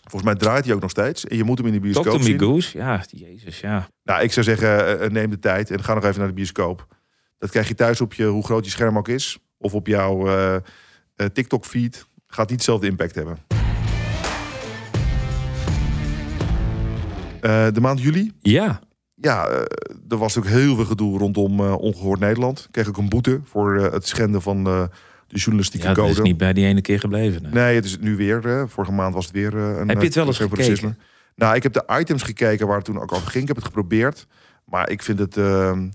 Volgens 0.00 0.22
mij 0.22 0.34
draait 0.34 0.64
hij 0.64 0.74
ook 0.74 0.80
nog 0.80 0.90
steeds. 0.90 1.26
En 1.26 1.36
je 1.36 1.44
moet 1.44 1.58
hem 1.58 1.66
in 1.66 1.72
de 1.72 1.80
bioscoop 1.80 2.18
Dr. 2.18 2.22
zien. 2.22 2.36
Migoes, 2.36 2.72
ja, 2.72 3.02
jezus, 3.10 3.60
ja. 3.60 3.88
Nou, 4.04 4.22
ik 4.22 4.32
zou 4.32 4.46
zeggen, 4.46 5.00
eh, 5.00 5.08
neem 5.10 5.30
de 5.30 5.38
tijd 5.38 5.70
en 5.70 5.84
ga 5.84 5.94
nog 5.94 6.04
even 6.04 6.18
naar 6.18 6.28
de 6.28 6.34
bioscoop. 6.34 6.86
Dat 7.38 7.50
krijg 7.50 7.68
je 7.68 7.74
thuis 7.74 8.00
op 8.00 8.14
je, 8.14 8.24
hoe 8.24 8.44
groot 8.44 8.64
je 8.64 8.70
scherm 8.70 8.98
ook 8.98 9.08
is. 9.08 9.38
Of 9.58 9.74
op 9.74 9.86
jouw 9.86 10.28
eh, 10.28 10.54
eh, 10.54 10.60
TikTok-feed. 11.32 12.06
Gaat 12.26 12.48
niet 12.48 12.56
hetzelfde 12.56 12.86
impact 12.86 13.14
hebben. 13.14 13.57
Eh, 17.40 17.66
de 17.72 17.80
maand 17.80 18.00
juli. 18.02 18.32
Ja, 18.40 18.80
Ja, 19.14 19.46
eh, 19.46 19.60
er 20.08 20.16
was 20.16 20.38
ook 20.38 20.46
heel 20.46 20.74
veel 20.74 20.84
gedoe 20.84 21.18
rondom 21.18 21.60
eh, 21.60 21.78
Ongehoord 21.78 22.20
Nederland. 22.20 22.58
Ik 22.64 22.68
kreeg 22.70 22.88
ook 22.88 22.96
een 22.96 23.08
boete 23.08 23.40
voor 23.44 23.74
het 23.74 24.06
schenden 24.06 24.42
van 24.42 24.64
de 24.64 24.88
journalistieke 25.26 25.86
ja 25.86 25.94
dat 25.94 26.04
code. 26.04 26.16
is 26.16 26.22
niet 26.26 26.36
bij 26.36 26.52
die 26.52 26.66
ene 26.66 26.80
keer 26.80 27.00
gebleven. 27.00 27.42
nee. 27.42 27.52
Nee, 27.52 27.74
het 27.74 27.84
is 27.84 27.98
nu 27.98 28.16
weer. 28.16 28.66
vorige 28.68 28.92
maand 28.92 29.14
was 29.14 29.24
het 29.24 29.34
weer 29.34 29.54
een. 29.54 29.88
Heb 29.88 29.98
je 30.00 30.04
het 30.06 30.14
wel 30.14 30.26
eens 30.26 30.36
gekeken? 30.36 30.58
racisme. 30.58 30.96
Nou, 31.34 31.54
ik 31.54 31.62
heb 31.62 31.72
de 31.72 31.84
items 32.00 32.22
gekeken 32.22 32.66
waar 32.66 32.76
het 32.76 32.84
toen 32.84 33.00
ook 33.00 33.12
over 33.12 33.28
ging. 33.28 33.42
Ik 33.42 33.48
heb 33.48 33.56
het 33.56 33.64
geprobeerd. 33.66 34.26
Maar 34.64 34.90
ik 34.90 35.02
vind 35.02 35.18
het. 35.18 35.36
ehm, 35.36 35.88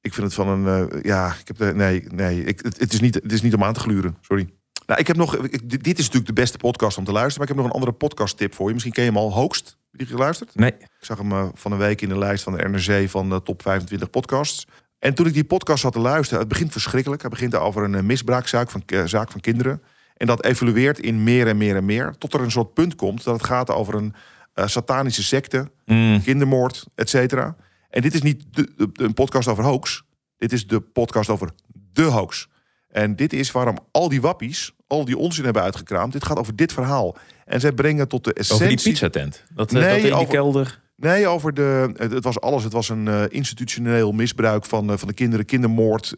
ik 0.00 0.14
vind 0.14 0.26
het 0.26 0.34
van 0.34 0.48
een. 0.48 0.88
ja, 1.02 1.28
ik 1.40 1.46
heb. 1.48 1.56
de- 1.58 1.74
nee, 1.74 2.04
nee. 2.14 2.44
Ik, 2.44 2.60
het, 2.62 2.80
het, 2.80 2.92
is 2.92 3.00
niet, 3.00 3.14
het 3.14 3.32
is 3.32 3.42
niet 3.42 3.54
om 3.54 3.64
aan 3.64 3.72
te 3.74 3.80
gluren. 3.80 4.16
Sorry. 4.20 4.48
Nou, 4.86 5.00
ik 5.00 5.06
heb 5.06 5.16
nog. 5.16 5.36
ik- 5.36 5.70
dit 5.70 5.84
dit 5.84 5.98
is 5.98 6.04
natuurlijk 6.04 6.26
de 6.34 6.40
beste 6.40 6.58
podcast 6.58 6.98
om 6.98 7.04
te 7.04 7.12
luisteren. 7.12 7.38
Maar 7.38 7.48
ik 7.48 7.54
heb 7.54 7.56
nog 7.64 7.66
een 7.66 7.80
andere 7.80 7.98
podcast 8.06 8.36
tip 8.36 8.54
voor 8.54 8.66
je. 8.66 8.72
Misschien 8.72 8.92
ken 8.94 9.04
je 9.04 9.10
hem 9.10 9.18
al. 9.18 9.32
Hoogst. 9.32 9.76
Heb 9.94 10.02
je 10.02 10.08
die 10.08 10.16
geluisterd? 10.18 10.54
Nee. 10.54 10.72
Ik 10.72 10.88
zag 11.00 11.18
hem 11.18 11.32
eh, 11.32 11.48
van 11.54 11.72
een 11.72 11.78
week 11.78 12.00
in 12.00 12.08
de 12.08 12.18
lijst 12.18 12.42
van 12.44 12.56
de 12.56 12.68
NRC 12.68 13.08
van 13.10 13.28
de 13.28 13.42
top 13.42 13.62
25 13.62 14.10
podcasts. 14.10 14.66
En 14.98 15.14
toen 15.14 15.26
ik 15.26 15.32
die 15.32 15.44
podcast 15.44 15.80
zat 15.80 15.92
te 15.92 15.98
luisteren, 15.98 16.38
het 16.40 16.48
begint 16.48 16.72
verschrikkelijk. 16.72 17.22
Het 17.22 17.30
begint 17.30 17.54
over 17.54 17.82
een 17.82 17.94
eh, 17.94 18.02
misbruikzaak 18.02 18.70
van, 18.70 18.82
eh, 18.86 19.02
zaak 19.04 19.30
van 19.30 19.40
kinderen. 19.40 19.82
En 20.16 20.26
dat 20.26 20.44
evolueert 20.44 20.98
in 20.98 21.22
meer 21.24 21.46
en 21.48 21.56
meer 21.56 21.76
en 21.76 21.84
meer. 21.84 22.14
Tot 22.18 22.34
er 22.34 22.40
een 22.40 22.50
soort 22.50 22.74
punt 22.74 22.94
komt 22.94 23.24
dat 23.24 23.34
het 23.36 23.44
gaat 23.46 23.70
over 23.70 23.94
een 23.94 24.14
satanische 24.54 25.22
secte, 25.22 25.70
Mm. 25.84 26.22
kindermoord, 26.22 26.86
et 26.94 27.08
cetera. 27.10 27.56
En 27.90 28.02
dit 28.02 28.14
is 28.14 28.22
niet 28.22 28.44
de, 28.50 28.72
de- 28.76 28.90
een 28.92 29.14
podcast 29.14 29.48
over 29.48 29.64
hoax. 29.64 30.02
Dit 30.36 30.52
is 30.52 30.66
de 30.66 30.80
podcast 30.80 31.28
over 31.30 31.50
de 31.92 32.02
hoax. 32.02 32.48
En 32.88 33.16
dit 33.16 33.32
is 33.32 33.50
waarom 33.50 33.78
al 33.90 34.08
die 34.08 34.20
wappies 34.20 34.72
al 34.86 35.04
die 35.04 35.16
onzin 35.18 35.44
hebben 35.44 35.62
uitgekraamd. 35.62 36.12
Dit 36.12 36.24
gaat 36.24 36.38
over 36.38 36.56
dit 36.56 36.72
verhaal. 36.72 37.16
En 37.44 37.60
zij 37.60 37.72
brengen 37.72 38.08
tot 38.08 38.24
de 38.24 38.32
essentie... 38.32 38.66
Over 38.66 38.76
die 38.76 38.90
pizzatent. 38.90 39.44
Dat, 39.54 39.72
eh, 39.72 39.80
Nee, 39.80 39.88
dat 39.88 39.96
in 39.96 40.02
die 40.02 40.14
over- 40.14 40.34
kelder. 40.34 40.82
Nee, 40.96 41.26
over 41.26 41.54
de. 41.54 41.90
Het, 41.96 42.24
was 42.24 42.40
alles. 42.40 42.64
Het 42.64 42.72
was 42.72 42.88
een 42.88 43.08
eh, 43.08 43.22
institutioneel 43.28 44.12
misbruik 44.12 44.64
van, 44.64 44.90
eh, 44.90 44.96
van 44.96 45.08
de 45.08 45.14
kinderen, 45.14 45.44
kindermoord, 45.44 46.16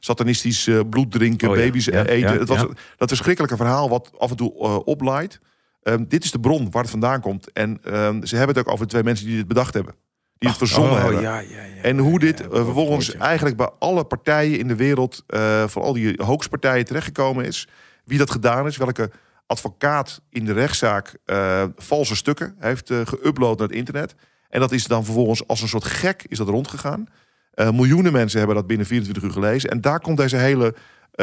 satanistisch 0.00 0.68
bloed 0.90 1.10
drinken, 1.12 1.48
Oh 1.48 1.54
baby's 1.54 1.84
ja, 1.84 2.04
eten. 2.04 2.32
ja, 2.32 2.38
het 2.38 2.48
was 2.48 2.66
dat 2.96 3.08
verschrikkelijke 3.08 3.56
verhaal 3.56 3.88
wat 3.88 4.10
af 4.18 4.30
en 4.30 4.36
toe 4.36 4.52
oplaait. 4.84 5.40
Ehm, 5.82 6.04
dit 6.08 6.24
is 6.24 6.30
de 6.30 6.40
bron 6.40 6.70
waar 6.70 6.82
het 6.82 6.90
vandaan 6.90 7.20
komt. 7.20 7.52
En 7.52 7.78
ehm, 7.82 8.24
ze 8.24 8.36
hebben 8.36 8.56
het 8.56 8.66
ook 8.66 8.72
over 8.72 8.86
twee 8.86 9.02
mensen 9.02 9.26
die 9.26 9.36
dit 9.36 9.48
bedacht 9.48 9.74
hebben, 9.74 9.94
die 10.38 10.48
het 10.48 10.58
verzonnen 10.58 10.92
oh, 10.92 11.02
hebben. 11.02 11.20
ja. 11.20 11.42
En 11.82 11.98
hoe 11.98 12.18
dit 12.18 12.42
vervolgens 12.50 13.14
eigenlijk 13.16 13.56
bij 13.56 13.70
alle 13.78 14.04
partijen 14.04 14.58
in 14.58 14.68
de 14.68 14.76
wereld, 14.76 15.24
van 15.66 15.82
al 15.82 15.92
die 15.92 16.22
hoaxpartijen 16.22 16.84
terechtgekomen 16.84 17.44
is. 17.44 17.68
Wie 18.04 18.18
dat 18.18 18.30
gedaan 18.30 18.66
is, 18.66 18.76
welke 18.76 19.10
advocaat 19.52 20.20
in 20.30 20.44
de 20.44 20.52
rechtszaak 20.52 21.16
eh, 21.24 21.64
valse 21.76 22.16
stukken 22.16 22.54
heeft 22.58 22.90
eh 22.90 22.98
geüpload 22.98 23.56
naar 23.58 23.68
het 23.68 23.76
internet. 23.76 24.14
En 24.48 24.60
dat 24.60 24.72
is 24.72 24.86
dan 24.86 25.04
vervolgens 25.04 25.46
als 25.46 25.62
een 25.62 25.68
soort 25.68 25.84
gek 25.84 26.24
is 26.28 26.38
dat 26.38 26.48
rondgegaan. 26.48 27.06
Eh, 27.54 27.70
miljoenen 27.70 28.12
mensen 28.12 28.38
hebben 28.38 28.56
dat 28.56 28.66
binnen 28.66 28.86
24 28.86 29.24
uur 29.24 29.32
gelezen. 29.32 29.70
En 29.70 29.80
daar 29.80 30.00
komt 30.00 30.16
deze 30.16 30.36
hele 30.36 30.74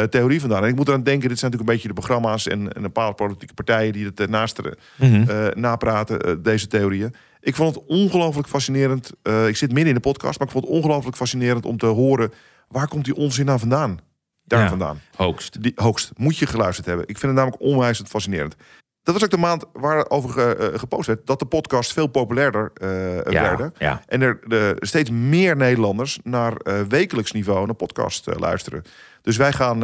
theorie 0.09 0.39
vandaan. 0.39 0.63
En 0.63 0.69
ik 0.69 0.75
moet 0.75 0.87
eraan 0.87 1.03
denken, 1.03 1.29
dit 1.29 1.39
zijn 1.39 1.51
natuurlijk 1.51 1.69
een 1.69 1.75
beetje 1.75 1.95
de 2.01 2.01
programma's 2.07 2.47
en, 2.47 2.73
en 2.73 2.83
een 2.83 2.91
paar 2.91 3.13
politieke 3.13 3.53
partijen 3.53 3.93
die 3.93 4.05
het 4.05 4.19
uh, 4.19 4.27
naast 4.27 4.59
Mhm. 4.95 5.59
napraten, 5.59 6.43
deze 6.43 6.67
theorieën. 6.67 7.13
Ik 7.41 7.55
vond 7.55 7.75
het 7.75 7.83
ongelooflijk 7.87 8.47
fascinerend. 8.47 9.11
Ik 9.47 9.57
zit 9.57 9.71
midden 9.71 9.87
in 9.87 9.93
de 9.93 10.09
podcast, 10.09 10.39
maar 10.39 10.47
ik 10.47 10.53
vond 10.53 10.65
het 10.65 10.73
ongelooflijk 10.73 11.17
fascinerend 11.17 11.65
om 11.65 11.77
te 11.77 11.85
horen 11.85 12.31
waar 12.67 12.87
komt 12.87 13.05
die 13.05 13.15
onzin 13.15 13.45
nou 13.45 13.59
vandaan? 13.59 13.99
Daar 14.49 14.61
Ja. 14.61 14.69
vandaan. 14.69 15.01
Hoogst. 15.15 15.61
Die 15.63 15.71
hoogst 15.75 16.11
moet 16.15 16.37
je 16.37 16.45
geluisterd 16.45 16.87
hebben. 16.87 17.07
Ik 17.07 17.17
vind 17.17 17.31
het 17.31 17.41
namelijk 17.41 17.61
onwijs 17.61 18.01
fascinerend. 18.07 18.55
Dat 19.03 19.13
was 19.13 19.23
ook 19.23 19.29
de 19.29 19.37
maand 19.37 19.65
waarover 19.73 20.29
ge, 20.29 20.55
eh, 20.55 20.79
gepost 20.79 21.07
werd 21.07 21.27
dat 21.27 21.39
de 21.39 21.45
podcast 21.45 21.93
veel 21.93 22.07
populairder 22.07 22.71
eh, 22.73 23.15
Ja, 23.15 23.41
werden. 23.41 23.73
ja. 23.77 24.01
En 24.07 24.21
er 24.21 24.39
de, 24.47 24.75
steeds 24.79 25.09
meer 25.09 25.55
Nederlanders 25.55 26.19
naar 26.23 26.53
eh, 26.55 26.81
wekelijks 26.81 27.31
niveau 27.31 27.65
naar 27.65 27.75
podcast 27.75 28.27
luisteren. 28.39 28.83
Dus 29.21 29.37
wij 29.37 29.53
gaan 29.53 29.77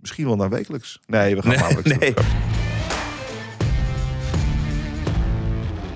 misschien 0.00 0.26
wel 0.26 0.36
naar 0.36 0.50
wekelijks. 0.50 1.00
Nee, 1.06 1.34
we 1.36 1.42
gaan 1.42 1.50
Nee, 1.50 1.60
maandelijks. 1.60 1.98
nee. 1.98 2.14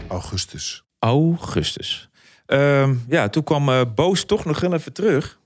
Augustus. 0.08 0.84
Augustus. 0.98 2.08
Ehm, 2.46 2.94
ja, 3.08 3.28
toen 3.28 3.44
kwam 3.44 3.94
Boos 3.94 4.24
toch 4.24 4.44
nog 4.44 4.62
even 4.62 4.92
terug. 4.92 5.38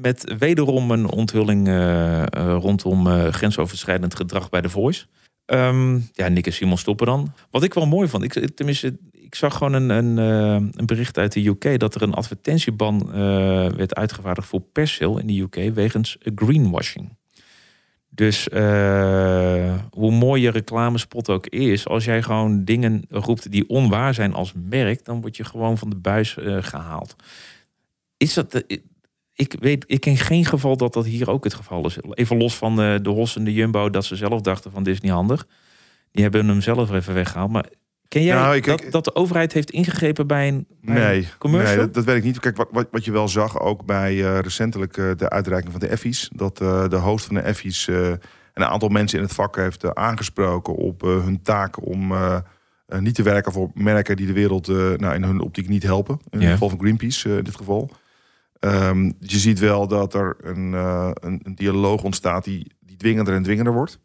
Met 0.00 0.34
wederom 0.38 0.90
een 0.90 1.06
onthulling 1.06 1.68
eh, 1.68 2.22
eh, 2.22 2.56
rondom 2.60 3.06
eh, 3.06 3.28
grensoverschrijdend 3.28 4.14
gedrag 4.14 4.50
bij 4.50 4.60
The 4.60 4.68
Voice. 4.68 5.06
Ehm, 5.44 5.98
ja, 6.12 6.28
Nick 6.28 6.46
en 6.46 6.52
Simon 6.52 6.78
stoppen 6.78 7.06
dan. 7.06 7.32
Wat 7.50 7.62
ik 7.62 7.74
wel 7.74 7.86
mooi 7.86 8.08
vond, 8.08 8.24
ik, 8.24 8.54
tenminste, 8.54 8.98
ik 9.12 9.34
zag 9.34 9.56
gewoon 9.56 9.72
een, 9.72 9.90
een, 9.90 10.16
een 10.76 10.86
bericht 10.86 11.18
uit 11.18 11.32
de 11.32 11.46
UK 11.46 11.78
dat 11.78 11.94
er 11.94 12.02
een 12.02 12.14
advertentieban 12.14 13.10
werd 13.76 13.94
uitgevaardigd 13.94 14.48
voor 14.48 14.60
perceel 14.60 15.18
in 15.18 15.26
de 15.26 15.40
UK 15.40 15.74
wegens 15.74 16.18
greenwashing. 16.34 17.16
Dus 18.08 18.48
hoe 19.90 20.10
mooi 20.10 20.42
je 20.42 20.50
reclamespot 20.50 21.28
ook 21.28 21.46
is, 21.46 21.86
als 21.86 22.04
jij 22.04 22.22
gewoon 22.22 22.64
dingen 22.64 23.04
roept 23.08 23.50
die 23.50 23.68
onwaar 23.68 24.14
zijn 24.14 24.34
als 24.34 24.52
merk, 24.68 25.04
dan 25.04 25.20
word 25.20 25.36
je 25.36 25.44
gewoon 25.44 25.78
van 25.78 25.90
de 25.90 25.96
buis 25.96 26.36
eh, 26.36 26.56
gehaald. 26.60 27.16
Is 28.16 28.34
dat. 28.34 28.64
Ik 29.38 29.56
weet, 29.60 29.84
ik 29.86 30.00
ken 30.00 30.16
geen 30.16 30.44
geval 30.44 30.76
dat 30.76 30.92
dat 30.92 31.04
hier 31.04 31.30
ook 31.30 31.44
het 31.44 31.54
geval 31.54 31.86
is. 31.86 31.98
Even 32.10 32.36
los 32.36 32.56
van 32.56 32.80
eh, 32.80 32.94
de 33.02 33.10
Hos 33.10 33.36
en 33.36 33.44
de 33.44 33.52
Jumbo, 33.52 33.90
dat 33.90 34.04
ze 34.04 34.16
zelf 34.16 34.40
dachten 34.40 34.70
van 34.70 34.82
dit 34.82 34.94
is 34.94 35.00
niet 35.00 35.12
handig. 35.12 35.46
Die 36.12 36.22
hebben 36.22 36.48
hem 36.48 36.60
zelf 36.60 36.90
even 36.90 37.14
weggehaald. 37.14 37.50
Maar 37.50 37.64
ken 38.08 38.22
jij 38.22 38.34
Nou, 38.34 38.56
ik- 38.56 38.64
dat, 38.64 38.82
ik- 38.82 38.92
dat 38.92 39.04
de 39.04 39.14
overheid 39.14 39.52
heeft 39.52 39.70
ingegrepen 39.70 40.26
bij 40.26 40.48
een, 40.48 40.66
bij 40.80 40.94
een 40.96 41.02
Nee, 41.02 41.28
commercial? 41.38 41.74
nee 41.76 41.84
dat, 41.84 41.94
dat 41.94 42.04
weet 42.04 42.16
ik 42.16 42.24
niet. 42.24 42.40
Kijk, 42.40 42.56
wat, 42.56 42.68
wat, 42.70 42.88
wat 42.90 43.04
je 43.04 43.12
wel 43.12 43.28
zag 43.28 43.60
ook 43.60 43.84
bij 43.86 44.24
eh, 44.24 44.38
recentelijk 44.38 44.96
eh, 44.96 45.10
de 45.16 45.30
uitreiking 45.30 45.72
van 45.72 45.80
de 45.80 45.88
Effies. 45.88 46.30
Dat 46.34 46.56
de 46.56 46.96
host 47.02 47.26
van 47.26 47.34
de 47.34 47.42
Effies 47.44 47.86
een 48.54 48.64
aantal 48.64 48.88
mensen 48.88 49.18
in 49.18 49.24
het 49.24 49.34
vak 49.34 49.56
heeft 49.56 49.94
aangesproken 49.94 50.74
op 50.74 51.00
hun 51.00 51.42
taak 51.42 51.86
om 51.86 52.12
niet 52.98 53.14
te 53.14 53.22
werken 53.22 53.52
voor 53.52 53.70
merken 53.74 54.16
die 54.16 54.26
de 54.26 54.32
wereld 54.32 54.66
nou, 54.96 55.14
in 55.14 55.22
hun 55.22 55.40
optiek 55.40 55.68
niet 55.68 55.82
helpen. 55.82 56.18
In 56.30 56.40
het 56.40 56.50
geval 56.50 56.68
van 56.68 56.78
Greenpeace 56.78 57.36
in 57.36 57.44
dit 57.44 57.56
geval. 57.56 57.90
Ehm, 58.60 59.12
je 59.18 59.38
ziet 59.38 59.58
wel 59.58 59.88
dat 59.88 60.14
er 60.14 60.36
een, 60.40 60.74
eh, 60.74 61.10
een, 61.14 61.40
een 61.42 61.54
dialoog 61.54 62.02
ontstaat 62.02 62.44
die, 62.44 62.72
die 62.80 62.96
dwingender 62.96 63.34
en 63.34 63.42
dwingender 63.42 63.72
wordt. 63.72 64.00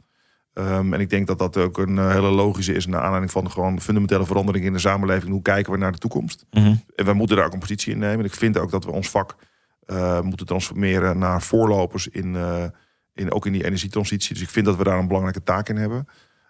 Ehm, 0.54 0.94
en 0.94 1.00
ik 1.00 1.10
denk 1.10 1.28
dat 1.28 1.38
dat 1.38 1.58
ook 1.58 1.78
een 1.78 1.98
eh, 1.98 2.12
hele 2.12 2.30
logische 2.30 2.74
is 2.74 2.86
naar 2.86 3.02
aanleiding 3.02 3.32
van 3.32 3.52
gewoon 3.52 3.82
fundamentele 3.82 4.26
veranderingen 4.26 4.68
in 4.68 4.74
de 4.74 4.80
samenleving. 4.80 5.32
Hoe 5.32 5.42
kijken 5.42 5.72
we 5.72 5.78
naar 5.78 5.92
de 5.92 5.98
toekomst? 5.98 6.46
Mhm. 6.52 6.76
En 6.96 7.06
wij 7.06 7.13
moeten 7.13 7.36
daar 7.36 7.46
ook 7.46 7.54
een 7.54 7.60
positie 7.60 7.94
in 7.94 8.00
nemen. 8.00 8.20
En 8.20 8.26
ik 8.26 8.34
vind 8.34 8.58
ook 8.58 8.72
dat 8.72 8.86
we 8.86 8.92
ons 8.92 9.10
vak 9.10 9.36
eh, 9.86 10.22
moeten 10.22 10.46
transformeren 10.46 11.18
naar 11.18 11.42
voorlopers 11.42 12.08
in, 12.08 12.36
in, 13.13 13.32
ook 13.32 13.46
in 13.46 13.52
die 13.52 13.66
energietransitie. 13.66 14.34
Dus 14.34 14.44
ik 14.44 14.50
vind 14.50 14.66
dat 14.66 14.76
we 14.78 14.84
daar 14.84 15.00
een 15.00 15.08
belangrijke 15.08 15.44
taak 15.44 15.70
in 15.70 15.76
hebben. 15.76 16.08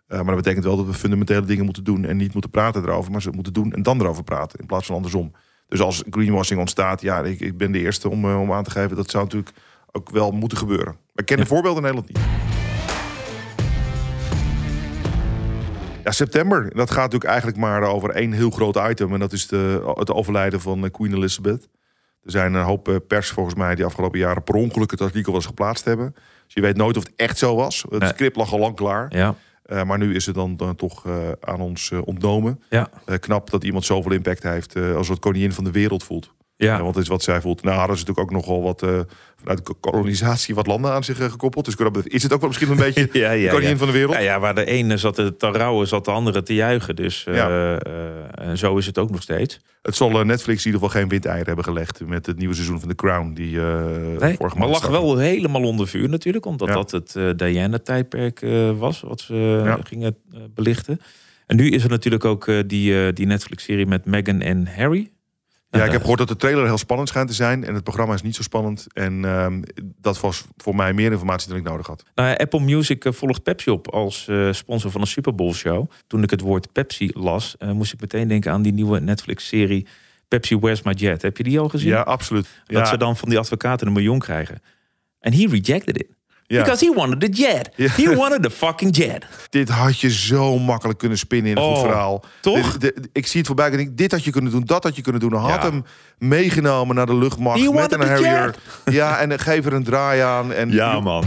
Maar 0.08 0.26
dat 0.26 0.36
betekent 0.36 0.64
wel 0.64 0.78
dat 0.78 0.86
we 0.86 0.94
fundamentele 0.94 1.46
dingen 1.46 1.66
moeten 1.66 1.84
doen 1.84 2.06
en 2.06 2.18
niet 2.18 2.34
moeten 2.34 2.52
praten 2.52 2.84
erover, 2.84 3.12
maar 3.12 3.22
ze 3.22 3.32
moeten 3.32 3.54
doen 3.54 3.74
en 3.74 3.84
dan 3.84 4.02
erover 4.02 4.24
praten 4.24 4.60
in 4.60 4.66
plaats 4.66 4.86
van 4.86 4.96
andersom. 4.96 5.32
Dus 5.74 5.82
als 5.82 6.04
greenwashing 6.10 6.60
ontstaat, 6.60 7.02
ja, 7.02 7.22
ik, 7.22 7.40
ik 7.40 7.58
ben 7.58 7.72
de 7.72 7.80
eerste 7.80 8.10
om, 8.10 8.26
eh, 8.26 8.40
om 8.40 8.52
aan 8.54 8.64
te 8.64 8.72
geven 8.72 8.96
dat 8.96 9.10
zou 9.10 9.24
natuurlijk 9.24 9.52
ook 9.92 10.10
wel 10.10 10.32
moeten 10.32 10.58
gebeuren. 10.58 10.86
Maar 10.94 10.96
ik 11.16 11.26
ken 11.26 11.38
de 11.38 11.46
voorbeelden 11.46 11.84
in 11.86 11.94
Nederland 11.94 12.08
niet. 12.08 12.42
Ja, 16.04 16.12
september. 16.12 16.76
Dat 16.76 16.88
gaat 16.92 17.04
natuurlijk 17.04 17.24
eigenlijk 17.30 17.58
maar 17.58 17.82
over 17.82 18.10
één 18.10 18.32
heel 18.32 18.50
groot 18.50 18.80
item. 18.90 19.14
En 19.14 19.20
dat 19.20 19.32
is 19.34 19.48
de, 19.48 19.94
het 19.94 20.12
overlijden 20.12 20.62
van 20.62 20.84
eh, 20.84 20.92
Queen 20.92 21.14
Elizabeth. 21.14 21.70
Er 22.24 22.32
zijn 22.32 22.54
een 22.54 22.64
hoop 22.64 22.88
eh, 22.88 22.96
pers 23.08 23.30
volgens 23.30 23.56
mij 23.56 23.76
die 23.76 23.86
afgelopen 23.86 24.20
jaren 24.20 24.44
per 24.44 24.56
ongeluk 24.56 24.92
het 24.92 25.02
artikel 25.02 25.34
eens 25.34 25.46
geplaatst 25.46 25.86
hebben. 25.86 26.14
Dus 26.46 26.54
je 26.54 26.62
weet 26.62 26.78
nooit 26.78 26.98
of 26.98 27.04
het 27.04 27.14
echt 27.16 27.38
zo 27.38 27.56
was. 27.56 27.86
Het 27.90 28.00
Nee. 28.00 28.10
script 28.10 28.36
lag 28.36 28.54
al 28.54 28.60
lang 28.60 28.76
klaar. 28.76 29.16
Ja, 29.18 29.36
Eh, 29.64 29.84
maar 29.84 29.98
nu 29.98 30.16
is 30.16 30.26
het 30.26 30.36
dan, 30.36 30.56
dan 30.56 30.76
toch 30.76 31.06
eh, 31.06 31.32
aan 31.40 31.62
ons 31.62 31.92
eh, 31.92 32.00
ontnomen. 32.06 32.62
ja, 32.70 32.90
knap 33.20 33.50
dat 33.50 33.64
iemand 33.64 33.86
zoveel 33.86 34.12
impact 34.12 34.44
heeft 34.44 34.76
als 34.76 35.08
het 35.08 35.20
koningin 35.20 35.52
van 35.52 35.64
de 35.64 35.72
wereld 35.72 36.04
voelt. 36.04 36.34
Ja. 36.56 36.78
Ja, 36.78 36.84
want 36.84 36.98
is 36.98 37.08
wat 37.08 37.24
zij 37.24 37.42
voelt. 37.42 37.64
Nou 37.64 37.78
hadden 37.78 37.98
ze 37.98 38.06
natuurlijk 38.06 38.36
ook 38.36 38.42
nogal 38.42 38.62
wat 38.62 38.84
eh, 38.84 39.00
vanuit 39.36 39.66
de 39.66 39.74
kolonisatie 39.80 40.56
wat 40.56 40.68
landen 40.68 40.92
aan 40.92 41.04
zich 41.04 41.20
eh, 41.20 41.30
gekoppeld. 41.32 41.66
Dus 41.66 41.76
is 42.04 42.24
het 42.24 42.34
ook 42.34 42.40
wel 42.40 42.50
misschien 42.50 42.72
een 42.72 42.78
beetje 42.94 43.10
ja, 43.12 43.32
ja, 43.32 43.50
koningin 43.50 43.72
ja. 43.72 43.78
van 43.78 43.88
de 43.88 43.94
wereld. 43.94 44.16
Ja, 44.16 44.22
ja, 44.22 44.40
waar 44.40 44.56
de 44.56 44.66
ene 44.66 44.98
zat 44.98 45.16
te 45.16 45.34
rouwen, 45.40 45.88
zat 45.88 46.06
de 46.06 46.12
andere 46.12 46.44
te 46.44 46.54
juichen. 46.54 46.96
Dus 46.96 47.26
eh, 47.26 47.76
eh, 47.76 47.80
en 48.32 48.58
zo 48.58 48.78
is 48.78 48.86
het 48.86 48.98
ook 48.98 49.12
nog 49.12 49.22
steeds. 49.22 49.60
Het 49.84 49.96
zal 49.96 50.20
eh, 50.20 50.26
Netflix 50.26 50.66
in 50.66 50.72
ieder 50.72 50.82
geval 50.82 51.02
geen 51.02 51.10
windeieren 51.10 51.46
hebben 51.46 51.64
gelegd 51.64 52.06
met 52.06 52.26
het 52.26 52.38
nieuwe 52.38 52.54
seizoen 52.54 52.80
van 52.80 52.90
The 52.90 52.96
Crown. 52.96 53.34
Die 53.34 53.60
eh 53.60 53.86
Nee, 54.20 54.36
vorige 54.36 54.58
maar 54.58 54.68
lag 54.68 54.88
wel 54.88 55.18
helemaal 55.18 55.64
onder 55.64 55.88
vuur 55.88 56.10
natuurlijk. 56.10 56.46
Omdat 56.46 56.68
dat 56.68 56.92
het 56.92 57.16
eh 57.16 57.30
Diana-tijdperk 57.36 58.42
eh, 58.42 58.72
was, 58.78 59.02
wat 59.02 59.22
ze 59.22 59.64
eh, 59.66 59.76
gingen 59.84 60.16
eh, 60.34 60.40
belichten. 60.54 61.00
En 61.48 61.56
nu 61.56 61.70
is 61.70 61.84
er 61.84 61.90
natuurlijk 61.90 62.26
ook 62.26 62.48
eh, 62.48 62.60
die, 62.68 63.06
eh, 63.06 63.14
die 63.14 63.26
Netflix-serie 63.26 63.86
met 63.86 64.06
Meghan 64.06 64.42
en 64.42 64.68
Harry. 64.76 65.12
Ja, 65.80 65.86
ik 65.86 65.92
heb 65.92 66.02
gehoord 66.02 66.20
dat 66.20 66.28
de 66.28 66.36
trailer 66.36 66.66
heel 66.66 66.78
spannend 66.78 67.10
schijnt 67.10 67.28
te 67.28 67.36
zijn. 67.36 67.64
En 67.64 67.74
het 67.74 67.84
programma 67.84 68.14
is 68.14 68.22
niet 68.22 68.36
zo 68.36 68.42
spannend. 68.42 68.88
En 68.94 69.26
ehm, 69.26 69.62
dat 70.02 70.20
was 70.20 70.46
voor 70.58 70.76
mij 70.76 70.94
meer 70.94 71.12
informatie 71.12 71.50
dan 71.50 71.58
ik 71.58 71.64
nodig 71.64 71.88
had. 71.88 72.04
Nou, 72.16 72.38
Apple 72.38 72.60
Music 72.60 73.06
eh, 73.06 73.12
volgt 73.12 73.44
Pepsi 73.44 73.70
op 73.70 73.88
als 73.88 74.28
eh, 74.28 74.52
sponsor 74.52 74.92
van 74.92 75.02
een 75.02 75.08
Super 75.08 75.36
Bowl 75.36 75.54
show. 75.54 75.90
Toen 76.08 76.24
ik 76.24 76.30
het 76.30 76.42
woord 76.42 76.72
Pepsi 76.72 77.12
las, 77.14 77.56
eh, 77.58 77.72
moest 77.72 77.94
ik 77.94 78.02
meteen 78.02 78.28
denken 78.28 78.52
aan 78.52 78.62
die 78.62 78.74
nieuwe 78.74 79.00
Netflix-serie 79.00 79.88
Pepsi 80.28 80.58
Where's 80.58 80.82
My 80.82 80.92
Jet. 80.92 81.22
Heb 81.22 81.38
je 81.38 81.44
die 81.44 81.60
al 81.60 81.70
gezien? 81.70 81.90
Ja, 81.90 82.02
absoluut. 82.02 82.48
Dat 82.66 82.78
Ja, 82.78 82.86
ze 82.86 82.98
dan 82.98 83.18
van 83.18 83.30
die 83.30 83.38
advocaten 83.38 83.88
een 83.88 83.94
miljoen 83.94 84.20
krijgen. 84.20 84.62
En 85.20 85.34
he 85.34 85.48
rejected 85.48 85.98
it. 85.98 86.08
Ja. 86.54 86.64
Because 86.64 86.86
he 86.86 86.94
wanted 86.96 87.20
the 87.20 87.42
jet. 87.42 87.70
Ja. 87.76 87.90
He 87.96 88.16
wanted 88.16 88.44
the 88.44 88.50
fucking 88.50 88.96
jet. 88.98 89.26
Dit 89.50 89.70
had 89.70 90.00
je 90.00 90.10
zo 90.12 90.60
makkelijk 90.60 91.00
kunnen 91.00 91.18
spinnen 91.18 91.52
in 91.52 91.58
een 91.58 91.64
goed 91.64 91.76
Oh, 91.76 91.82
verhaal. 91.82 92.24
toch? 92.42 92.78
Dit- 92.78 92.96
dit- 92.96 93.10
ik 93.12 93.28
zie 93.28 93.38
het 93.38 93.48
voorbij 93.48 93.70
en 93.72 93.78
denk, 93.78 93.98
dit 93.98 94.12
had 94.12 94.24
je 94.24 94.32
kunnen 94.32 94.52
doen, 94.52 94.64
dat 94.66 94.84
had 94.84 94.96
je 94.96 95.02
kunnen 95.02 95.22
doen. 95.22 95.34
Had 95.34 95.50
Ja. 95.50 95.62
hem 95.70 95.84
meegenomen 96.18 96.96
naar 96.96 97.06
de 97.06 97.16
luchtmacht 97.16 97.60
He 97.62 97.72
met 97.72 97.92
een 97.94 98.08
Harrier. 98.08 98.56
Ja, 98.92 99.20
en 99.20 99.40
geef 99.40 99.66
er 99.66 99.74
een 99.74 99.84
draai 99.84 100.22
aan. 100.22 100.54
En 100.54 100.70
man. 101.04 101.24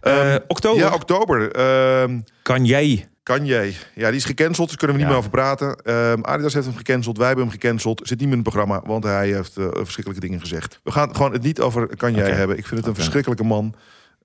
Eh, 0.00 0.34
oktober. 0.48 0.82
Ja, 0.82 0.92
oktober. 0.94 1.52
Ehm 1.52 2.18
kan 2.42 2.64
jij? 2.64 3.08
Kanye. 3.26 3.72
Ja, 3.94 4.08
die 4.08 4.16
is 4.16 4.24
gecanceld, 4.24 4.68
dus 4.68 4.76
kunnen 4.76 4.96
we 4.96 5.02
niet 5.02 5.12
Ja. 5.12 5.16
meer 5.18 5.26
over 5.26 5.30
praten. 5.30 5.76
Ehm, 5.76 6.18
Adidas 6.22 6.54
heeft 6.54 6.66
hem 6.66 6.76
gecanceld, 6.76 7.16
wij 7.18 7.26
hebben 7.26 7.44
hem 7.44 7.54
gecanceld. 7.54 8.00
Zit 8.04 8.18
niet 8.18 8.28
meer 8.28 8.36
in 8.38 8.42
het 8.44 8.52
programma, 8.52 8.82
want 8.84 9.04
hij 9.04 9.28
heeft 9.32 9.56
eh, 9.56 9.66
verschrikkelijke 9.72 10.26
dingen 10.26 10.40
gezegd. 10.40 10.80
We 10.84 10.90
gaan 10.92 11.14
gewoon 11.16 11.32
het 11.32 11.42
niet 11.42 11.60
over 11.60 11.96
Kanye 11.96 12.20
Oké. 12.22 12.30
hebben. 12.30 12.58
Ik 12.58 12.66
vind 12.66 12.80
het 12.80 12.88
een 12.88 12.94
verschrikkelijke 12.94 13.44
man. 13.44 13.74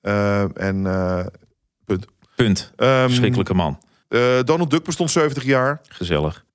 Ehm, 0.02 0.50
en 0.54 0.86
eh, 0.86 1.26
punt. 1.86 2.06
Punt. 2.36 2.72
Ehm, 2.76 3.06
Verschrikkelijke 3.08 3.54
man. 3.54 3.80
eh, 4.08 4.40
Donald 4.44 4.70
Duck 4.70 4.84
bestond 4.84 5.12
70 5.12 5.44
jaar. 5.44 5.82
Gezellig. 5.88 6.46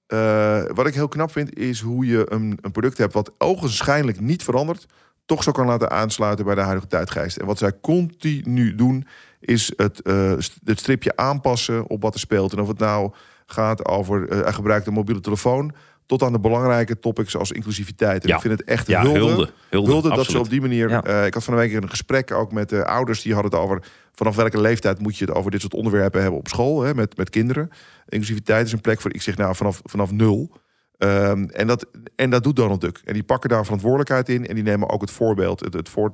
Wat 0.74 0.86
ik 0.86 0.94
heel 0.94 1.08
knap 1.08 1.32
vind, 1.32 1.58
is 1.58 1.80
hoe 1.80 2.06
je 2.06 2.26
een, 2.32 2.58
een 2.60 2.72
product 2.72 2.98
hebt 2.98 3.12
wat 3.12 3.32
ogenschijnlijk 3.38 4.20
niet 4.20 4.42
verandert, 4.44 4.86
toch 5.24 5.42
zo 5.42 5.52
kan 5.52 5.66
laten 5.66 5.90
aansluiten 5.90 6.44
bij 6.44 6.54
de 6.54 6.60
huidige 6.60 6.86
tijdgeest. 6.86 7.36
En 7.36 7.46
wat 7.46 7.58
zij 7.58 7.72
continu 7.80 8.74
doen, 8.74 9.06
is 9.46 9.72
het, 9.76 10.02
eh, 10.02 10.32
het 10.64 10.78
stripje 10.78 11.16
aanpassen 11.16 11.86
op 11.88 12.02
wat 12.02 12.14
er 12.14 12.20
speelt. 12.20 12.52
En 12.52 12.60
of 12.60 12.68
het 12.68 12.78
nou 12.78 13.12
gaat 13.46 13.84
over, 13.86 14.28
eh 14.28 14.40
hij 14.42 14.52
gebruikt 14.52 14.86
een 14.86 14.92
mobiele 14.92 15.20
telefoon, 15.20 15.72
tot 16.06 16.22
aan 16.22 16.32
de 16.32 16.40
belangrijke 16.40 16.98
topics 16.98 17.36
als 17.36 17.52
inclusiviteit. 17.52 18.22
En 18.22 18.28
Ja. 18.28 18.34
ik 18.34 18.40
vind 18.40 18.58
het 18.58 18.68
echt 18.68 18.86
Ja, 18.86 19.02
hulde. 19.02 19.18
hulde. 19.18 19.50
Hulde, 19.70 19.90
Hulde 19.90 20.08
dat 20.14 20.26
ze 20.26 20.38
op 20.38 20.50
die 20.50 20.60
manier. 20.60 20.88
Ja. 20.88 21.02
eh, 21.04 21.26
ik 21.26 21.34
had 21.34 21.44
van 21.44 21.54
een 21.54 21.60
week 21.60 21.72
een 21.72 21.90
gesprek 21.90 22.32
ook 22.32 22.52
met 22.52 22.68
de 22.68 22.84
ouders. 22.86 23.22
Die 23.22 23.32
hadden 23.34 23.50
het 23.52 23.60
over 23.60 23.82
vanaf 24.12 24.36
welke 24.36 24.60
leeftijd 24.60 25.00
moet 25.00 25.16
je 25.16 25.24
het 25.24 25.34
over 25.34 25.50
dit 25.50 25.60
soort 25.60 25.74
onderwerpen 25.74 26.20
hebben 26.20 26.38
op 26.38 26.48
school 26.48 26.82
hè, 26.82 26.94
met, 26.94 27.16
met 27.16 27.30
kinderen. 27.30 27.70
Inclusiviteit 28.08 28.66
is 28.66 28.72
een 28.72 28.80
plek 28.80 29.00
voor. 29.00 29.14
Ik 29.14 29.22
zeg 29.22 29.36
nou 29.36 29.54
vanaf, 29.54 29.80
vanaf 29.84 30.10
nul. 30.12 30.50
Ehm, 30.98 31.44
en, 31.44 31.66
dat, 31.66 31.86
en 32.16 32.30
dat 32.30 32.42
doet 32.42 32.56
Donald 32.56 32.80
Duck. 32.80 33.00
En 33.04 33.12
die 33.14 33.22
pakken 33.24 33.50
daar 33.50 33.62
verantwoordelijkheid 33.64 34.28
in. 34.28 34.46
En 34.46 34.54
die 34.54 34.64
nemen 34.64 34.88
ook 34.90 35.00
het 35.00 35.10
voorbeeld, 35.10 35.60
het, 35.60 35.72
het 35.74 35.88
voor, 35.88 36.12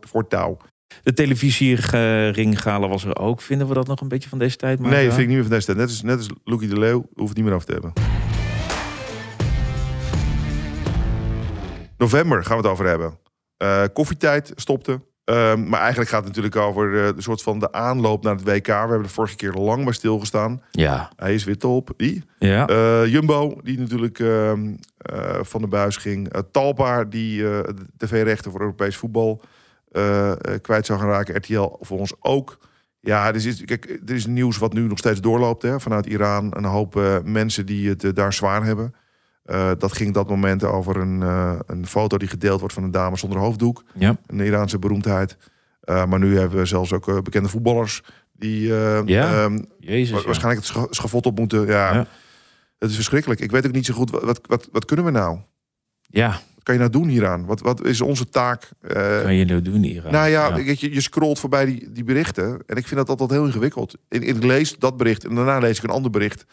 De 1.02 1.12
televisieringgala 1.12 2.88
was 2.88 3.04
er 3.04 3.18
ook. 3.18 3.40
Vinden 3.40 3.68
we 3.68 3.74
dat 3.74 3.86
nog 3.86 4.00
een 4.00 4.08
beetje 4.08 4.28
van 4.28 4.38
deze 4.38 4.56
tijd? 4.56 4.78
Maar, 4.78 4.90
nee, 4.90 5.06
vind 5.06 5.18
ik 5.18 5.26
niet 5.26 5.34
meer 5.34 5.42
van 5.42 5.52
deze 5.52 5.66
tijd. 5.66 5.78
Net 5.78 5.88
als, 5.88 6.02
net 6.02 6.16
als 6.16 6.28
Loekie 6.44 6.68
de 6.68 6.78
Leeuw. 6.78 7.06
Hoef 7.14 7.28
het 7.28 7.36
niet 7.36 7.46
meer 7.46 7.54
over 7.54 7.66
te 7.66 7.72
hebben. 7.72 7.92
November 11.96 12.44
gaan 12.44 12.56
we 12.56 12.62
het 12.62 12.72
over 12.72 12.86
hebben. 12.86 13.18
Eh, 13.56 13.84
koffietijd 13.92 14.52
stopte. 14.54 15.00
Ehm, 15.24 15.68
maar 15.68 15.80
eigenlijk 15.80 16.10
gaat 16.10 16.24
het 16.24 16.36
natuurlijk 16.36 16.56
over 16.56 17.14
de 17.14 17.22
soort 17.22 17.42
van 17.42 17.58
de 17.58 17.72
aanloop 17.72 18.22
naar 18.22 18.34
het 18.34 18.44
WK. 18.44 18.66
We 18.66 18.72
hebben 18.72 19.02
er 19.02 19.08
vorige 19.08 19.36
keer 19.36 19.52
lang 19.52 19.84
bij 19.84 19.92
stilgestaan. 19.92 20.62
Ja. 20.70 21.10
Hij 21.16 21.34
is 21.34 21.44
weer 21.44 21.58
top. 21.58 21.90
Die. 21.96 22.24
Ja. 22.38 22.66
Eh, 22.66 23.06
Jumbo, 23.06 23.60
die 23.62 23.78
natuurlijk 23.78 24.18
ehm, 24.18 24.74
eh, 24.96 25.38
van 25.42 25.60
de 25.60 25.66
buis 25.66 25.96
ging. 25.96 26.32
Talpa, 26.50 27.04
die 27.04 27.44
eh, 27.44 27.62
de 27.62 27.86
tv-rechten 27.96 28.50
voor 28.50 28.60
Europees 28.60 28.96
voetbal 28.96 29.42
eh, 29.92 30.32
kwijt 30.60 30.86
zou 30.86 30.98
gaan 30.98 31.08
raken. 31.08 31.36
RTL 31.36 31.76
voor 31.80 31.98
ons 31.98 32.12
ook. 32.20 32.58
Ja, 33.00 33.26
er 33.28 33.34
is, 33.34 33.64
kijk, 33.64 34.00
er 34.06 34.14
is 34.14 34.26
nieuws 34.26 34.58
wat 34.58 34.72
nu 34.72 34.80
nog 34.86 34.98
steeds 34.98 35.20
doorloopt. 35.20 35.62
Hè, 35.62 35.80
vanuit 35.80 36.06
Iran. 36.06 36.56
Een 36.56 36.64
hoop 36.64 36.96
eh, 36.96 37.16
mensen 37.24 37.66
die 37.66 37.88
het 37.88 38.16
daar 38.16 38.32
zwaar 38.32 38.64
hebben. 38.64 38.94
Dat 39.78 39.92
ging 39.92 40.14
dat 40.14 40.28
moment 40.28 40.64
over 40.64 40.96
een, 40.96 41.20
een 41.66 41.86
foto 41.86 42.16
die 42.16 42.28
gedeeld 42.28 42.58
wordt 42.60 42.74
van 42.74 42.82
een 42.82 42.90
dame 42.90 43.16
zonder 43.16 43.38
hoofddoek. 43.38 43.84
ja. 43.94 44.16
Een 44.26 44.40
Iraanse 44.40 44.78
beroemdheid. 44.78 45.36
Maar 45.84 46.18
nu 46.18 46.38
hebben 46.38 46.58
we 46.58 46.64
zelfs 46.64 46.92
ook 46.92 47.22
bekende 47.22 47.48
voetballers... 47.48 48.02
die 48.32 48.66
Ja. 49.04 49.04
ehm, 49.44 49.58
Jezus. 49.78 50.10
Wa- 50.10 50.18
ja. 50.18 50.24
Waarschijnlijk 50.24 50.66
het 50.66 50.74
scha- 50.76 50.86
schavot 50.90 51.26
op 51.26 51.38
moeten. 51.38 51.66
Ja, 51.66 51.92
Ja. 51.94 52.06
het 52.78 52.88
is 52.90 52.94
verschrikkelijk. 52.94 53.40
Ik 53.40 53.50
weet 53.50 53.66
ook 53.66 53.72
niet 53.72 53.86
zo 53.86 53.94
goed, 53.94 54.10
wat, 54.10 54.40
wat, 54.46 54.68
wat 54.72 54.84
kunnen 54.84 55.04
we 55.04 55.10
nou? 55.10 55.38
Ja, 56.00 56.40
kan 56.62 56.74
je 56.74 56.80
nou 56.80 56.92
doen 56.92 57.08
hieraan? 57.08 57.46
Wat, 57.46 57.60
wat 57.60 57.84
is 57.84 58.00
onze 58.00 58.28
taak? 58.28 58.70
Eh, 58.80 59.22
kan 59.22 59.34
je 59.34 59.44
nou 59.44 59.62
doen 59.62 59.82
hier? 59.82 60.04
nou 60.10 60.28
ja, 60.28 60.54
Weet 60.54 60.80
je, 60.80 60.94
je 60.94 61.00
scrolt 61.00 61.38
voorbij 61.38 61.64
die, 61.64 61.92
die 61.92 62.04
berichten. 62.04 62.62
En 62.66 62.76
ik 62.76 62.86
vind 62.86 63.00
dat 63.00 63.08
altijd 63.08 63.30
heel 63.30 63.46
ingewikkeld. 63.46 63.96
Ik, 64.08 64.22
ik 64.22 64.42
lees 64.42 64.78
dat 64.78 64.96
bericht 64.96 65.24
en 65.24 65.34
daarna 65.34 65.58
lees 65.58 65.78
ik 65.78 65.84
een 65.84 65.90
ander 65.90 66.10
bericht 66.10 66.44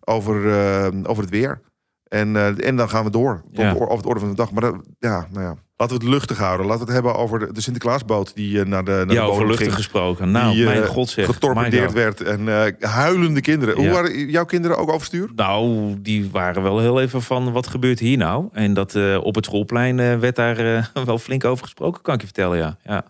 over, 0.00 0.50
eh, 0.50 0.88
over 1.02 1.22
het 1.22 1.32
weer. 1.32 1.60
En, 2.08 2.36
eh, 2.36 2.66
en 2.68 2.76
dan 2.76 2.88
gaan 2.88 3.04
we 3.04 3.10
door 3.10 3.40
tot 3.52 3.56
Ja. 3.56 3.72
de, 3.72 3.80
over 3.80 3.96
het 3.96 4.06
orde 4.06 4.20
van 4.20 4.28
de 4.28 4.34
dag. 4.34 4.50
Maar 4.52 4.62
dat, 4.62 4.74
ja, 4.98 5.26
nou 5.30 5.44
ja. 5.44 5.54
Laten 5.76 5.98
we 5.98 6.04
het 6.04 6.12
luchtig 6.12 6.38
houden. 6.38 6.66
Laten 6.66 6.80
we 6.86 6.92
het 6.92 6.94
hebben 7.02 7.14
over 7.22 7.38
de, 7.38 7.52
de 7.52 7.60
Sinterklaasboot 7.60 8.34
die 8.34 8.60
eh, 8.60 8.66
naar 8.66 8.84
de, 8.84 8.90
naar 8.90 9.06
de 9.06 9.12
Ja, 9.12 9.20
over 9.20 9.32
bodem 9.32 9.46
luchtig 9.46 9.66
ging. 9.66 9.76
gesproken. 9.76 10.30
Nou, 10.30 10.52
die, 10.54 10.66
eh, 10.66 10.70
mijn 10.70 10.86
god 10.86 11.08
zeg. 11.08 11.26
getorpedeerd 11.26 11.92
werd. 11.92 12.20
En 12.20 12.48
eh, 12.48 12.72
huilende 12.90 13.40
kinderen. 13.40 13.76
Hoe 13.76 13.88
waren 13.90 14.30
jouw 14.30 14.44
kinderen 14.44 14.78
ook 14.78 14.92
overstuur? 14.92 15.28
Nou, 15.36 15.94
die 16.00 16.30
waren 16.30 16.62
wel 16.62 16.78
heel 16.78 17.00
even 17.00 17.22
van, 17.22 17.52
wat 17.52 17.66
gebeurt 17.66 17.98
hier 17.98 18.16
nou? 18.16 18.48
En 18.52 18.74
dat 18.74 18.94
eh, 18.94 19.18
op 19.22 19.34
het 19.34 19.44
schoolplein 19.44 19.98
eh, 20.00 20.18
werd 20.18 20.36
daar 20.36 20.58
eh, 20.58 20.84
wel 21.04 21.18
flink 21.18 21.44
over 21.44 21.64
gesproken, 21.64 22.02
kan 22.02 22.14
ik 22.14 22.20
je 22.20 22.26
vertellen, 22.26 22.58
ja. 22.58 22.76
ja. 22.84 23.04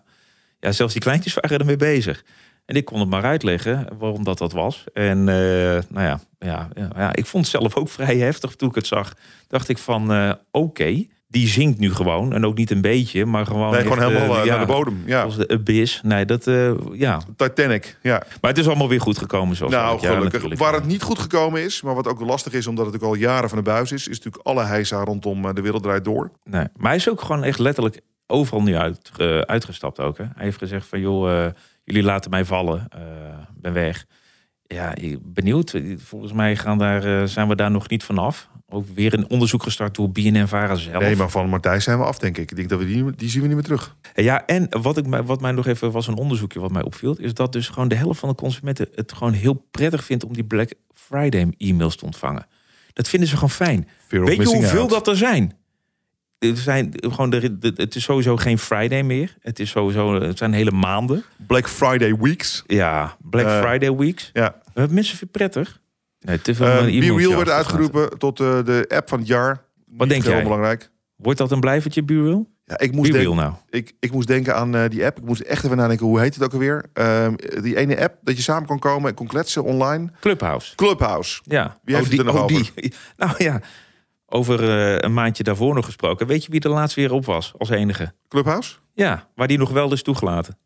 Ja, 0.59 0.71
zelfs 0.71 0.93
die 0.93 1.01
kleintjes 1.01 1.33
waren 1.33 1.59
ermee 1.59 1.75
bezig. 1.75 2.23
En 2.69 2.75
ik 2.75 2.85
kon 2.85 2.99
het 2.99 3.09
maar 3.09 3.23
uitleggen 3.23 3.87
waarom 3.97 4.23
dat 4.23 4.37
dat 4.37 4.51
was. 4.51 4.83
En 4.93 5.17
eh, 5.29 5.35
nou 5.89 6.05
ja, 6.05 6.19
ja, 6.39 6.69
ja, 6.75 6.89
ja, 6.95 7.15
ik 7.15 7.25
vond 7.25 7.43
het 7.51 7.61
zelf 7.61 7.75
ook 7.75 7.89
vrij 7.89 8.17
heftig 8.17 8.55
toen 8.55 8.69
ik 8.69 8.75
het 8.75 8.87
zag. 8.87 9.13
Dacht 9.47 9.69
ik 9.69 9.77
van, 9.77 10.11
eh, 10.11 10.31
oké, 10.51 11.05
die 11.27 11.47
zingt 11.47 11.79
nu 11.79 11.93
gewoon. 11.93 12.33
En 12.33 12.45
ook 12.45 12.57
niet 12.57 12.71
een 12.71 12.81
beetje, 12.81 13.25
maar 13.25 13.45
gewoon... 13.45 13.71
Nee, 13.71 13.81
gewoon 13.81 14.01
helemaal 14.01 14.37
eh, 14.37 14.45
ja, 14.45 14.55
naar 14.55 14.65
de 14.65 14.71
bodem. 14.71 15.03
Ja, 15.05 15.19
Zoals 15.19 15.35
de 15.35 15.47
abyss. 15.47 16.01
Nee, 16.03 16.25
dat, 16.25 16.45
ja. 16.93 17.21
Titanic. 17.35 17.97
Ja. 18.01 18.23
Maar 18.41 18.51
het 18.51 18.59
is 18.59 18.67
allemaal 18.67 18.89
weer 18.89 19.01
goed 19.01 19.17
gekomen 19.17 19.55
zoals 19.55 19.73
Nou, 19.73 19.99
gelukkig. 19.99 20.57
Waar 20.57 20.73
het 20.73 20.85
niet 20.85 21.01
goed 21.01 21.19
gekomen 21.19 21.63
is, 21.63 21.81
maar 21.81 21.95
wat 21.95 22.07
ook 22.07 22.19
lastig 22.19 22.53
is, 22.53 22.67
omdat 22.67 22.85
het 22.85 22.95
ook 22.95 23.01
al 23.01 23.13
jaren 23.13 23.49
van 23.49 23.57
de 23.57 23.63
buis 23.63 23.91
is, 23.91 24.07
is 24.07 24.17
natuurlijk 24.17 24.45
alle 24.45 24.63
heisa 24.63 25.03
rondom 25.03 25.53
de 25.53 25.61
wereld 25.61 25.83
draait 25.83 26.03
door. 26.03 26.31
Nee, 26.43 26.65
maar 26.75 26.87
hij 26.87 26.95
is 26.95 27.09
ook 27.09 27.21
gewoon 27.21 27.43
echt 27.43 27.59
letterlijk 27.59 27.99
overal 28.27 28.61
nu 28.61 28.75
uit, 28.75 29.11
uitgestapt 29.45 29.99
ook. 29.99 30.17
Hè? 30.17 30.23
Hij 30.23 30.43
heeft 30.43 30.57
gezegd 30.57 30.87
van, 30.87 30.99
joh, 30.99 31.47
jullie 31.89 32.03
laten 32.03 32.29
mij 32.29 32.45
vallen, 32.45 32.87
eh, 32.89 33.01
ben 33.55 33.73
weg. 33.73 34.05
Ja, 34.63 34.93
benieuwd. 35.21 35.81
Volgens 35.97 36.33
mij 36.33 36.55
gaan 36.55 36.77
daar, 36.77 37.03
eh, 37.03 37.27
zijn 37.27 37.47
we 37.47 37.55
daar 37.55 37.71
nog 37.71 37.89
niet 37.89 38.03
vanaf. 38.03 38.49
Ook 38.67 38.85
weer 38.93 39.13
een 39.13 39.29
onderzoek 39.29 39.63
gestart 39.63 39.95
door 39.95 40.11
BNN-Vara 40.11 40.75
zelf. 40.75 41.03
Nee, 41.03 41.15
maar 41.15 41.29
van 41.29 41.49
Martijn 41.49 41.81
zijn 41.81 41.97
we 41.97 42.03
af, 42.03 42.17
denk 42.19 42.37
ik. 42.37 42.49
Ik 42.51 42.55
denk 42.55 42.69
dat 42.69 42.79
we 42.79 42.85
die, 42.85 43.15
die 43.15 43.29
zien 43.29 43.41
we 43.41 43.47
niet 43.47 43.55
meer 43.55 43.65
terug. 43.65 43.95
Ja, 44.15 44.45
en 44.45 44.67
wat, 44.81 44.97
ik, 44.97 45.07
mij- 45.07 45.23
wat 45.23 45.41
mij 45.41 45.51
nog 45.51 45.67
even 45.67 45.91
was 45.91 46.07
een 46.07 46.15
onderzoekje 46.15 46.59
wat 46.59 46.71
mij 46.71 46.83
opviel... 46.83 47.17
is 47.17 47.33
dat 47.33 47.51
dus 47.53 47.67
gewoon 47.69 47.87
de 47.87 47.95
helft 47.95 48.19
van 48.19 48.29
de 48.29 48.35
consumenten 48.35 48.87
het 48.95 49.13
gewoon 49.13 49.33
heel 49.33 49.65
prettig 49.71 50.03
vindt... 50.03 50.23
om 50.23 50.33
die 50.33 50.43
Black 50.43 50.73
Friday 50.93 51.53
e-mails 51.57 51.95
te 51.95 52.05
ontvangen. 52.05 52.45
Dat 52.93 53.07
vinden 53.07 53.29
ze 53.29 53.33
gewoon 53.35 53.49
fijn. 53.49 53.87
Weet 54.09 54.35
je 54.35 54.45
hoeveel 54.45 54.81
out. 54.81 54.89
dat 54.89 55.07
er 55.07 55.17
zijn? 55.17 55.53
Er 56.39 56.57
zijn 56.57 56.93
gewoon 56.99 57.29
de, 57.29 57.57
de- 57.59 57.73
het 57.75 57.95
is 57.95 58.03
sowieso 58.03 58.37
geen 58.37 58.59
Friday 58.59 59.03
meer. 59.03 59.35
Het 59.41 59.59
is 59.59 59.69
sowieso 59.69 60.21
het 60.21 60.37
zijn 60.37 60.53
hele 60.53 60.71
maanden. 60.71 61.23
Black 61.47 61.69
Friday 61.69 62.15
weeks. 62.15 62.63
Ja, 62.67 63.15
Black 63.29 63.45
Eh, 63.45 63.59
Friday 63.59 63.95
weeks. 63.95 64.29
Ja. 64.33 64.55
Hebben 64.73 64.93
mensen 64.93 65.17
je 65.19 65.25
prettig? 65.25 65.79
Nee, 66.19 66.41
te 66.41 66.55
veel 66.55 66.87
Uh, 66.87 67.17
Real 67.17 67.35
werd 67.35 67.49
uitgeroepen 67.49 68.17
tot 68.17 68.39
eh, 68.39 68.63
de 68.65 68.85
app 68.87 69.09
van 69.09 69.19
het 69.19 69.27
jaar. 69.27 69.63
Niet 69.85 70.09
denk 70.09 70.23
heel 70.23 70.31
jij? 70.31 70.43
belangrijk. 70.43 70.89
Wordt 71.15 71.39
dat 71.39 71.51
een 71.51 71.59
blijvertje, 71.59 72.03
Be 72.03 72.23
Real? 72.23 72.49
Ja, 72.65 72.77
ik, 72.79 72.91
moest 72.91 73.11
denken, 73.11 73.35
nou. 73.35 73.53
ik, 73.69 73.93
ik 73.99 74.11
moest 74.11 74.27
denken 74.27 74.55
aan 74.55 74.75
eh, 74.75 74.89
die 74.89 75.05
app. 75.05 75.17
Ik 75.17 75.23
moest 75.23 75.41
echt 75.41 75.63
even 75.65 75.77
nadenken, 75.77 76.05
hoe 76.05 76.19
heet 76.19 76.33
het 76.33 76.43
ook 76.43 76.53
alweer? 76.53 76.85
Ehm, 76.93 77.33
die 77.61 77.77
ene 77.77 77.99
app 78.01 78.17
dat 78.21 78.35
je 78.35 78.41
samen 78.41 78.67
kan 78.67 78.79
komen 78.79 79.09
en 79.09 79.15
kon 79.15 79.27
kletsen 79.27 79.63
online. 79.63 80.11
Clubhouse. 80.19 80.75
Clubhouse. 80.75 81.41
Ja. 81.43 81.77
Wie 81.83 81.95
heeft 81.95 82.07
oh, 82.07 82.11
die, 82.11 82.19
het 82.19 82.27
er 82.27 82.33
nog 82.33 82.43
oh, 82.43 82.47
die. 82.75 82.93
Nou 83.17 83.33
ja, 83.37 83.61
over 84.29 84.69
eh, 84.69 84.97
een 84.97 85.13
maandje 85.13 85.43
daarvoor 85.43 85.75
nog 85.75 85.85
gesproken. 85.85 86.27
Weet 86.27 86.45
je 86.45 86.51
wie 86.51 86.61
er 86.61 86.69
laatst 86.69 86.95
weer 86.95 87.11
op 87.13 87.25
was 87.25 87.53
als 87.57 87.69
enige? 87.69 88.13
Clubhouse? 88.27 88.75
Ja, 88.93 89.27
waar 89.35 89.47
die 89.47 89.57
nog 89.57 89.69
wel 89.69 89.93
is 89.93 90.01
toegelaten. 90.03 90.57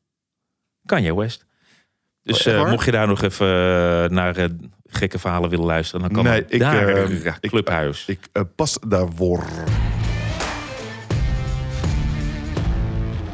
Kanye 0.86 1.15
West. 1.15 1.45
Dus 2.23 2.47
Oh, 2.47 2.54
eh, 2.54 2.69
mocht 2.69 2.86
je 2.86 2.91
daar 2.91 3.08
nog 3.08 3.21
even 3.21 3.47
eh, 3.47 4.10
naar 4.10 4.47
gekke 4.89 5.19
verhalen 5.19 5.49
willen 5.49 5.65
luisteren, 5.65 6.02
dan 6.02 6.12
kan 6.15 6.23
Nee, 6.32 6.41
dat 6.41 6.54
ik, 6.54 6.60
daar. 6.60 7.12
ik- 7.41 7.49
Clubhuis. 7.49 8.06
Ik 8.08 8.19
eh, 8.32 8.41
pas 8.56 8.78
daarvoor. 8.88 9.43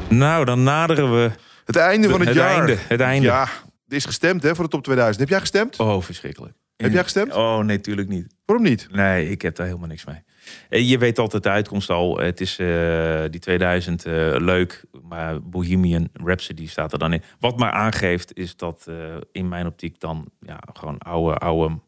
nou, 0.08 0.44
dan 0.44 0.62
naderen 0.62 1.12
we 1.14 1.30
Het 1.64 1.76
einde 1.76 2.08
van 2.08 2.18
het, 2.20 2.28
het 2.28 2.38
jaar. 2.38 2.56
einde. 2.58 2.76
Het 2.88 3.00
einde. 3.00 3.26
Ja, 3.26 3.42
er 3.88 3.96
is 3.96 4.04
gestemd 4.04 4.42
hè, 4.42 4.54
voor 4.54 4.64
de 4.64 4.70
top 4.70 4.82
2000. 4.82 5.20
Heb 5.20 5.28
jij 5.28 5.40
gestemd? 5.40 5.76
Oh, 5.78 6.02
verschrikkelijk. 6.02 6.54
Heb 6.82 6.92
jij 6.92 7.02
gestemd? 7.02 7.32
Oh, 7.32 7.56
nee, 7.56 7.76
natuurlijk 7.76 8.08
niet. 8.08 8.26
Waarom 8.44 8.66
niet? 8.66 8.88
Nee, 8.90 9.30
ik 9.30 9.42
heb 9.42 9.56
daar 9.56 9.66
helemaal 9.66 9.88
niks 9.88 10.04
mee. 10.04 10.22
Eh, 10.68 10.88
Je 10.88 10.98
weet 10.98 11.18
altijd 11.18 11.42
de 11.42 11.48
uitkomst 11.50 11.90
al. 11.90 12.18
Het 12.18 12.40
is 12.40 12.58
eh, 12.58 13.22
die 13.30 13.40
2000 13.40 14.04
eh, 14.04 14.12
leuk, 14.38 14.84
maar 15.02 15.42
Bohemian 15.42 16.08
Rhapsody 16.12 16.68
staat 16.68 16.92
er 16.92 16.98
dan 16.98 17.12
in. 17.12 17.22
Wat 17.38 17.58
maar 17.58 17.72
aangeeft 17.72 18.36
is 18.36 18.56
dat 18.56 18.90
in 19.32 19.48
mijn 19.48 19.66
optiek 19.66 20.00
dan 20.00 20.30
ja, 20.40 20.60
gewoon 20.72 20.98
oude, 20.98 21.36
oude 21.36 21.78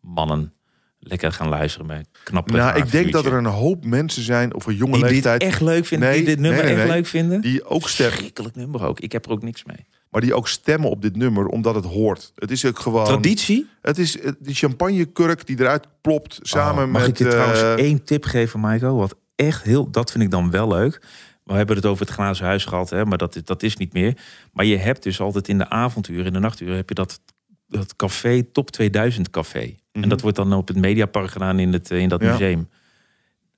mannen 0.00 0.52
lekker 0.98 1.32
gaan 1.32 1.48
luisteren 1.48 1.86
met 1.86 2.08
knappe 2.24 2.52
Nou, 2.52 2.78
ik 2.78 2.90
denk 2.90 3.12
dat 3.12 3.26
er 3.26 3.32
een 3.32 3.44
hoop 3.44 3.84
mensen 3.84 4.22
zijn, 4.22 4.54
of 4.54 4.66
een 4.66 4.74
jonge 4.74 4.92
die 4.92 5.02
dit 5.02 5.10
leeftijd, 5.10 5.42
echt 5.42 5.60
leuk 5.60 5.86
vinden, 5.86 6.08
Nee, 6.08 6.16
die 6.16 6.26
dit 6.26 6.38
nummer 6.38 6.64
nee, 6.64 6.74
nee, 6.74 6.82
echt 6.82 6.92
leuk 6.92 7.06
vinden. 7.06 7.40
die 7.40 7.64
ook 7.64 7.88
stemmen, 7.88 8.16
Schrikkelijk 8.18 8.54
nummer 8.54 8.86
ook. 8.86 9.00
Ik 9.00 9.12
heb 9.12 9.24
er 9.24 9.30
ook 9.30 9.42
niks 9.42 9.64
mee. 9.64 9.86
Maar 10.14 10.22
die 10.22 10.34
ook 10.34 10.48
stemmen 10.48 10.90
op 10.90 11.02
dit 11.02 11.16
nummer, 11.16 11.46
omdat 11.46 11.74
het 11.74 11.84
hoort. 11.84 12.32
Het 12.34 12.50
is 12.50 12.64
ook 12.64 12.78
gewoon, 12.78 13.04
Traditie? 13.04 13.66
het 13.82 13.98
is 13.98 14.18
eh, 14.20 14.32
die 14.38 14.54
champagnekurk 14.54 15.46
die 15.46 15.60
eruit 15.60 15.86
plopt 16.00 16.38
samen 16.42 16.84
Oh, 16.84 16.90
mag 16.90 17.00
met. 17.00 17.10
ik 17.10 17.18
je 17.18 17.28
trouwens 17.28 17.60
één 17.82 18.04
tip 18.04 18.24
geven, 18.24 18.60
Michael? 18.60 18.96
Wat 18.96 19.14
echt 19.36 19.62
heel, 19.62 19.90
dat 19.90 20.10
vind 20.10 20.24
ik 20.24 20.30
dan 20.30 20.50
wel 20.50 20.68
leuk. 20.68 21.02
We 21.44 21.52
hebben 21.54 21.76
het 21.76 21.86
over 21.86 22.04
het 22.06 22.14
glazen 22.14 22.46
huis 22.46 22.64
gehad, 22.64 22.90
hè, 22.90 23.04
maar 23.04 23.18
dat, 23.18 23.36
is- 23.36 23.44
dat 23.44 23.62
is 23.62 23.76
niet 23.76 23.92
meer. 23.92 24.16
Maar 24.52 24.64
je 24.64 24.76
hebt 24.76 25.02
dus 25.02 25.20
altijd 25.20 25.48
in 25.48 25.58
de 25.58 25.68
avonduren, 25.70 26.26
in 26.26 26.32
de 26.32 26.38
nachturen, 26.38 26.76
heb 26.76 26.88
je 26.88 26.94
dat, 26.94 27.20
dat 27.68 27.96
café, 27.96 28.42
Top 28.42 28.70
2000 28.70 29.30
café. 29.30 29.74
Mhm. 29.92 30.02
En 30.02 30.08
dat 30.08 30.20
wordt 30.20 30.36
dan 30.36 30.52
op 30.52 30.68
het 30.68 30.76
Mediapark 30.76 31.30
gedaan 31.30 31.58
in, 31.58 31.72
het, 31.72 31.90
eh, 31.90 31.98
in 31.98 32.08
dat 32.08 32.22
Ja. 32.22 32.30
museum. 32.30 32.68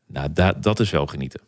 Nou, 0.06 0.32
da, 0.32 0.52
dat 0.52 0.80
is 0.80 0.90
wel 0.90 1.06
genieten. 1.06 1.40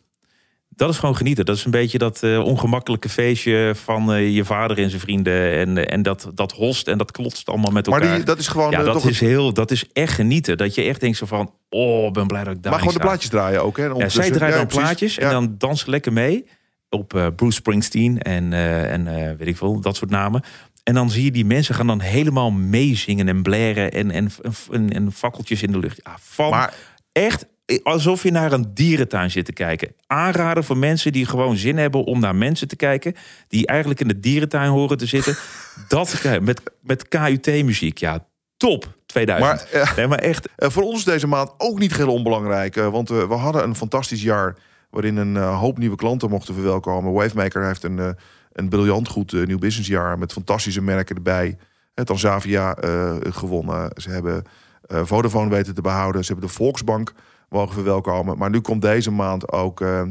Dat 0.69 0.89
is 0.89 0.97
gewoon 0.97 1.15
genieten. 1.15 1.45
Dat 1.45 1.55
is 1.55 1.65
een 1.65 1.71
beetje 1.71 1.97
dat 1.97 2.23
eh, 2.23 2.45
ongemakkelijke 2.45 3.09
feestje 3.09 3.71
van 3.75 4.13
eh, 4.13 4.35
je 4.35 4.45
vader 4.45 4.77
en 4.77 4.89
zijn 4.89 5.01
vrienden. 5.01 5.53
En, 5.53 5.77
eh, 5.77 5.93
en 5.93 6.01
dat, 6.01 6.31
dat 6.33 6.51
host 6.51 6.87
en 6.87 6.97
dat 6.97 7.11
klotst 7.11 7.49
allemaal 7.49 7.71
met 7.71 7.87
elkaar. 7.87 8.01
maar 8.05 8.15
die, 8.15 8.25
dat 8.25 8.39
is 8.39 8.47
gewoon. 8.47 8.71
ja, 8.71 8.83
dat 8.83 9.05
is, 9.05 9.19
heel, 9.19 9.53
dat 9.53 9.71
is 9.71 9.85
echt 9.93 10.13
genieten. 10.13 10.57
Dat 10.57 10.75
je 10.75 10.81
echt 10.81 10.99
denkt 10.99 11.17
zo 11.17 11.25
van, 11.25 11.53
oh, 11.69 12.11
ben 12.11 12.27
blij 12.27 12.43
dat 12.43 12.55
ik 12.55 12.63
daar 12.63 12.71
maar 12.71 12.81
gewoon 12.81 12.95
de 12.95 12.99
sta. 12.99 13.09
plaatjes 13.09 13.29
draaien 13.29 13.63
ook. 13.63 13.77
Hè, 13.77 13.85
Ja, 13.85 14.09
zij 14.09 14.31
draaien 14.31 14.57
dan 14.57 14.67
plaatjes 14.67 15.17
en 15.17 15.29
dan 15.29 15.55
dansen 15.57 15.89
lekker 15.89 16.13
mee 16.13 16.45
op 16.89 17.31
Bruce 17.35 17.55
Springsteen 17.55 18.21
en, 18.21 18.53
en 18.53 19.37
weet 19.37 19.47
ik 19.47 19.57
veel, 19.57 19.81
dat 19.81 19.95
soort 19.95 20.11
namen. 20.11 20.43
En 20.83 20.93
dan 20.93 21.09
zie 21.09 21.23
je 21.23 21.31
die 21.31 21.45
mensen 21.45 21.75
gaan 21.75 21.87
dan 21.87 21.99
helemaal 21.99 22.51
meezingen 22.51 23.27
en 23.27 23.41
blaren 23.41 23.91
en, 23.91 24.11
en, 24.11 24.31
en, 24.71 24.89
en 24.89 25.11
fakkeltjes 25.11 25.63
in 25.63 25.71
de 25.71 25.79
lucht. 25.79 25.99
Ja, 26.03 26.15
van 26.19 26.49
Maar 26.49 26.73
echt 27.11 27.45
alsof 27.83 28.23
je 28.23 28.31
naar 28.31 28.51
een 28.51 28.71
dierentuin 28.73 29.31
zit 29.31 29.45
te 29.45 29.53
kijken. 29.53 29.93
Aanraden 30.07 30.63
voor 30.63 30.77
mensen 30.77 31.11
die 31.11 31.25
gewoon 31.25 31.57
zin 31.57 31.77
hebben 31.77 32.03
om 32.03 32.19
naar 32.19 32.35
mensen 32.35 32.67
te 32.67 32.75
kijken. 32.75 33.15
Die 33.47 33.67
eigenlijk 33.67 33.99
in 33.99 34.07
de 34.07 34.19
dierentuin 34.19 34.69
horen 34.69 34.97
te 34.97 35.05
zitten. 35.05 35.35
dat 35.87 36.23
met, 36.41 36.61
met 36.81 37.07
KUT-muziek. 37.07 37.97
Ja, 37.97 38.25
top 38.57 38.97
2000. 39.05 39.49
Maar, 39.71 39.81
eh, 39.81 39.95
nee, 39.95 40.07
maar 40.07 40.19
echt. 40.19 40.47
Eh, 40.55 40.69
voor 40.69 40.83
ons 40.83 40.97
is 40.97 41.03
deze 41.03 41.27
maand 41.27 41.51
ook 41.57 41.79
niet 41.79 41.95
heel 41.95 42.13
onbelangrijk. 42.13 42.75
eh, 42.75 42.87
want 42.89 43.09
eh, 43.09 43.27
we 43.27 43.33
hadden 43.33 43.63
een 43.63 43.75
fantastisch 43.75 44.21
jaar 44.23 44.55
waarin 44.89 45.17
een 45.17 45.37
eh, 45.37 45.59
hoop 45.59 45.77
nieuwe 45.77 45.95
klanten 45.95 46.29
mochten 46.29 46.53
verwelkomen. 46.53 47.13
Wavemaker 47.13 47.65
heeft 47.65 47.83
een, 47.83 47.99
eh, 47.99 48.09
een 48.53 48.69
briljant 48.69 49.07
goed 49.07 49.33
eh, 49.33 49.45
nieuw 49.45 49.57
businessjaar 49.57 50.17
met 50.19 50.33
fantastische 50.33 50.81
merken 50.81 51.15
erbij. 51.15 51.57
Eh, 51.93 52.05
Tanzavia 52.05 52.75
eh, 52.75 53.15
gewonnen. 53.21 53.91
Ze 53.95 54.09
hebben 54.09 54.43
eh, 54.87 55.01
Vodafone 55.03 55.49
weten 55.49 55.73
te 55.73 55.81
behouden. 55.81 56.23
Ze 56.25 56.31
hebben 56.31 56.49
de 56.49 56.55
Volksbank 56.55 57.13
mogen 57.49 57.73
verwelkomen. 57.73 58.37
Maar 58.37 58.49
nu 58.49 58.59
komt 58.59 58.81
deze 58.81 59.11
maand 59.11 59.51
ook 59.51 59.81
eh, 59.81 60.01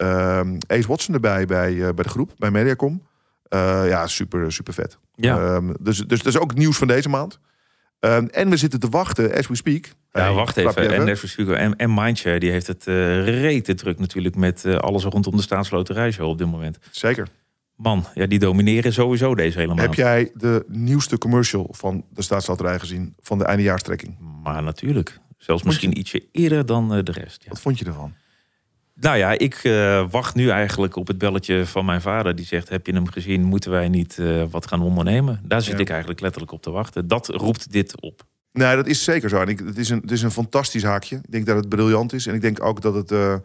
eh, 0.00 0.40
Ace 0.66 0.88
Watson 0.88 1.14
erbij 1.14 1.46
bij, 1.46 1.72
eh, 1.72 1.94
bij 1.94 2.04
de 2.04 2.08
groep, 2.08 2.32
bij 2.38 2.50
Mediacom. 2.50 3.06
Eh, 3.48 3.82
ja, 3.88 4.06
super, 4.06 4.52
super 4.52 4.72
vet. 4.74 4.98
Ja. 5.14 5.38
Ehm, 5.38 5.72
dus, 5.80 5.98
dus 5.98 6.22
dat 6.22 6.34
is 6.34 6.40
ook 6.40 6.54
nieuws 6.54 6.76
van 6.76 6.86
deze 6.86 7.08
maand. 7.08 7.38
Ehm, 7.98 8.26
en 8.26 8.50
we 8.50 8.56
zitten 8.56 8.80
te 8.80 8.88
wachten, 8.88 9.34
as 9.34 9.46
we 9.46 9.54
speak. 9.54 9.84
Ja, 10.12 10.20
Hey, 10.20 10.32
wacht 10.32 10.56
even. 10.56 10.90
En, 10.90 11.56
en, 11.56 11.76
en 11.76 11.94
Mindshare 11.94 12.38
die 12.38 12.50
heeft 12.50 12.66
het 12.66 12.86
eh 12.86 13.24
rete 13.24 13.74
druk 13.74 13.98
natuurlijk 13.98 14.36
met 14.36 14.64
alles 14.64 15.04
rondom 15.04 15.36
de 15.36 15.42
staatsloterijshow 15.42 16.28
op 16.28 16.38
dit 16.38 16.46
moment. 16.46 16.78
Zeker. 16.90 17.28
Man, 17.76 18.06
ja, 18.14 18.26
die 18.26 18.38
domineren 18.38 18.92
sowieso 18.92 19.34
deze 19.34 19.58
hele 19.58 19.74
maand. 19.74 19.80
Heb 19.80 19.94
jij 19.94 20.30
de 20.34 20.64
nieuwste 20.68 21.18
commercial 21.18 21.68
van 21.70 22.04
de 22.10 22.22
staatsloterij 22.22 22.78
gezien? 22.78 23.14
Van 23.20 23.38
de 23.38 23.44
eindejaarstrekking? 23.44 24.16
Maar 24.42 24.62
natuurlijk. 24.62 25.19
Zelfs 25.40 25.62
misschien 25.62 25.98
ietsje 25.98 26.24
eerder 26.32 26.66
dan 26.66 26.94
eh, 26.94 27.02
de 27.04 27.12
rest. 27.12 27.42
Ja. 27.42 27.48
Wat 27.48 27.60
vond 27.60 27.78
je 27.78 27.84
ervan? 27.84 28.12
Nou 28.94 29.16
ja, 29.16 29.38
ik 29.38 29.54
eh, 29.54 30.10
wacht 30.10 30.34
nu 30.34 30.48
eigenlijk 30.48 30.96
op 30.96 31.06
het 31.06 31.18
belletje 31.18 31.66
van 31.66 31.84
mijn 31.84 32.00
vader. 32.00 32.34
Die 32.34 32.46
zegt, 32.46 32.68
heb 32.68 32.86
je 32.86 32.92
hem 32.92 33.08
gezien? 33.08 33.42
Moeten 33.44 33.70
wij 33.70 33.88
niet 33.88 34.18
eh, 34.18 34.44
wat 34.50 34.66
gaan 34.66 34.82
ondernemen? 34.82 35.40
Daar 35.44 35.62
zit 35.62 35.74
Ja. 35.74 35.78
ik 35.80 35.88
eigenlijk 35.88 36.20
letterlijk 36.20 36.52
op 36.52 36.62
te 36.62 36.70
wachten. 36.70 37.08
Dat 37.08 37.28
roept 37.28 37.72
dit 37.72 38.00
op. 38.00 38.22
Nee, 38.52 38.76
dat 38.76 38.86
is 38.86 39.04
zeker 39.04 39.28
zo. 39.28 39.40
En 39.40 39.48
ik, 39.48 39.58
het, 39.58 39.78
is 39.78 39.88
een, 39.88 40.00
het 40.00 40.10
is 40.10 40.22
een 40.22 40.30
fantastisch 40.30 40.82
haakje. 40.82 41.16
Ik 41.16 41.32
denk 41.32 41.46
dat 41.46 41.56
het 41.56 41.68
briljant 41.68 42.12
is. 42.12 42.26
En 42.26 42.34
ik 42.34 42.40
denk 42.40 42.62
ook 42.62 42.80
dat 42.80 42.94
het 42.94 43.40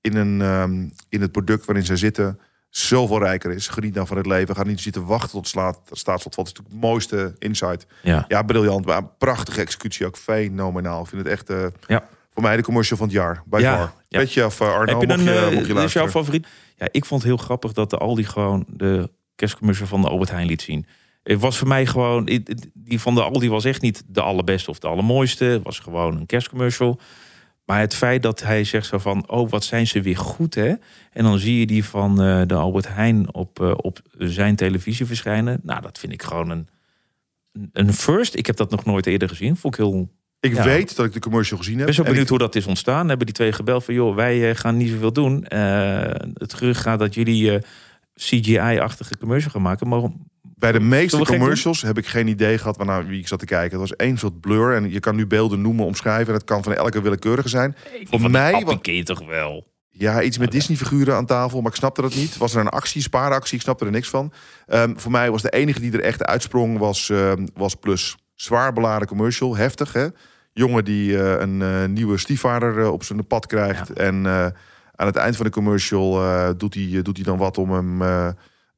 in, 0.00 0.16
een, 0.16 0.40
ehm, 0.40 0.86
in 1.08 1.20
het 1.20 1.32
product 1.32 1.64
waarin 1.66 1.84
zij 1.84 1.96
zitten 1.96 2.38
zoveel 2.68 3.18
rijker 3.18 3.50
is. 3.50 3.68
Geniet 3.68 3.94
nou 3.94 4.06
van 4.06 4.16
het 4.16 4.26
leven. 4.26 4.56
Ga 4.56 4.62
niet 4.64 4.80
zitten 4.80 5.04
wachten 5.06 5.30
tot 5.30 5.48
slaat, 5.48 5.78
staatslot. 5.90 6.34
Dat 6.34 6.46
is 6.46 6.52
natuurlijk 6.52 6.68
het 6.74 6.90
mooiste 6.90 7.34
insight. 7.38 7.86
Ja. 8.02 8.24
Ja, 8.28 8.42
briljant. 8.42 8.84
Maar 8.86 8.96
een 8.96 9.16
prachtige 9.18 9.60
executie 9.60 10.06
ook. 10.06 10.16
Fenomenaal. 10.16 11.00
Ik 11.02 11.06
vind 11.08 11.22
het 11.22 11.30
echt 11.32 11.50
eh, 11.50 11.66
Ja. 11.86 12.08
voor 12.32 12.42
mij 12.42 12.56
de 12.56 12.62
commercial 12.62 12.98
van 12.98 13.06
het 13.06 13.16
jaar. 13.16 13.42
By 13.46 13.58
Ja, 13.60 13.76
far. 13.76 13.92
ja. 14.08 14.18
Weet 14.18 14.32
je 14.32 14.44
of 14.46 14.60
uh, 14.60 14.68
Arno, 14.72 14.98
Heb 15.00 15.08
je 15.08 15.14
een, 15.16 15.22
je, 15.24 15.30
eh, 15.60 15.66
je 15.66 15.74
is 15.74 15.92
jouw 15.92 16.08
favoriet? 16.08 16.46
Ja, 16.76 16.88
ik 16.90 17.04
vond 17.04 17.22
het 17.22 17.30
heel 17.30 17.40
grappig 17.40 17.72
dat 17.72 17.90
de 17.90 17.96
Aldi 17.98 18.24
gewoon 18.24 18.64
de 18.68 19.10
kerstcommercial 19.34 19.86
van 19.88 20.00
de 20.02 20.08
Albert 20.08 20.30
Heijn 20.30 20.46
liet 20.46 20.62
zien. 20.62 20.86
Het 21.22 21.40
was 21.40 21.58
voor 21.58 21.68
mij 21.68 21.86
gewoon, 21.86 22.24
die 22.74 23.00
van 23.00 23.14
de 23.14 23.22
Aldi 23.22 23.48
was 23.48 23.64
echt 23.64 23.82
niet 23.82 24.02
de 24.06 24.20
allerbeste 24.22 24.70
of 24.70 24.78
de 24.78 24.86
allermooiste. 24.88 25.44
Het 25.44 25.62
was 25.62 25.78
gewoon 25.78 26.16
een 26.16 26.26
kerstcommercial. 26.26 27.00
Maar 27.68 27.80
het 27.80 27.94
feit 27.94 28.22
dat 28.22 28.42
hij 28.42 28.64
zegt 28.64 28.86
zo 28.86 28.98
van, 28.98 29.28
oh 29.30 29.50
wat 29.50 29.64
zijn 29.64 29.86
ze 29.86 30.00
weer 30.02 30.16
goed 30.16 30.54
hè. 30.54 30.74
En 31.12 31.22
dan 31.24 31.38
zie 31.38 31.58
je 31.58 31.66
die 31.66 31.84
van 31.84 32.22
eh, 32.22 32.42
de 32.46 32.54
Albert 32.54 32.88
Heijn 32.94 33.34
op, 33.34 33.60
eh, 33.60 33.72
op 33.76 34.00
zijn 34.18 34.56
televisie 34.56 35.06
verschijnen. 35.06 35.60
Nou, 35.62 35.80
dat 35.82 35.98
vind 35.98 36.12
ik 36.12 36.22
gewoon 36.22 36.50
een, 36.50 36.68
een 37.72 37.92
first. 37.92 38.34
Ik 38.34 38.46
heb 38.46 38.56
dat 38.56 38.70
nog 38.70 38.84
nooit 38.84 39.06
eerder 39.06 39.28
gezien. 39.28 39.56
Vond 39.56 39.74
ik 39.74 39.80
heel 39.80 40.10
Ik 40.40 40.54
Ja. 40.54 40.64
weet 40.64 40.96
dat 40.96 41.06
ik 41.06 41.12
de 41.12 41.20
commercial 41.20 41.58
gezien 41.58 41.78
heb. 41.78 41.88
En 41.88 42.04
benieuwd 42.04 42.22
ik- 42.22 42.28
hoe 42.28 42.38
dat 42.38 42.54
is 42.54 42.66
ontstaan. 42.66 43.08
Hebben 43.08 43.26
die 43.26 43.34
twee 43.34 43.52
gebeld 43.52 43.84
van, 43.84 43.94
joh, 43.94 44.14
wij 44.14 44.50
eh, 44.50 44.56
gaan 44.56 44.76
niet 44.76 44.90
zoveel 44.90 45.12
doen. 45.12 45.44
Het 46.34 46.54
gerucht 46.54 46.80
gaat 46.80 46.98
dat 46.98 47.14
jullie 47.14 47.58
CGI-achtige 48.14 49.18
commercial 49.18 49.50
gaan 49.50 49.62
maken. 49.62 50.27
Bij 50.58 50.72
de 50.72 50.80
meeste 50.80 51.24
commercials 51.24 51.82
heb 51.82 51.98
ik 51.98 52.06
geen 52.06 52.26
idee 52.26 52.58
gehad 52.58 52.76
waarnaar 52.76 53.06
wie 53.06 53.18
ik 53.20 53.28
zat 53.28 53.38
te 53.38 53.44
kijken. 53.44 53.80
Het 53.80 53.88
was 53.88 53.96
één 53.96 54.18
soort 54.18 54.40
blur 54.40 54.74
en 54.74 54.90
je 54.90 55.00
kan 55.00 55.16
nu 55.16 55.26
beelden 55.26 55.60
noemen, 55.60 55.84
omschrijven. 55.84 56.26
En 56.26 56.34
het 56.34 56.44
kan 56.44 56.62
van 56.62 56.72
elke 56.74 57.00
willekeurige 57.02 57.48
zijn. 57.48 57.76
voor 58.04 58.20
mij 58.20 58.30
mij 58.30 58.64
wa- 58.64 58.76
ken 58.76 58.94
je 58.94 59.02
toch 59.02 59.26
wel. 59.26 59.66
Ja, 59.90 60.22
iets 60.22 60.38
met. 60.38 60.52
Disney-figuren 60.52 61.14
aan 61.14 61.26
tafel, 61.26 61.60
maar 61.60 61.70
ik 61.70 61.76
snapte 61.76 62.02
dat 62.02 62.14
niet. 62.14 62.36
Was 62.36 62.54
er 62.54 62.60
een 62.60 62.68
actie, 62.68 63.02
spaaractie, 63.02 63.56
ik 63.56 63.62
snapte 63.62 63.84
er 63.84 63.90
niks 63.90 64.08
van. 64.08 64.32
Ehm, 64.66 64.92
voor 64.96 65.10
mij 65.10 65.30
was 65.30 65.42
de 65.42 65.50
enige 65.50 65.80
die 65.80 65.92
er 65.92 66.00
echt 66.00 66.24
uitsprong, 66.24 66.78
was, 66.78 67.10
ehm, 67.10 67.46
was 67.54 67.74
Plus. 67.74 68.16
Zwaar 68.34 68.72
beladen 68.72 69.08
commercial, 69.08 69.56
heftig 69.56 69.92
hè. 69.92 70.06
Jongen 70.52 70.84
die 70.84 71.18
eh, 71.22 71.40
een 71.40 71.62
eh, 71.62 71.84
nieuwe 71.84 72.18
stiefvader 72.18 72.80
eh, 72.80 72.92
op 72.92 73.04
zijn 73.04 73.26
pad 73.26 73.46
krijgt. 73.46 73.92
En 73.92 74.26
aan 74.94 75.06
het 75.06 75.16
eind 75.16 75.36
van 75.36 75.44
de 75.46 75.52
commercial 75.52 76.12
doet, 76.56 76.74
hij, 76.74 77.02
doet 77.02 77.16
hij 77.16 77.24
dan 77.24 77.38
wat 77.38 77.58
om 77.58 77.70
hem 77.72 78.02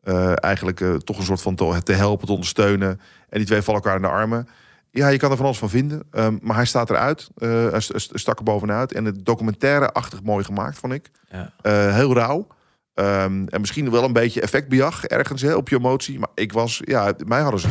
eh, 0.02 0.44
eigenlijk 0.44 0.80
eh, 0.80 0.94
toch 0.94 1.18
een 1.18 1.24
soort 1.24 1.42
van 1.42 1.54
te, 1.54 1.80
te 1.82 1.92
helpen, 1.92 2.26
te 2.26 2.32
ondersteunen. 2.32 3.00
En 3.28 3.38
die 3.38 3.46
twee 3.46 3.62
vallen 3.62 3.80
elkaar 3.80 3.96
in 3.96 4.02
de 4.02 4.08
armen. 4.08 4.48
Ja, 4.90 5.08
je 5.08 5.18
kan 5.18 5.30
er 5.30 5.36
van 5.36 5.46
alles 5.46 5.58
van 5.58 5.70
vinden. 5.70 6.02
Ehm, 6.10 6.36
maar 6.40 6.56
hij 6.56 6.64
staat 6.64 6.90
eruit. 6.90 7.28
Eh 7.38 7.70
hij 7.70 7.80
stak 7.94 8.38
er 8.38 8.44
bovenuit. 8.44 8.92
En 8.92 9.04
het 9.04 9.24
documentaire-achtig 9.24 10.22
mooi 10.22 10.44
gemaakt, 10.44 10.78
vond 10.78 10.92
ik. 10.92 11.10
Ja. 11.30 11.52
Eh, 11.62 11.94
heel 11.94 12.14
rauw. 12.14 12.46
Ehm, 12.94 13.46
en 13.46 13.60
misschien 13.60 13.90
wel 13.90 14.04
een 14.04 14.12
beetje 14.12 14.40
effectbejag 14.40 15.04
ergens 15.04 15.42
hè, 15.42 15.54
op 15.54 15.68
je 15.68 15.76
emotie. 15.76 16.18
Maar 16.18 16.28
ik 16.34 16.52
was, 16.52 16.80
ja, 16.84 17.12
mij 17.26 17.40
hadden 17.40 17.60
ze. 17.60 17.68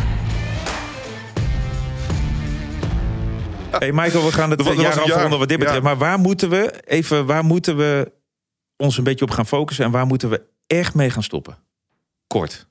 Hey 3.69 3.91
Michael, 3.91 4.25
we 4.25 4.31
gaan 4.31 4.49
jaar 4.49 4.57
het 4.57 5.05
jaar. 5.05 5.15
afronden 5.15 5.39
wat 5.39 5.47
dit 5.47 5.57
betreft. 5.57 5.81
Ja. 5.81 5.87
Maar 5.87 5.97
waar 5.97 6.19
moeten 6.19 6.49
we 6.49 6.81
even, 6.85 7.25
waar 7.25 7.43
moeten 7.43 7.77
we 7.77 8.11
ons 8.75 8.97
een 8.97 9.03
beetje 9.03 9.25
op 9.25 9.31
gaan 9.31 9.45
focussen 9.45 9.85
en 9.85 9.91
waar 9.91 10.05
moeten 10.05 10.29
we 10.29 10.41
echt 10.67 10.95
mee 10.95 11.09
gaan 11.09 11.23
stoppen? 11.23 11.57
Kort. 12.33 12.67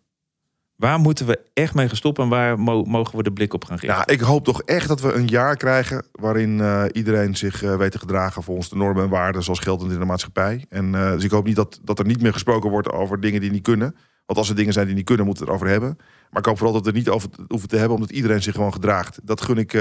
Waar 0.76 0.98
moeten 0.98 1.26
we 1.26 1.40
echt 1.52 1.74
mee 1.74 1.94
stoppen 1.96 2.24
en 2.24 2.30
waar 2.30 2.58
mo- 2.60 2.84
mogen 2.84 3.16
we 3.16 3.22
de 3.22 3.32
blik 3.32 3.54
op 3.54 3.64
gaan 3.64 3.76
richten? 3.78 3.98
Ja, 3.98 4.06
ik 4.06 4.20
hoop 4.20 4.44
toch 4.44 4.62
echt 4.62 4.88
dat 4.88 5.00
we 5.00 5.12
een 5.12 5.26
jaar 5.26 5.56
krijgen 5.56 6.06
waarin 6.12 6.60
eh, 6.60 6.84
iedereen 6.92 7.36
zich 7.36 7.62
eh, 7.62 7.76
weet 7.76 7.92
te 7.92 7.98
gedragen 7.98 8.42
volgens 8.42 8.68
de 8.68 8.76
normen 8.76 9.02
en 9.04 9.08
waarden 9.10 9.42
zoals 9.42 9.58
geldend 9.58 9.92
in 9.92 9.98
de 9.98 10.04
maatschappij. 10.04 10.64
En 10.68 10.94
eh, 10.94 11.10
dus 11.12 11.24
ik 11.24 11.30
hoop 11.30 11.44
niet 11.46 11.56
dat, 11.56 11.80
dat 11.82 11.98
er 11.98 12.04
niet 12.06 12.22
meer 12.22 12.32
gesproken 12.32 12.70
wordt 12.70 12.90
over 12.90 13.20
dingen 13.20 13.40
die 13.40 13.50
niet 13.50 13.62
kunnen. 13.62 13.96
Want 14.26 14.38
als 14.38 14.48
er 14.48 14.54
dingen 14.54 14.72
zijn 14.72 14.86
die 14.86 14.94
niet 14.94 15.04
kunnen, 15.04 15.26
moeten 15.26 15.44
we 15.46 15.52
het 15.52 15.60
erover 15.60 15.80
hebben. 15.80 15.98
Maar 16.30 16.40
ik 16.40 16.46
hoop 16.48 16.56
vooral 16.58 16.74
dat 16.74 16.82
we 16.84 16.88
het 16.88 16.96
er 16.98 17.04
niet 17.04 17.14
over 17.14 17.28
hoeven 17.48 17.68
te 17.68 17.76
hebben, 17.76 17.94
omdat 17.94 18.10
iedereen 18.10 18.42
zich 18.42 18.54
gewoon 18.54 18.72
gedraagt. 18.72 19.18
Dat 19.22 19.40
gun 19.40 19.56
ik, 19.56 19.72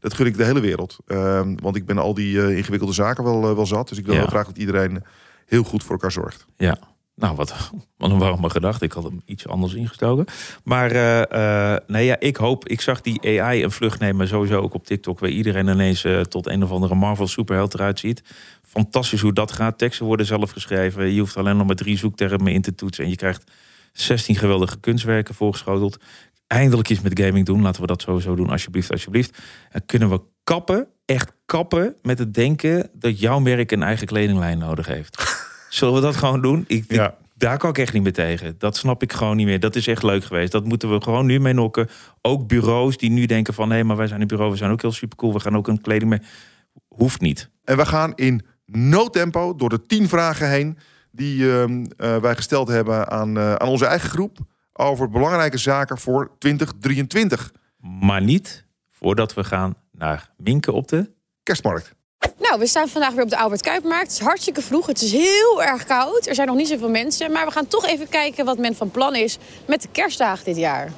dat 0.00 0.14
gun 0.14 0.26
ik 0.26 0.36
de 0.36 0.44
hele 0.44 0.60
wereld. 0.60 0.96
Ehm, 1.06 1.54
want 1.62 1.76
ik 1.76 1.86
ben 1.86 1.98
al 1.98 2.14
die 2.14 2.56
ingewikkelde 2.56 2.94
zaken 2.94 3.24
wel, 3.24 3.54
wel 3.54 3.66
zat. 3.66 3.88
Dus 3.88 3.98
ik 3.98 4.04
wil 4.04 4.14
Ja. 4.14 4.20
heel 4.20 4.28
graag 4.28 4.46
dat 4.46 4.56
iedereen 4.58 5.02
heel 5.46 5.62
goed 5.62 5.82
voor 5.82 5.92
elkaar 5.92 6.12
zorgt. 6.12 6.46
Ja. 6.56 6.78
Nou, 7.16 7.36
wat, 7.36 7.70
wat 7.96 8.10
een 8.10 8.18
warme 8.18 8.50
gedachte. 8.50 8.84
Ik 8.84 8.92
had 8.92 9.02
hem 9.02 9.22
iets 9.24 9.46
anders 9.48 9.74
ingestoken. 9.74 10.24
Maar 10.64 10.90
eh, 10.90 11.72
eh, 11.72 11.80
nee, 11.86 12.04
ja, 12.04 12.20
ik 12.20 12.36
hoop... 12.36 12.68
Ik 12.68 12.80
zag 12.80 13.00
die 13.00 13.40
AI 13.40 13.64
een 13.64 13.70
vlucht 13.70 14.00
nemen, 14.00 14.28
sowieso 14.28 14.60
ook 14.60 14.74
op 14.74 14.86
TikTok... 14.86 15.18
waar 15.18 15.30
iedereen 15.30 15.68
ineens 15.68 16.04
eh, 16.04 16.20
tot 16.20 16.46
een 16.46 16.62
of 16.62 16.70
andere 16.70 16.94
Marvel 16.94 17.26
superheld 17.26 17.74
eruit 17.74 17.98
ziet. 17.98 18.22
Fantastisch 18.62 19.20
hoe 19.20 19.32
dat 19.32 19.52
gaat. 19.52 19.78
Teksten 19.78 20.06
worden 20.06 20.26
zelf 20.26 20.50
geschreven. 20.50 21.12
Je 21.12 21.20
hoeft 21.20 21.36
alleen 21.36 21.56
nog 21.56 21.66
maar 21.66 21.76
drie 21.76 21.98
zoektermen 21.98 22.52
in 22.52 22.62
te 22.62 22.74
toetsen... 22.74 23.04
en 23.04 23.10
je 23.10 23.16
krijgt 23.16 23.50
16 23.92 24.36
geweldige 24.36 24.80
kunstwerken 24.80 25.34
voorgeschoteld. 25.34 25.98
Eindelijk 26.46 26.88
iets 26.88 27.00
met 27.00 27.20
gaming 27.20 27.46
doen. 27.46 27.62
Laten 27.62 27.80
we 27.80 27.86
dat 27.86 28.02
sowieso 28.02 28.34
doen, 28.34 28.50
alsjeblieft, 28.50 28.90
alsjeblieft. 28.90 29.38
En 29.70 29.86
kunnen 29.86 30.10
we 30.10 30.20
kappen 30.44 30.88
echt 31.04 31.32
kappen 31.46 31.96
met 32.02 32.18
het 32.18 32.34
denken 32.34 32.90
dat 32.92 33.20
jouw 33.20 33.38
merk 33.38 33.72
een 33.72 33.82
eigen 33.82 34.06
kledinglijn 34.06 34.58
nodig 34.58 34.86
heeft. 34.86 35.52
Zullen 35.74 35.94
we 35.94 36.00
dat 36.00 36.16
gewoon 36.16 36.40
doen? 36.42 36.64
Ik, 36.66 36.84
ik- 36.88 36.96
daar 37.36 37.58
kan 37.58 37.70
ik 37.70 37.78
echt 37.78 37.92
niet 37.92 38.02
meer 38.02 38.12
tegen. 38.12 38.54
Dat 38.58 38.76
snap 38.76 39.02
ik 39.02 39.12
gewoon 39.12 39.36
niet 39.36 39.46
meer. 39.46 39.60
Dat 39.60 39.76
is 39.76 39.86
echt 39.86 40.02
leuk 40.02 40.24
geweest. 40.24 40.52
Dat 40.52 40.64
moeten 40.64 40.90
we 40.92 41.02
gewoon 41.02 41.26
nu 41.26 41.40
mee 41.40 41.52
nokken. 41.52 41.88
Ook 42.22 42.46
bureaus 42.48 42.96
die 42.96 43.10
nu 43.10 43.26
denken 43.26 43.54
van... 43.54 43.70
hé, 43.70 43.84
maar 43.84 43.96
wij 43.96 44.06
zijn 44.06 44.20
een 44.20 44.26
bureau, 44.26 44.50
we 44.50 44.56
zijn 44.56 44.70
ook 44.70 44.82
heel 44.82 44.92
supercool. 44.92 45.32
We 45.32 45.40
gaan 45.40 45.56
ook 45.56 45.68
een 45.68 45.80
kleding 45.80 46.10
mee. 46.10 46.20
Hoeft 46.88 47.20
niet. 47.20 47.50
En 47.64 47.76
we 47.76 47.86
gaan 47.86 48.12
in 48.14 48.42
no 48.66 49.08
tempo 49.08 49.54
door 49.54 49.68
de 49.68 49.86
tien 49.86 50.08
vragen 50.08 50.48
heen 50.50 50.78
die 51.10 51.52
ehm, 51.52 51.84
eh, 51.96 52.16
wij 52.16 52.36
gesteld 52.36 52.68
hebben 52.68 53.10
aan, 53.10 53.36
eh, 53.36 53.54
aan 53.54 53.68
onze 53.68 53.86
eigen 53.86 54.10
groep 54.10 54.38
over 54.72 55.10
belangrijke 55.10 55.58
zaken 55.58 55.98
voor 55.98 56.30
2023. 56.38 57.52
Maar 58.00 58.22
niet 58.22 58.66
voordat 58.88 59.34
we 59.34 59.44
gaan 59.44 59.74
naar 59.92 60.30
Minken 60.36 60.72
op 60.72 60.88
de... 60.88 61.12
Kerstmarkt. 61.42 61.94
Nou, 62.38 62.58
we 62.58 62.66
staan 62.66 62.88
vandaag 62.88 63.12
weer 63.12 63.22
op 63.22 63.30
de 63.30 63.36
Albert 63.36 63.62
Kuipmarkt. 63.62 64.02
Het 64.12 64.20
is 64.20 64.26
hartstikke 64.26 64.62
vroeg. 64.62 64.86
Het 64.86 65.02
is 65.02 65.12
heel 65.12 65.62
erg 65.62 65.84
koud. 65.84 66.26
Er 66.26 66.34
zijn 66.34 66.46
nog 66.46 66.56
niet 66.56 66.68
zoveel 66.68 66.88
mensen. 66.88 67.32
Maar 67.32 67.44
we 67.46 67.52
gaan 67.52 67.66
toch 67.66 67.86
even 67.86 68.08
kijken 68.08 68.44
wat 68.44 68.58
men 68.58 68.76
van 68.76 68.90
plan 68.90 69.14
is 69.14 69.38
met 69.66 69.82
de 69.82 69.88
kerstdagen 69.92 70.44
dit 70.44 70.56
jaar. 70.56 70.92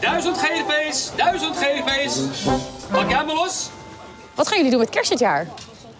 Duizend 0.00 0.36
GGP's, 0.38 1.10
duizend 1.16 1.56
GGP's. 1.56 2.18
Pak 2.90 3.08
jij 3.10 3.24
maar 3.24 3.34
los. 3.34 3.68
Wat 4.34 4.46
gaan 4.48 4.56
jullie 4.56 4.70
doen 4.72 4.80
met 4.80 4.90
kerst 4.90 5.10
dit 5.10 5.18
jaar? 5.18 5.46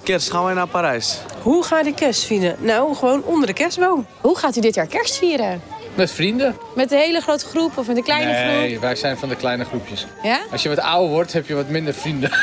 Kerst 0.02 0.30
gaan 0.30 0.44
wij 0.44 0.54
naar 0.54 0.66
Parijs. 0.66 1.18
Hoe 1.42 1.64
ga 1.64 1.80
je 1.80 1.94
kerst 1.94 2.24
vieren? 2.24 2.56
Nou, 2.58 2.94
gewoon 2.94 3.22
onder 3.24 3.46
de 3.46 3.52
kerstboom. 3.52 4.06
Hoe 4.20 4.36
gaat 4.38 4.56
u 4.56 4.60
dit 4.60 4.74
jaar 4.74 4.86
kerst 4.86 5.16
vieren? 5.18 5.62
Met 5.94 6.10
vrienden? 6.12 6.56
Met 6.74 6.88
de 6.88 6.96
hele 6.96 7.20
grote 7.20 7.46
groep 7.46 7.78
of 7.78 7.86
met 7.86 7.96
een 7.96 8.02
kleine 8.02 8.32
Nee, 8.32 8.68
groep? 8.70 8.80
wij 8.80 8.94
zijn 8.96 9.18
van 9.18 9.28
de 9.28 9.36
kleine 9.36 9.64
groepjes. 9.64 10.06
Ja? 10.22 10.38
Als 10.52 10.62
je 10.62 10.68
wat 10.68 10.78
ouder 10.80 11.10
wordt, 11.10 11.32
heb 11.32 11.46
je 11.46 11.54
wat 11.54 11.68
minder 11.68 11.94
vrienden. 11.94 12.30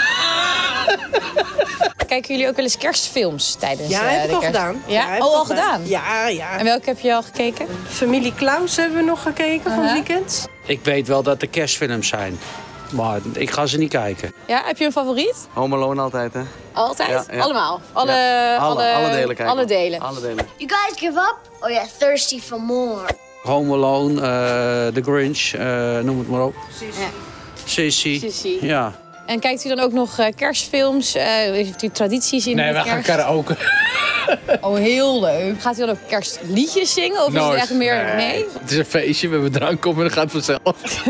Kijken 2.07 2.33
jullie 2.33 2.47
ook 2.49 2.55
wel 2.55 2.65
eens 2.65 2.77
kerstfilms 2.77 3.55
tijdens 3.55 3.89
Ja, 3.89 4.01
eh, 4.01 4.11
heb 4.11 4.23
ik 4.23 4.29
de 4.29 4.33
al 4.35 4.39
kerst? 4.41 4.55
gedaan. 4.55 4.81
Ja? 4.85 5.07
heb 5.07 5.17
ik 5.17 5.25
oh, 5.25 5.35
al 5.35 5.45
gedaan? 5.45 5.81
Ja, 5.87 6.27
ja. 6.27 6.57
En 6.57 6.65
welke 6.65 6.89
heb 6.89 6.99
je 6.99 7.13
al 7.15 7.23
gekeken? 7.23 7.67
Familie 7.87 8.33
Klaus 8.35 8.75
hebben 8.75 8.97
we 8.97 9.03
nog 9.03 9.21
gekeken 9.21 9.71
van 9.71 9.83
het 9.83 9.91
weekend. 9.91 10.47
Ik 10.65 10.79
weet 10.83 11.07
wel 11.07 11.23
dat 11.23 11.41
er 11.41 11.47
kerstfilms 11.47 12.07
zijn. 12.07 12.39
Maar 12.91 13.19
ik 13.33 13.51
ga 13.51 13.65
ze 13.65 13.77
niet 13.77 13.89
kijken. 13.89 14.33
Ja, 14.47 14.61
heb 14.65 14.77
je 14.77 14.85
een 14.85 14.91
favoriet? 14.91 15.35
Home 15.53 15.75
Alone 15.75 16.01
altijd, 16.01 16.33
hè? 16.33 16.41
Altijd? 16.73 17.09
Ja, 17.09 17.23
ja. 17.31 17.41
Allemaal? 17.41 17.81
Alle, 17.93 18.11
Ja. 18.11 18.57
Alle, 18.57 18.93
alle 18.93 19.09
delen 19.09 19.35
kijken. 19.35 19.45
Alle 19.45 19.65
delen. 19.65 19.99
Alle 19.99 20.21
delen. 20.21 20.47
You 20.57 20.69
guys 20.71 20.99
give 20.99 21.19
up 21.19 21.37
or 21.59 21.71
you're 21.71 21.87
thirsty 21.97 22.39
for 22.41 22.61
more? 22.61 23.05
Home 23.43 23.73
Alone, 23.73 24.13
eh, 24.21 24.93
The 24.93 25.01
Grinch, 25.01 25.53
eh, 25.53 25.99
noem 26.03 26.19
het 26.19 26.29
maar 26.29 26.43
op. 26.43 26.55
Ja. 26.79 26.87
Sissy. 27.65 28.19
Sissy. 28.19 28.57
Ja. 28.61 28.93
En 29.25 29.39
kijkt 29.39 29.65
u 29.65 29.69
dan 29.69 29.79
ook 29.79 29.91
nog 29.91 30.19
eh, 30.19 30.25
kerstfilms? 30.35 31.15
Eh, 31.15 31.25
heeft 31.25 31.83
u 31.83 31.89
tradities 31.89 32.47
in 32.47 32.55
Nee, 32.55 32.73
wij 32.73 32.83
gaan 32.83 33.01
karaoke. 33.01 33.55
Oh, 34.61 34.75
heel 34.77 35.19
leuk. 35.21 35.61
Gaat 35.61 35.75
u 35.77 35.79
dan 35.79 35.89
ook 35.89 36.07
kerstliedjes 36.07 36.93
zingen? 36.93 37.25
Of 37.25 37.33
is 37.33 37.43
het 37.43 37.53
echt 37.53 37.73
meer... 37.73 38.13
Nee? 38.15 38.45
Het 38.61 38.71
is 38.71 38.77
een 38.77 38.85
feestje, 38.85 39.27
we 39.27 39.33
hebben 39.33 39.51
drank 39.51 39.85
op 39.85 39.97
en 39.97 40.03
dat 40.03 40.13
gaat 40.13 40.31
vanzelf. 40.31 40.59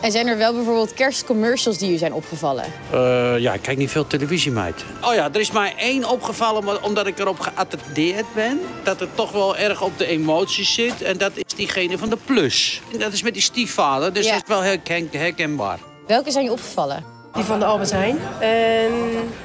En 0.00 0.12
zijn 0.12 0.26
er 0.26 0.38
wel 0.38 0.52
bijvoorbeeld 0.54 0.94
kerstcommercials 0.94 1.78
die 1.78 1.92
u 1.92 1.96
zijn 1.96 2.12
opgevallen? 2.12 2.64
Eh, 2.92 3.38
ja, 3.38 3.52
ik 3.52 3.62
kijk 3.62 3.78
niet 3.78 3.90
veel 3.90 4.06
televisie, 4.06 4.50
meid. 4.52 4.84
Oh 5.00 5.14
ja, 5.14 5.28
er 5.32 5.40
is 5.40 5.50
mij 5.50 5.74
één 5.76 6.08
opgevallen, 6.08 6.64
maar 6.64 6.82
omdat 6.82 7.06
ik 7.06 7.18
erop 7.18 7.40
geattendeerd 7.40 8.24
ben... 8.34 8.60
dat 8.82 9.00
het 9.00 9.16
toch 9.16 9.32
wel 9.32 9.56
erg 9.56 9.82
op 9.82 9.98
de 9.98 10.06
emoties 10.06 10.74
zit. 10.74 11.02
En 11.02 11.18
dat 11.18 11.32
is 11.34 11.54
diegene 11.56 11.98
van 11.98 12.08
de 12.10 12.18
plus. 12.24 12.80
En 12.92 12.98
dat 12.98 13.12
is 13.12 13.22
met 13.22 13.32
die 13.32 13.42
stiefvader, 13.42 14.12
dus 14.12 14.26
Ja. 14.26 14.32
dat 14.32 14.42
is 14.42 14.48
wel 14.48 14.60
herken- 14.62 15.08
herkenbaar. 15.12 15.78
Welke 16.12 16.30
zijn 16.30 16.44
je 16.44 16.50
opgevallen? 16.50 17.04
Die 17.32 17.44
van 17.44 17.58
de 17.58 17.64
Albert 17.64 17.90
Heijn. 17.92 18.18
En 18.40 18.92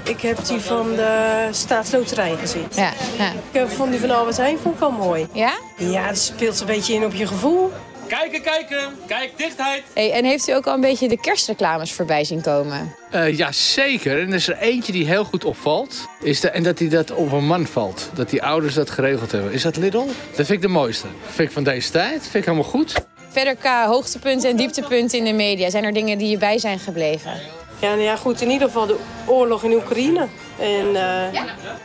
ik 0.04 0.22
heb 0.22 0.46
die 0.46 0.60
van 0.60 0.96
de 0.96 1.48
Staatsloterij 1.52 2.36
gezien. 2.36 2.66
Ja. 2.76 2.92
ja. 3.18 3.28
Ik 3.28 3.34
heb- 3.52 3.70
vond 3.70 3.92
die 3.92 4.00
van 4.00 4.10
de 4.10 4.16
Albert 4.16 4.38
Heijn 4.38 4.58
vond 4.58 4.74
ik 4.74 4.80
wel 4.80 4.92
mooi. 4.92 5.28
Ja? 5.32 5.60
Ja, 5.78 6.02
het 6.02 6.18
speelt 6.20 6.60
een 6.60 6.66
beetje 6.66 6.94
in 6.94 7.06
op 7.06 7.14
je 7.14 7.28
gevoel. 7.28 7.72
Kijken, 8.08 8.42
kijken. 8.42 8.78
Kijk, 9.08 9.32
dichtheid. 9.38 9.84
Hey, 9.94 10.12
en 10.12 10.26
heeft 10.26 10.48
u 10.48 10.52
ook 10.54 10.68
al 10.68 10.74
een 10.74 10.82
beetje 10.82 11.08
de 11.08 11.20
kerstreclames 11.20 11.92
voorbij 11.94 12.24
zien 12.24 12.42
komen? 12.42 12.96
Eh 13.12 13.38
ja, 13.38 13.52
zeker. 13.52 14.22
En 14.22 14.28
er 14.28 14.34
is 14.36 14.48
er 14.48 14.58
eentje 14.58 14.92
die 14.92 15.06
heel 15.06 15.24
goed 15.24 15.46
opvalt. 15.46 16.08
Is 16.22 16.40
de, 16.40 16.50
en 16.50 16.64
dat 16.64 16.80
hij 16.80 16.90
dat 16.90 17.12
op 17.12 17.32
een 17.32 17.46
man 17.48 17.66
valt. 17.66 18.10
Dat 18.14 18.30
die 18.30 18.44
ouders 18.44 18.74
dat 18.74 18.90
geregeld 18.90 19.32
hebben. 19.32 19.52
Is 19.52 19.62
dat 19.62 19.78
Lidl? 19.78 19.98
Dat 20.06 20.46
vind 20.46 20.50
ik 20.50 20.62
de 20.62 20.68
mooiste. 20.68 21.08
vind 21.26 21.48
ik 21.48 21.54
van 21.54 21.64
deze 21.64 21.92
tijd. 21.92 22.22
vind 22.22 22.34
ik 22.36 22.46
helemaal 22.46 22.70
goed. 22.70 22.94
Verder 23.30 23.56
qua 23.56 23.88
hoogtepunten 23.88 24.50
en 24.50 24.56
dieptepunten 24.56 25.18
in 25.18 25.24
de 25.24 25.34
media. 25.34 25.70
Zijn 25.70 25.84
er 25.84 25.94
dingen 25.94 26.18
die 26.18 26.30
je 26.30 26.38
bij 26.38 26.60
zijn 26.60 26.80
gebleven? 26.80 27.32
Ja, 27.80 27.90
nou 27.90 28.02
ja, 28.02 28.16
goed, 28.16 28.42
in 28.42 28.50
ieder 28.50 28.68
geval 28.68 28.86
de 28.86 28.98
oorlog 29.26 29.64
in 29.64 29.74
Oekraïne. 29.74 30.28
En 30.60 30.96
eh, 30.96 31.42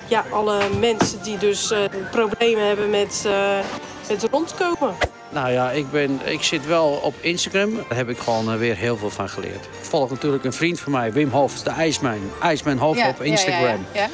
ja. 0.09 0.24
alle 0.30 0.59
mensen 0.78 1.22
die 1.22 1.38
dus 1.38 1.70
eh, 1.70 1.78
problemen 2.11 2.66
hebben 2.66 2.90
met, 2.90 3.24
eh, 3.26 3.59
met 4.09 4.26
rondkomen. 4.30 4.95
Nou 5.32 5.53
ja, 5.53 5.70
ik, 5.70 5.90
ben, 5.90 6.20
ik 6.24 6.43
zit 6.43 6.66
wel 6.66 7.01
op 7.03 7.14
Instagram. 7.20 7.74
Daar 7.74 7.99
heb 7.99 8.09
ik 8.09 8.18
gewoon 8.18 8.59
weer 8.59 8.76
heel 8.76 8.97
veel 8.97 9.11
van 9.11 9.28
geleerd. 9.28 9.64
Ik 9.64 9.84
volg 9.84 10.11
natuurlijk 10.11 10.45
een 10.45 10.53
vriend 10.53 10.80
van 10.80 10.93
mij, 10.93 11.12
Wim 11.12 11.30
Hof, 11.30 11.62
de 11.62 11.70
IJsman. 11.70 12.30
IJsman 12.40 12.78
Hof 12.78 13.07
op 13.09 13.22
Instagram. 13.22 13.86
Ja, 13.93 14.01
ja, 14.01 14.09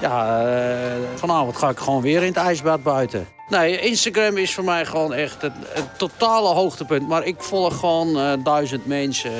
Ja, 0.00 0.46
eh, 0.46 0.92
vanavond 1.14 1.56
ga 1.56 1.68
ik 1.68 1.78
gewoon 1.78 2.02
weer 2.02 2.20
in 2.20 2.28
het 2.28 2.36
ijsbad 2.36 2.82
buiten. 2.82 3.37
Nee, 3.50 3.78
Instagram 3.80 4.36
is 4.36 4.54
voor 4.54 4.64
mij 4.64 4.84
gewoon 4.86 5.12
echt 5.14 5.42
het, 5.42 5.52
het 5.68 5.98
totale 5.98 6.48
hoogtepunt. 6.48 7.08
Maar 7.08 7.24
ik 7.24 7.36
volg 7.42 7.78
gewoon 7.78 8.18
eh, 8.18 8.32
duizend 8.44 8.86
mensen. 8.86 9.30
eh, 9.30 9.38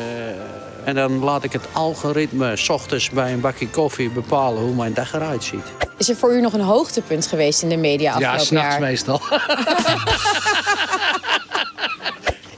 en 0.84 0.94
dan 0.94 1.18
laat 1.18 1.44
ik 1.44 1.52
het 1.52 1.62
algoritme 1.72 2.56
s 2.56 2.68
ochtends 2.68 3.10
bij 3.10 3.32
een 3.32 3.40
bakje 3.40 3.68
koffie 3.68 4.10
bepalen 4.10 4.62
hoe 4.62 4.74
mijn 4.74 4.94
dag 4.94 5.14
eruit 5.14 5.44
ziet. 5.44 5.64
Is 5.98 6.08
er 6.08 6.16
voor 6.16 6.32
u 6.34 6.40
nog 6.40 6.52
een 6.52 6.60
hoogtepunt 6.60 7.26
geweest 7.26 7.62
in 7.62 7.68
de 7.68 7.76
media 7.76 8.18
Ja, 8.18 8.32
afgelopen 8.32 8.46
s'nachts 8.46 8.70
jaar? 8.70 8.80
meestal. 8.80 9.20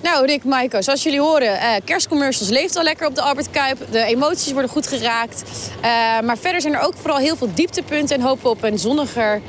Nou, 0.03 0.26
Rick, 0.26 0.44
Maiko, 0.44 0.80
zoals 0.80 1.03
jullie 1.03 1.20
horen, 1.20 1.61
eh, 1.61 1.74
kerstcommercials 1.84 2.51
leeft 2.53 2.76
al 2.76 2.82
lekker 2.82 3.07
op 3.07 3.14
de 3.14 3.20
Albert 3.22 3.51
Kuip. 3.51 3.78
De 3.90 4.03
emoties 4.05 4.53
worden 4.53 4.70
goed 4.70 4.86
geraakt. 4.86 5.42
Eh, 5.80 5.90
maar 6.20 6.38
verder 6.38 6.61
zijn 6.61 6.74
er 6.74 6.80
ook 6.80 6.94
vooral 6.96 7.18
heel 7.18 7.36
veel 7.36 7.51
dieptepunten 7.55 8.16
en 8.16 8.22
hopen 8.22 8.51
op 8.51 8.62
een 8.62 8.78
zonniger 8.78 9.40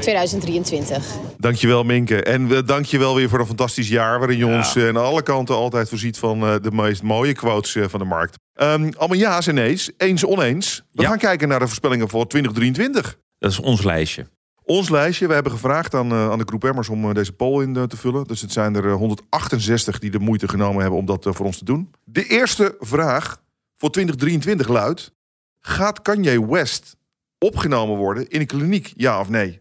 2023. 0.00 1.04
Dankjewel 1.40 1.84
Minke. 1.84 2.22
En 2.22 2.48
we 2.48 2.64
dankjewel 2.64 3.14
weer 3.14 3.28
voor 3.28 3.40
een 3.40 3.46
fantastisch 3.46 3.88
jaar... 3.88 4.18
waarin 4.18 4.38
je 4.38 4.46
Ja. 4.46 4.56
ons 4.56 4.76
eh, 4.76 4.88
aan 4.88 4.96
alle 4.96 5.22
kanten 5.22 5.54
altijd 5.54 5.88
voorziet 5.88 6.18
van 6.18 6.42
eh, 6.42 6.54
de 6.62 6.70
meest 6.72 7.02
mooie 7.02 7.32
quotes 7.34 7.74
eh, 7.74 7.84
van 7.88 7.98
de 8.00 8.06
markt. 8.06 8.38
Ehm, 8.54 8.90
allemaal 8.96 9.16
ja's 9.18 9.46
en 9.46 9.54
nee's, 9.54 9.90
eens 9.96 10.24
oneens. 10.26 10.82
We 10.92 11.02
Ja. 11.02 11.08
gaan 11.08 11.18
kijken 11.18 11.48
naar 11.48 11.58
de 11.58 11.66
voorspellingen 11.66 12.08
voor 12.08 12.26
2023. 12.26 13.18
Dat 13.38 13.50
is 13.50 13.58
ons 13.58 13.82
lijstje. 13.84 14.26
Ons 14.62 14.88
lijstje, 14.88 15.26
we 15.26 15.34
hebben 15.34 15.52
gevraagd 15.52 15.94
aan, 15.94 16.10
eh, 16.10 16.30
aan 16.30 16.38
de 16.38 16.44
groep 16.46 16.64
Emmers 16.64 16.88
om 16.88 17.08
eh, 17.08 17.14
deze 17.14 17.32
poll 17.32 17.62
in 17.62 17.76
eh, 17.76 17.82
te 17.82 17.96
vullen. 17.96 18.24
Dus 18.24 18.40
het 18.40 18.52
zijn 18.52 18.74
er 18.74 18.86
eh, 18.86 18.94
168 18.94 19.98
die 19.98 20.10
de 20.10 20.18
moeite 20.18 20.48
genomen 20.48 20.80
hebben 20.80 20.98
om 20.98 21.06
dat 21.06 21.26
eh, 21.26 21.32
voor 21.32 21.46
ons 21.46 21.58
te 21.58 21.64
doen. 21.64 21.90
De 22.04 22.26
eerste 22.26 22.76
vraag 22.78 23.42
voor 23.76 23.90
2023 23.90 24.68
luidt... 24.68 25.12
Gaat 25.62 26.02
Kanye 26.02 26.46
West 26.46 26.96
opgenomen 27.38 27.96
worden 27.96 28.28
in 28.28 28.40
een 28.40 28.46
kliniek, 28.46 28.92
ja 28.96 29.20
of 29.20 29.28
nee? 29.28 29.60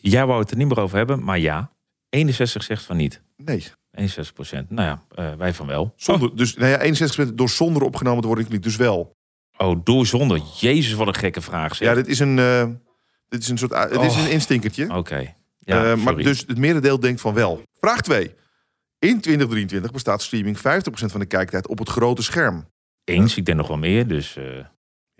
Jij 0.00 0.26
wou 0.26 0.40
het 0.40 0.50
er 0.50 0.56
niet 0.56 0.68
meer 0.68 0.80
over 0.80 0.96
hebben, 0.96 1.24
maar 1.24 1.38
ja. 1.38 1.70
61 2.08 2.62
zegt 2.62 2.82
van 2.82 2.96
niet. 2.96 3.22
Nee. 3.36 3.64
61 3.92 4.32
procent. 4.34 4.70
Nou 4.70 4.88
ja, 4.88 5.04
eh, 5.30 5.34
wij 5.38 5.54
van 5.54 5.66
wel. 5.66 5.92
Zonder, 5.96 6.36
Dus 6.36 6.54
nou 6.56 6.70
ja, 6.70 6.78
61% 6.80 7.34
door 7.34 7.48
zonder 7.48 7.82
opgenomen 7.82 8.20
te 8.20 8.26
worden. 8.26 8.60
Dus 8.60 8.76
wel. 8.76 9.16
Oh, 9.56 9.80
door 9.84 10.06
zonder. 10.06 10.40
Jezus, 10.60 10.92
wat 10.92 11.06
een 11.06 11.14
gekke 11.14 11.40
vraag. 11.40 11.74
Zeg. 11.76 11.88
Ja, 11.88 11.94
dit 11.94 12.06
is 12.06 12.18
een, 12.18 12.38
eh, 12.38 12.66
dit 13.28 13.42
is 13.42 13.48
een 13.48 13.58
soort 13.58 13.90
dit 13.90 14.00
is 14.02 14.14
Oh. 14.16 14.24
een 14.24 14.30
instinkertje. 14.30 14.94
Oké. 14.96 15.34
Ja, 15.58 15.84
Eh, 15.90 15.96
maar 15.96 16.16
dus 16.16 16.44
het 16.46 16.58
merendeel 16.58 17.00
denkt 17.00 17.20
van 17.20 17.34
wel. 17.34 17.62
Vraag 17.80 18.00
2. 18.00 18.34
In 18.98 19.20
2023 19.20 19.90
bestaat 19.90 20.22
streaming 20.22 20.58
50% 20.58 21.10
van 21.10 21.20
de 21.20 21.26
kijktijd 21.26 21.68
op 21.68 21.78
het 21.78 21.88
grote 21.88 22.22
scherm. 22.22 22.66
Eens, 23.04 23.36
ik 23.36 23.44
denk 23.44 23.58
nog 23.58 23.68
wel 23.68 23.76
meer. 23.78 24.06
Dus 24.06 24.36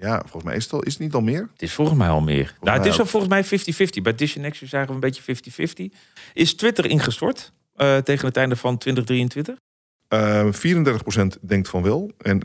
Ja, 0.01 0.19
volgens 0.21 0.43
mij 0.45 0.57
is 0.57 0.65
het, 0.65 0.73
al, 0.73 0.83
is 0.83 0.93
het 0.93 1.03
niet 1.03 1.15
al 1.15 1.21
meer. 1.21 1.49
het 1.53 1.63
is 1.63 1.73
volgens 1.73 1.99
mij 1.99 2.09
al 2.09 2.21
meer. 2.21 2.57
nou, 2.61 2.77
het 2.79 2.87
is 2.87 2.99
al 2.99 3.07
volgens 3.07 3.33
mij 3.33 3.45
50-50. 3.99 4.03
Bij 4.03 4.15
Dish 4.15 4.35
Nexus 4.37 4.71
zagen 4.71 4.89
we 4.89 4.95
een 4.95 5.01
beetje 5.01 5.93
50-50. 5.93 5.97
Is 6.33 6.55
Twitter 6.55 6.87
ingestort 6.87 7.53
eh, 7.75 7.97
tegen 7.97 8.27
het 8.27 8.37
einde 8.37 8.57
van 8.57 8.79
2023? 8.79 9.57
Eh 10.09 10.47
34% 11.35 11.41
denkt 11.41 11.69
van 11.69 11.83
wel 11.83 12.11
en 12.19 12.41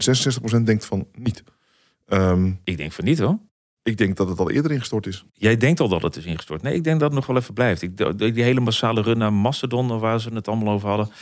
66% 0.59 0.61
denkt 0.63 0.85
van 0.85 1.07
niet. 1.17 1.43
Ehm, 2.07 2.51
Ik 2.63 2.77
denk 2.77 2.91
van 2.91 3.05
niet 3.05 3.19
hoor. 3.19 3.37
ik 3.83 3.97
denk 3.97 4.17
dat 4.17 4.27
het 4.29 4.39
al 4.39 4.51
eerder 4.51 4.71
ingestort 4.71 5.07
is. 5.07 5.25
Jij 5.33 5.57
denkt 5.57 5.79
al 5.79 5.87
dat 5.87 6.01
het 6.01 6.15
is 6.15 6.25
ingestort. 6.25 6.61
Nee, 6.61 6.73
ik 6.75 6.83
denk 6.83 6.99
dat 6.99 7.07
het 7.09 7.17
nog 7.19 7.27
wel 7.27 7.37
even 7.37 7.53
blijft. 7.53 7.81
Ik, 7.81 7.97
die 8.33 8.43
hele 8.43 8.59
massale 8.59 9.01
run 9.01 9.17
naar 9.17 9.33
Mastodon, 9.33 9.99
waar 9.99 10.21
ze 10.21 10.29
het 10.33 10.47
allemaal 10.47 10.73
over 10.73 10.87
hadden, 10.89 11.07
de- 11.07 11.13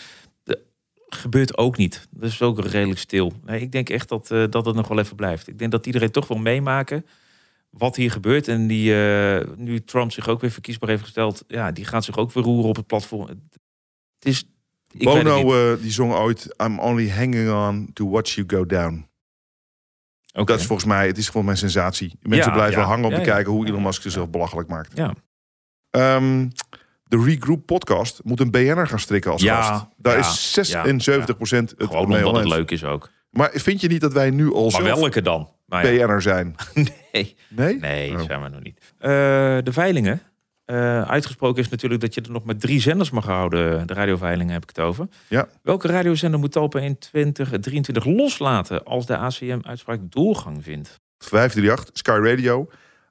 gebeurt 1.15 1.57
ook 1.57 1.77
niet. 1.77 2.07
Dat 2.09 2.29
is 2.29 2.41
ook 2.41 2.65
redelijk 2.65 2.99
stil. 2.99 3.33
Nee, 3.45 3.61
ik 3.61 3.71
denk 3.71 3.89
echt 3.89 4.09
dat, 4.09 4.31
eh, 4.31 4.43
dat 4.49 4.65
het 4.65 4.75
nog 4.75 4.87
wel 4.87 4.99
even 4.99 5.15
blijft. 5.15 5.47
Ik 5.47 5.59
denk 5.59 5.71
dat 5.71 5.85
iedereen 5.85 6.11
toch 6.11 6.27
wil 6.27 6.37
meemaken 6.37 7.05
wat 7.69 7.95
hier 7.95 8.11
gebeurt. 8.11 8.47
En 8.47 8.67
die, 8.67 9.03
eh, 9.03 9.47
nu 9.55 9.83
Trump 9.83 10.11
zich 10.11 10.27
ook 10.27 10.41
weer 10.41 10.51
verkiesbaar 10.51 10.89
heeft 10.89 11.03
gesteld, 11.03 11.43
ja, 11.47 11.71
die 11.71 11.85
gaat 11.85 12.03
zich 12.03 12.17
ook 12.17 12.31
weer 12.31 12.43
roeren 12.43 12.69
op 12.69 12.75
het 12.75 12.87
platform. 12.87 13.27
Het 13.27 13.39
is. 14.19 14.43
Ik. 14.91 15.03
Bono 15.03 15.53
eh, 15.53 15.81
die 15.81 15.91
zong 15.91 16.13
ooit... 16.13 16.55
I'm 16.63 16.79
only 16.79 17.09
hanging 17.09 17.51
on 17.51 17.89
to 17.93 18.09
watch 18.09 18.35
you 18.35 18.49
go 18.49 18.65
down. 18.65 19.09
Oké. 20.33 20.45
Dat 20.45 20.59
is 20.59 20.65
volgens 20.65 20.87
mij, 20.87 21.07
het 21.07 21.17
is 21.17 21.27
gewoon 21.27 21.45
mijn 21.45 21.57
sensatie. 21.57 22.15
Mensen 22.21 22.49
Ja, 22.51 22.57
blijven 22.57 22.81
ja. 22.81 22.87
hangen 22.87 23.05
om 23.05 23.11
Ja, 23.11 23.17
te 23.17 23.23
kijken 23.23 23.51
hoe 23.51 23.67
Elon 23.67 23.81
Musk 23.81 24.01
zichzelf 24.01 24.29
belachelijk 24.29 24.67
maakt. 24.67 24.97
Ja. 24.97 25.13
Ehm, 25.89 26.47
de 27.11 27.23
Regroup 27.23 27.65
podcast 27.65 28.19
moet 28.23 28.39
een 28.39 28.51
BN'er 28.51 28.87
gaan 28.87 28.99
strikken 28.99 29.31
als 29.31 29.41
Ja, 29.41 29.61
gast. 29.61 29.85
Daar 29.97 30.13
ja, 30.13 30.19
is 30.19 30.53
76 30.53 31.35
procent 31.35 31.73
het 31.77 31.87
Gewoon 31.87 32.15
omdat 32.15 32.35
het 32.35 32.47
leuk 32.47 32.71
is 32.71 32.83
ook. 32.83 33.09
Maar 33.29 33.49
vind 33.53 33.81
je 33.81 33.87
niet 33.87 34.01
dat 34.01 34.13
wij 34.13 34.29
nu 34.29 34.53
al 34.53 34.69
Maar 34.69 34.83
welke 34.83 35.21
dan? 35.21 35.49
Nou. 35.67 35.83
BN'er 35.83 36.21
zijn? 36.21 36.55
Nee, 37.13 37.35
Nee? 37.47 37.79
nee 37.79 38.13
Oh. 38.13 38.21
zijn 38.21 38.41
we 38.41 38.49
nog 38.49 38.63
niet. 38.63 38.93
Eh, 38.97 39.09
de 39.63 39.71
veilingen. 39.71 40.21
Eh, 40.65 41.01
uitgesproken 41.01 41.63
is 41.63 41.69
natuurlijk 41.69 42.01
dat 42.01 42.13
je 42.13 42.21
er 42.21 42.31
nog 42.31 42.43
maar 42.43 42.57
drie 42.57 42.81
zenders 42.81 43.09
mag 43.09 43.25
houden. 43.25 43.87
De 43.87 43.93
radioveilingen 43.93 44.53
heb 44.53 44.63
ik 44.63 44.69
het 44.69 44.79
over. 44.79 45.07
Ja. 45.27 45.47
Welke 45.61 45.87
radiozender 45.87 46.39
moet 46.39 46.51
Talpa 46.51 46.79
in 46.79 46.97
2023 46.99 48.05
loslaten 48.05 48.83
als 48.83 49.05
de 49.05 49.17
ACM-uitspraak 49.17 49.99
doorgang 50.09 50.63
vindt? 50.63 50.99
538, 51.17 51.89
Sky 51.97 52.19
Radio, 52.23 52.69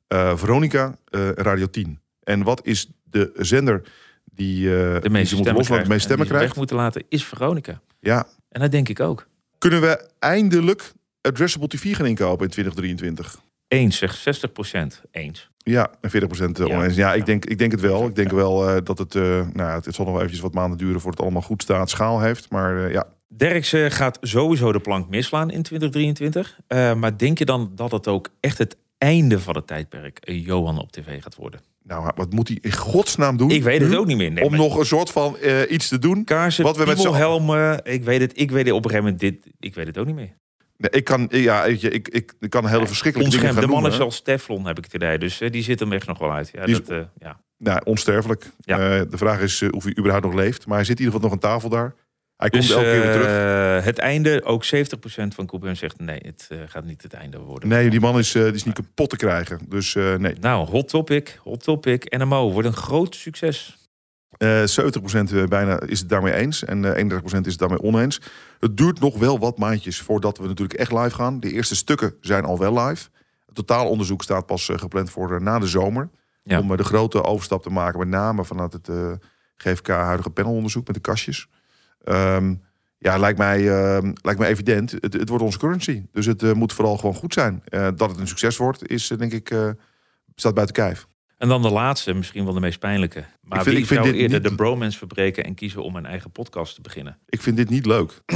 eh, 0.09 0.37
Veronica, 0.37 0.97
Radio 1.35 1.67
10. 1.67 2.01
En 2.23 2.43
wat 2.43 2.67
is 2.67 2.89
de 3.11 3.31
zender 3.37 3.83
die, 4.25 4.69
eh 4.77 4.95
De 4.95 4.99
die 5.01 5.11
meeste 5.11 5.29
ze 5.29 5.35
moeten 5.35 5.35
stemmen, 5.35 5.55
loslaten, 5.55 5.67
krijgt. 5.67 5.85
de 5.85 5.89
meeste 5.89 6.07
stemmen 6.07 6.27
ze 6.27 6.33
weg 6.33 6.41
krijgt? 6.41 6.57
moeten 6.57 6.77
laten 6.77 7.05
is 7.09 7.25
Veronica. 7.25 7.81
Ja. 8.01 8.27
En 8.49 8.61
dat 8.61 8.71
denk 8.71 8.89
ik 8.89 9.01
ook. 9.01 9.27
Kunnen 9.59 9.81
we 9.81 10.09
eindelijk 10.19 10.93
Addressable 11.21 11.69
TV 11.69 11.97
gaan 11.97 12.07
inkopen 12.07 12.45
in 12.45 12.51
2023? 12.51 13.41
Eens, 13.69 13.97
zeg 13.99 14.19
60% 14.19 15.01
Eens. 15.11 15.49
Ja, 15.57 15.91
en 16.01 16.11
40% 16.11 16.59
Ja. 16.59 16.65
oneens. 16.65 16.95
Ja, 16.95 17.15
ik 17.15 17.27
denk, 17.27 17.45
ik 17.45 17.59
denk 17.59 17.73
het 17.73 17.81
wel. 17.81 18.07
Ik 18.07 18.15
denk 18.15 18.31
wel 18.31 18.69
eh, 18.69 18.77
dat 18.85 18.99
het, 18.99 19.15
eh, 19.15 19.23
nou, 19.53 19.71
het, 19.71 19.85
het 19.85 19.95
zal 19.95 20.05
nog 20.05 20.15
wel 20.15 20.23
eventjes 20.23 20.41
wat 20.41 20.55
maanden 20.55 20.79
duren 20.79 20.95
voordat 21.01 21.13
het 21.13 21.21
allemaal 21.21 21.43
goed 21.43 21.63
staat, 21.63 21.91
schaal 21.91 22.21
heeft. 22.21 22.51
Maar 22.51 22.85
eh, 22.85 22.93
ja, 22.93 23.07
Derksen 23.37 23.91
gaat 23.91 24.19
sowieso 24.21 24.73
de 24.73 24.81
plank 24.81 25.09
misslaan 25.09 25.51
in 25.51 25.63
2023. 25.63 26.59
Eh, 26.67 26.95
maar 26.95 27.19
denk 27.19 27.39
je 27.39 27.45
dan 27.45 27.73
dat 27.75 27.91
het 27.91 28.09
ook 28.09 28.29
echt 28.41 28.59
het 28.59 28.77
einde 28.99 29.41
van 29.41 29.55
het 29.57 29.67
tijdperk 29.67 30.19
eh, 30.19 30.45
Johan 30.47 30.79
op 30.79 30.93
tv 30.93 31.23
gaat 31.23 31.35
worden? 31.37 31.61
Nou, 31.91 32.11
wat 32.15 32.33
moet 32.33 32.49
hij 32.49 32.59
in 32.61 32.73
godsnaam 32.73 33.37
doen? 33.37 33.51
Ik 33.51 33.63
weet 33.63 33.81
het 33.81 33.91
nu 33.91 33.97
ook 33.99 34.07
niet 34.07 34.17
meer. 34.17 34.31
Nee, 34.31 34.45
om 34.45 34.51
maar 34.51 34.59
nog 34.59 34.77
een 34.79 34.87
soort 34.87 35.11
van 35.11 35.37
eh, 35.39 35.71
iets 35.71 35.89
te 35.89 35.99
doen. 35.99 36.25
kaarsen, 36.25 36.65
wat 36.65 36.77
we 36.77 36.85
met 36.87 37.01
z'n- 37.01 37.13
helmen. 37.13 37.81
Ik 37.85 38.05
weet 38.05 38.21
het. 38.21 38.33
Ik 38.41 38.51
weet 38.51 38.65
het 38.67 38.75
op 38.75 38.85
een 38.85 38.91
gegeven 38.91 39.13
moment. 39.13 39.21
Dit, 39.43 39.53
ik 39.61 39.75
weet 39.75 39.87
het 39.87 39.99
ook 39.99 40.07
niet 40.07 40.15
meer. 40.15 40.33
Nee, 40.77 40.91
ik 40.91 41.05
kan, 41.05 41.27
ja, 41.31 41.65
je, 41.65 41.91
ik, 41.91 42.09
ik, 42.09 42.33
ik 42.41 42.51
kan 42.51 42.67
hele 42.67 42.87
verschrikkelijke 42.87 43.37
dingen 43.37 43.53
gaan 43.53 43.61
de 43.63 43.69
man 43.69 43.87
is 43.87 43.97
zelfs 43.97 44.23
Teflon, 44.23 44.67
heb 44.67 44.79
ik 44.79 44.85
het 44.85 44.95
idee. 44.95 45.19
Dus 45.19 45.41
eh, 45.41 45.51
die 45.51 45.63
zit 45.63 45.81
hem 45.81 45.93
echt 45.93 46.07
nog 46.07 46.19
wel 46.19 46.33
uit. 46.33 46.51
Ja, 46.53 46.65
Die 46.65 46.75
is- 46.81 46.85
dat, 46.87 46.99
eh, 46.99 47.05
ja. 47.19 47.41
Nou, 47.59 47.81
onsterfelijk. 47.85 48.51
Ja. 48.61 49.05
De 49.05 49.17
vraag 49.19 49.41
is 49.41 49.63
of 49.71 49.85
hij 49.85 49.97
überhaupt 49.99 50.25
nog 50.25 50.35
leeft. 50.35 50.67
Maar 50.67 50.77
hij 50.77 50.85
zit 50.87 50.99
in 50.99 51.05
ieder 51.05 51.15
geval 51.21 51.31
nog 51.31 51.43
aan 51.45 51.51
tafel 51.51 51.69
daar. 51.69 51.95
Hij 52.41 52.51
komt 52.51 52.63
Dus 52.63 52.71
elke 52.71 52.85
keer 52.85 53.01
weer 53.01 53.13
terug. 53.13 53.27
eh, 53.27 53.85
het 53.85 53.99
einde, 53.99 54.45
ook 54.45 54.65
70% 54.65 54.69
van 55.35 55.47
Cooper 55.47 55.77
zegt 55.77 55.99
nee, 55.99 56.21
het 56.23 56.47
eh, 56.49 56.59
gaat 56.67 56.85
niet 56.85 57.03
het 57.03 57.13
einde 57.13 57.39
worden. 57.39 57.69
Nee, 57.69 57.91
die 57.91 58.01
man 58.01 58.19
is, 58.19 58.35
eh, 58.35 58.43
die 58.43 58.53
is 58.53 58.65
niet 58.65 58.75
kapot 58.75 59.11
te 59.11 59.17
krijgen. 59.17 59.61
Dus 59.69 59.95
nee. 59.95 60.35
Nou, 60.41 60.69
hot 60.69 60.89
topic, 60.89 61.39
hot 61.43 61.63
topic. 61.63 62.17
NMO 62.19 62.53
wordt 62.53 62.69
een 62.69 62.75
groot 62.75 63.15
succes. 63.15 63.79
Eh 64.37 64.63
70% 64.65 65.49
bijna 65.49 65.81
is 65.81 65.99
het 66.01 66.09
daarmee 66.09 66.33
eens. 66.33 66.65
En 66.65 66.85
eh 66.85 66.97
31% 66.97 67.47
is 67.47 67.51
het 67.53 67.59
daarmee 67.59 67.83
oneens. 67.83 68.21
Het 68.59 68.77
duurt 68.77 69.01
nog 69.01 69.19
wel 69.19 69.39
wat 69.39 69.59
maandjes 69.59 70.01
voordat 70.01 70.39
we 70.39 70.47
natuurlijk 70.47 70.79
echt 70.79 70.93
live 70.93 71.15
gaan. 71.15 71.41
De 71.41 71.53
eerste 71.53 71.77
stukken 71.77 72.15
zijn 72.21 72.45
al 72.45 72.59
wel 72.59 72.87
live. 72.87 73.09
Het 73.47 73.55
totaalonderzoek 73.55 74.23
staat 74.23 74.47
pas 74.47 74.71
gepland 74.73 75.11
voor 75.11 75.43
na 75.43 75.59
de 75.59 75.67
zomer. 75.67 76.09
Ja. 76.43 76.59
Om 76.59 76.77
de 76.77 76.85
grote 76.85 77.25
overstap 77.25 77.63
te 77.63 77.71
maken. 77.71 77.99
Met 77.99 78.09
name 78.09 78.45
vanuit 78.45 78.73
het 78.73 78.89
GFK 79.57 79.89
huidige 79.89 80.31
panelonderzoek 80.31 80.87
met 80.87 80.95
de 80.95 81.03
kastjes. 81.03 81.49
Ehm, 82.05 82.55
ja, 82.99 83.17
lijkt 83.19 83.39
mij, 83.39 83.69
ehm, 83.69 84.13
lijkt 84.23 84.39
mij 84.41 84.49
evident. 84.49 84.91
Het, 84.91 85.13
het 85.13 85.29
wordt 85.29 85.45
onze 85.45 85.59
currency. 85.59 86.03
Dus 86.13 86.27
het 86.27 86.43
eh, 86.43 86.53
moet 86.53 86.73
vooral 86.73 86.97
gewoon 86.97 87.15
goed 87.15 87.33
zijn. 87.33 87.63
Eh, 87.65 87.89
dat 87.97 88.11
het 88.11 88.19
een 88.19 88.29
succes 88.29 88.57
wordt, 88.57 88.89
is 88.91 89.11
eh, 89.11 89.19
denk 89.19 89.33
ik, 89.33 89.55
staat 90.35 90.55
buiten 90.55 90.77
kijf. 90.77 91.07
En 91.39 91.49
dan 91.49 91.63
de 91.63 91.71
laatste, 91.71 92.15
misschien 92.15 92.45
wel 92.45 92.53
de 92.55 92.61
meest 92.61 92.79
pijnlijke. 92.79 93.25
Maar 93.43 93.59
Ik 93.59 93.65
vind- 93.65 93.79
ik 93.79 93.87
vind 93.87 94.01
zou 94.01 94.13
dit 94.13 94.21
eerder 94.23 94.41
niet- 94.41 94.49
de 94.51 94.55
bromance 94.55 94.99
verbreken 94.99 95.45
en 95.45 95.55
kiezen 95.55 95.83
om 95.83 95.97
een 95.97 96.07
eigen 96.07 96.31
podcast 96.31 96.75
te 96.75 96.81
beginnen? 96.81 97.19
Ik 97.29 97.43
vind 97.43 97.57
dit 97.57 97.69
niet 97.71 97.87
leuk. 97.87 98.21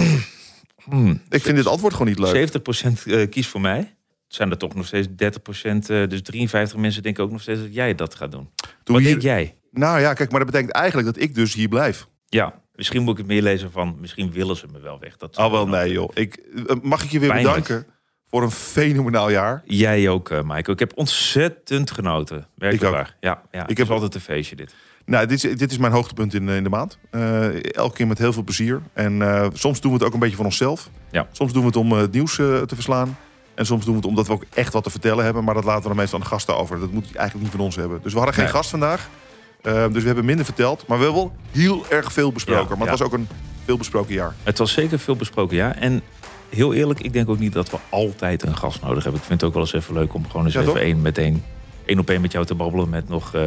Ik 1.29 1.43
vind 1.43 1.57
dit 1.57 1.67
antwoord 1.67 1.93
gewoon 1.93 2.09
niet 2.09 2.19
leuk. 2.19 2.33
70% 2.35 3.07
eh, 3.07 3.29
kiest 3.31 3.49
voor 3.51 3.61
mij. 3.61 3.95
Zijn 4.29 4.51
er 4.51 4.59
toch 4.59 4.75
nog 4.75 4.87
steeds 4.87 5.09
30%. 5.17 5.91
eh, 5.91 6.09
dus 6.09 6.23
53 6.23 6.79
mensen 6.79 7.03
denken 7.03 7.25
ook 7.25 7.31
nog 7.31 7.41
steeds 7.41 7.61
dat 7.61 7.75
jij 7.75 7.95
dat 7.95 8.15
gaat 8.15 8.33
doen. 8.33 8.49
Wat 8.85 8.99
hier- 9.01 9.09
denk 9.09 9.23
jij? 9.23 9.59
Nou 9.71 10.01
ja, 10.01 10.13
kijk, 10.15 10.31
maar 10.31 10.41
dat 10.41 10.51
betekent 10.51 10.73
eigenlijk 10.77 11.07
dat 11.15 11.23
ik 11.23 11.35
dus 11.35 11.55
hier 11.55 11.69
blijf. 11.69 12.09
Ja, 12.27 12.63
misschien 12.75 13.03
moet 13.03 13.13
ik 13.13 13.19
het 13.19 13.27
meer 13.27 13.43
lezen 13.43 13.71
van... 13.73 13.97
misschien 14.01 14.33
willen 14.33 14.57
ze 14.57 14.67
me 14.73 14.79
wel 14.81 14.99
weg. 15.01 15.17
Dat 15.17 15.37
Al 15.37 15.51
wel, 15.51 15.67
nee 15.69 15.93
joh. 15.93 16.11
Ik, 16.15 16.35
eh, 16.67 16.77
mag 16.83 17.05
ik 17.05 17.11
je 17.11 17.19
weer 17.19 17.29
Pijnlijk. 17.29 17.57
bedanken 17.63 17.93
voor 18.31 18.43
een 18.43 18.51
fenomenaal 18.51 19.31
jaar. 19.31 19.63
Jij 19.65 20.09
ook, 20.09 20.31
eh 20.31 20.39
Michael. 20.43 20.73
Ik 20.73 20.79
heb 20.79 20.93
ontzettend 20.95 21.91
genoten. 21.91 22.47
Werkelijk 22.55 22.91
Ik 22.91 22.99
waar. 22.99 23.17
Ja, 23.21 23.43
ja, 23.51 23.67
ik 23.67 23.77
heb- 23.77 23.91
altijd 23.91 24.15
een 24.15 24.21
feestje 24.21 24.57
dit. 24.57 24.75
Nou, 25.07 25.27
dit 25.27 25.45
is, 25.45 25.57
dit 25.57 25.71
is 25.71 25.79
mijn 25.79 25.93
hoogtepunt 25.93 26.35
in, 26.35 26.49
eh, 26.49 26.57
in 26.57 26.63
de 26.63 26.69
maand. 26.69 26.99
Eh, 27.11 27.73
elke 27.75 27.95
keer 27.97 28.07
met 28.07 28.19
heel 28.19 28.33
veel 28.33 28.43
plezier. 28.45 28.83
En 28.93 29.23
eh, 29.23 29.47
soms 29.53 29.81
doen 29.81 29.91
we 29.93 29.97
het 29.99 30.07
ook 30.07 30.15
een 30.15 30.21
beetje 30.21 30.37
van 30.37 30.45
onszelf. 30.45 30.91
Ja. 31.11 31.29
Soms 31.33 31.53
doen 31.53 31.61
we 31.63 31.67
het 31.69 31.77
om 31.77 31.93
eh, 31.93 31.99
het 31.99 32.13
nieuws 32.13 32.39
eh, 32.39 32.61
te 32.63 32.75
verslaan. 32.75 33.17
En 33.55 33.67
soms 33.67 33.85
doen 33.85 33.95
we 33.95 34.01
het 34.01 34.09
omdat 34.09 34.27
we 34.27 34.33
ook 34.33 34.45
echt 34.55 34.73
wat 34.73 34.85
te 34.85 34.91
vertellen 34.91 35.25
hebben. 35.25 35.45
Maar 35.45 35.55
dat 35.55 35.65
laten 35.65 35.83
we 35.83 35.89
dan 35.89 35.97
meestal 35.97 36.19
aan 36.19 36.25
de 36.25 36.31
gasten 36.31 36.57
over. 36.57 36.79
Dat 36.81 36.91
moet 36.91 37.05
eigenlijk 37.05 37.41
niet 37.47 37.51
van 37.57 37.61
ons 37.65 37.77
hebben. 37.77 38.01
Dus 38.03 38.11
we 38.13 38.17
hadden 38.19 38.35
geen 38.35 38.45
Nee. 38.45 38.53
gast 38.53 38.71
vandaag. 38.71 39.09
Eh, 39.65 39.85
dus 39.93 40.01
we 40.01 40.07
hebben 40.07 40.25
minder 40.25 40.45
verteld. 40.45 40.87
Maar 40.87 40.99
we 40.99 41.05
hebben 41.05 41.23
wel 41.23 41.33
heel 41.51 41.85
erg 41.89 42.13
veel 42.13 42.33
besproken. 42.33 42.63
Ja, 42.63 42.77
maar 42.77 42.89
het 42.89 42.99
ja. 42.99 43.05
was 43.05 43.13
ook 43.13 43.19
een 43.19 43.29
veel 43.65 43.77
besproken 43.77 44.15
jaar. 44.15 44.35
Het 44.43 44.59
was 44.59 44.73
zeker 44.73 44.99
veel 44.99 45.17
besproken, 45.17 45.57
ja. 45.57 45.75
En 45.75 46.03
heel 46.49 46.75
eerlijk, 46.75 47.01
ik 47.01 47.13
denk 47.13 47.29
ook 47.29 47.39
niet 47.39 47.53
dat 47.53 47.71
we 47.71 47.77
altijd 47.89 48.43
een 48.43 48.57
gast 48.57 48.83
nodig 48.83 49.03
hebben. 49.03 49.21
Ik 49.21 49.27
vind 49.27 49.41
het 49.41 49.49
ook 49.49 49.55
wel 49.55 49.63
eens 49.63 49.73
even 49.73 49.95
leuk 49.95 50.15
om 50.15 50.27
gewoon 50.31 50.45
eens 50.45 50.55
Ja, 50.55 50.61
even 50.61 50.81
één 50.81 51.03
meteen 51.03 51.43
één 51.85 51.99
op 51.99 52.11
één 52.11 52.21
met 52.21 52.33
jou 52.33 52.47
te 52.47 52.55
babbelen 52.55 52.89
met 52.89 53.09
nog 53.09 53.35
eh, 53.35 53.43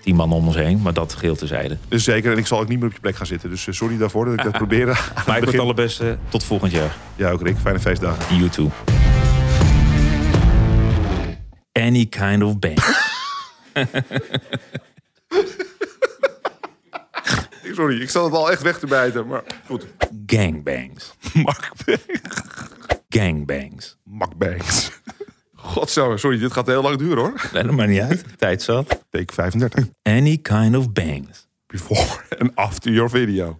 tien 0.00 0.16
man 0.16 0.32
om 0.32 0.46
ons 0.46 0.56
heen. 0.56 0.82
Maar 0.82 0.92
dat 0.92 1.14
geheel 1.14 1.36
tezijde. 1.36 1.76
Dus 1.88 2.04
zeker. 2.04 2.32
En 2.32 2.38
ik 2.38 2.46
zal 2.46 2.60
ook 2.60 2.68
niet 2.68 2.78
meer 2.78 2.88
op 2.88 2.94
je 2.94 3.00
plek 3.00 3.16
gaan 3.16 3.26
zitten. 3.26 3.50
Dus 3.50 3.66
eh, 3.66 3.74
sorry 3.74 3.98
daarvoor 3.98 4.24
dat 4.24 4.34
ik 4.34 4.42
dat 4.42 4.52
het 4.58 5.26
Maar 5.26 5.38
ik 5.38 5.44
het 5.44 5.58
allerbeste. 5.58 6.18
Tot 6.28 6.44
volgend 6.44 6.72
jaar. 6.72 6.96
Ja, 7.16 7.30
ook 7.30 7.42
Rick. 7.42 7.56
Fijne 7.58 7.80
feestdagen. 7.80 8.36
You 8.36 8.48
too. 8.48 8.70
Any 11.72 12.06
kind 12.06 12.42
of 12.42 12.58
bang. 12.58 12.78
Sorry, 17.76 18.00
ik 18.00 18.10
zat 18.10 18.24
het 18.24 18.34
al 18.34 18.50
echt 18.50 18.62
weg 18.62 18.78
te 18.78 18.86
bijten. 18.86 19.26
Maar 19.26 19.42
goed. 19.66 19.86
Gangbangs. 20.26 21.12
Mark 21.44 21.70
Gangbangs. 23.08 23.96
Makbanks. 24.04 24.90
Godzo, 25.54 26.16
sorry, 26.16 26.38
dit 26.38 26.52
gaat 26.52 26.66
heel 26.66 26.82
lang 26.82 26.96
duren 26.96 27.18
hoor. 27.18 27.48
Nee, 27.52 27.62
dat 27.62 27.72
maakt 27.72 27.88
niet 27.88 28.00
uit. 28.00 28.24
Tijd 28.36 28.62
zat. 28.62 29.04
Take 29.10 29.32
35. 29.32 29.88
Any 30.02 30.36
kind 30.36 30.76
of 30.76 30.92
bangs. 30.92 31.48
Before 31.66 32.20
and 32.38 32.50
after 32.54 32.92
your 32.92 33.10
video. 33.10 33.58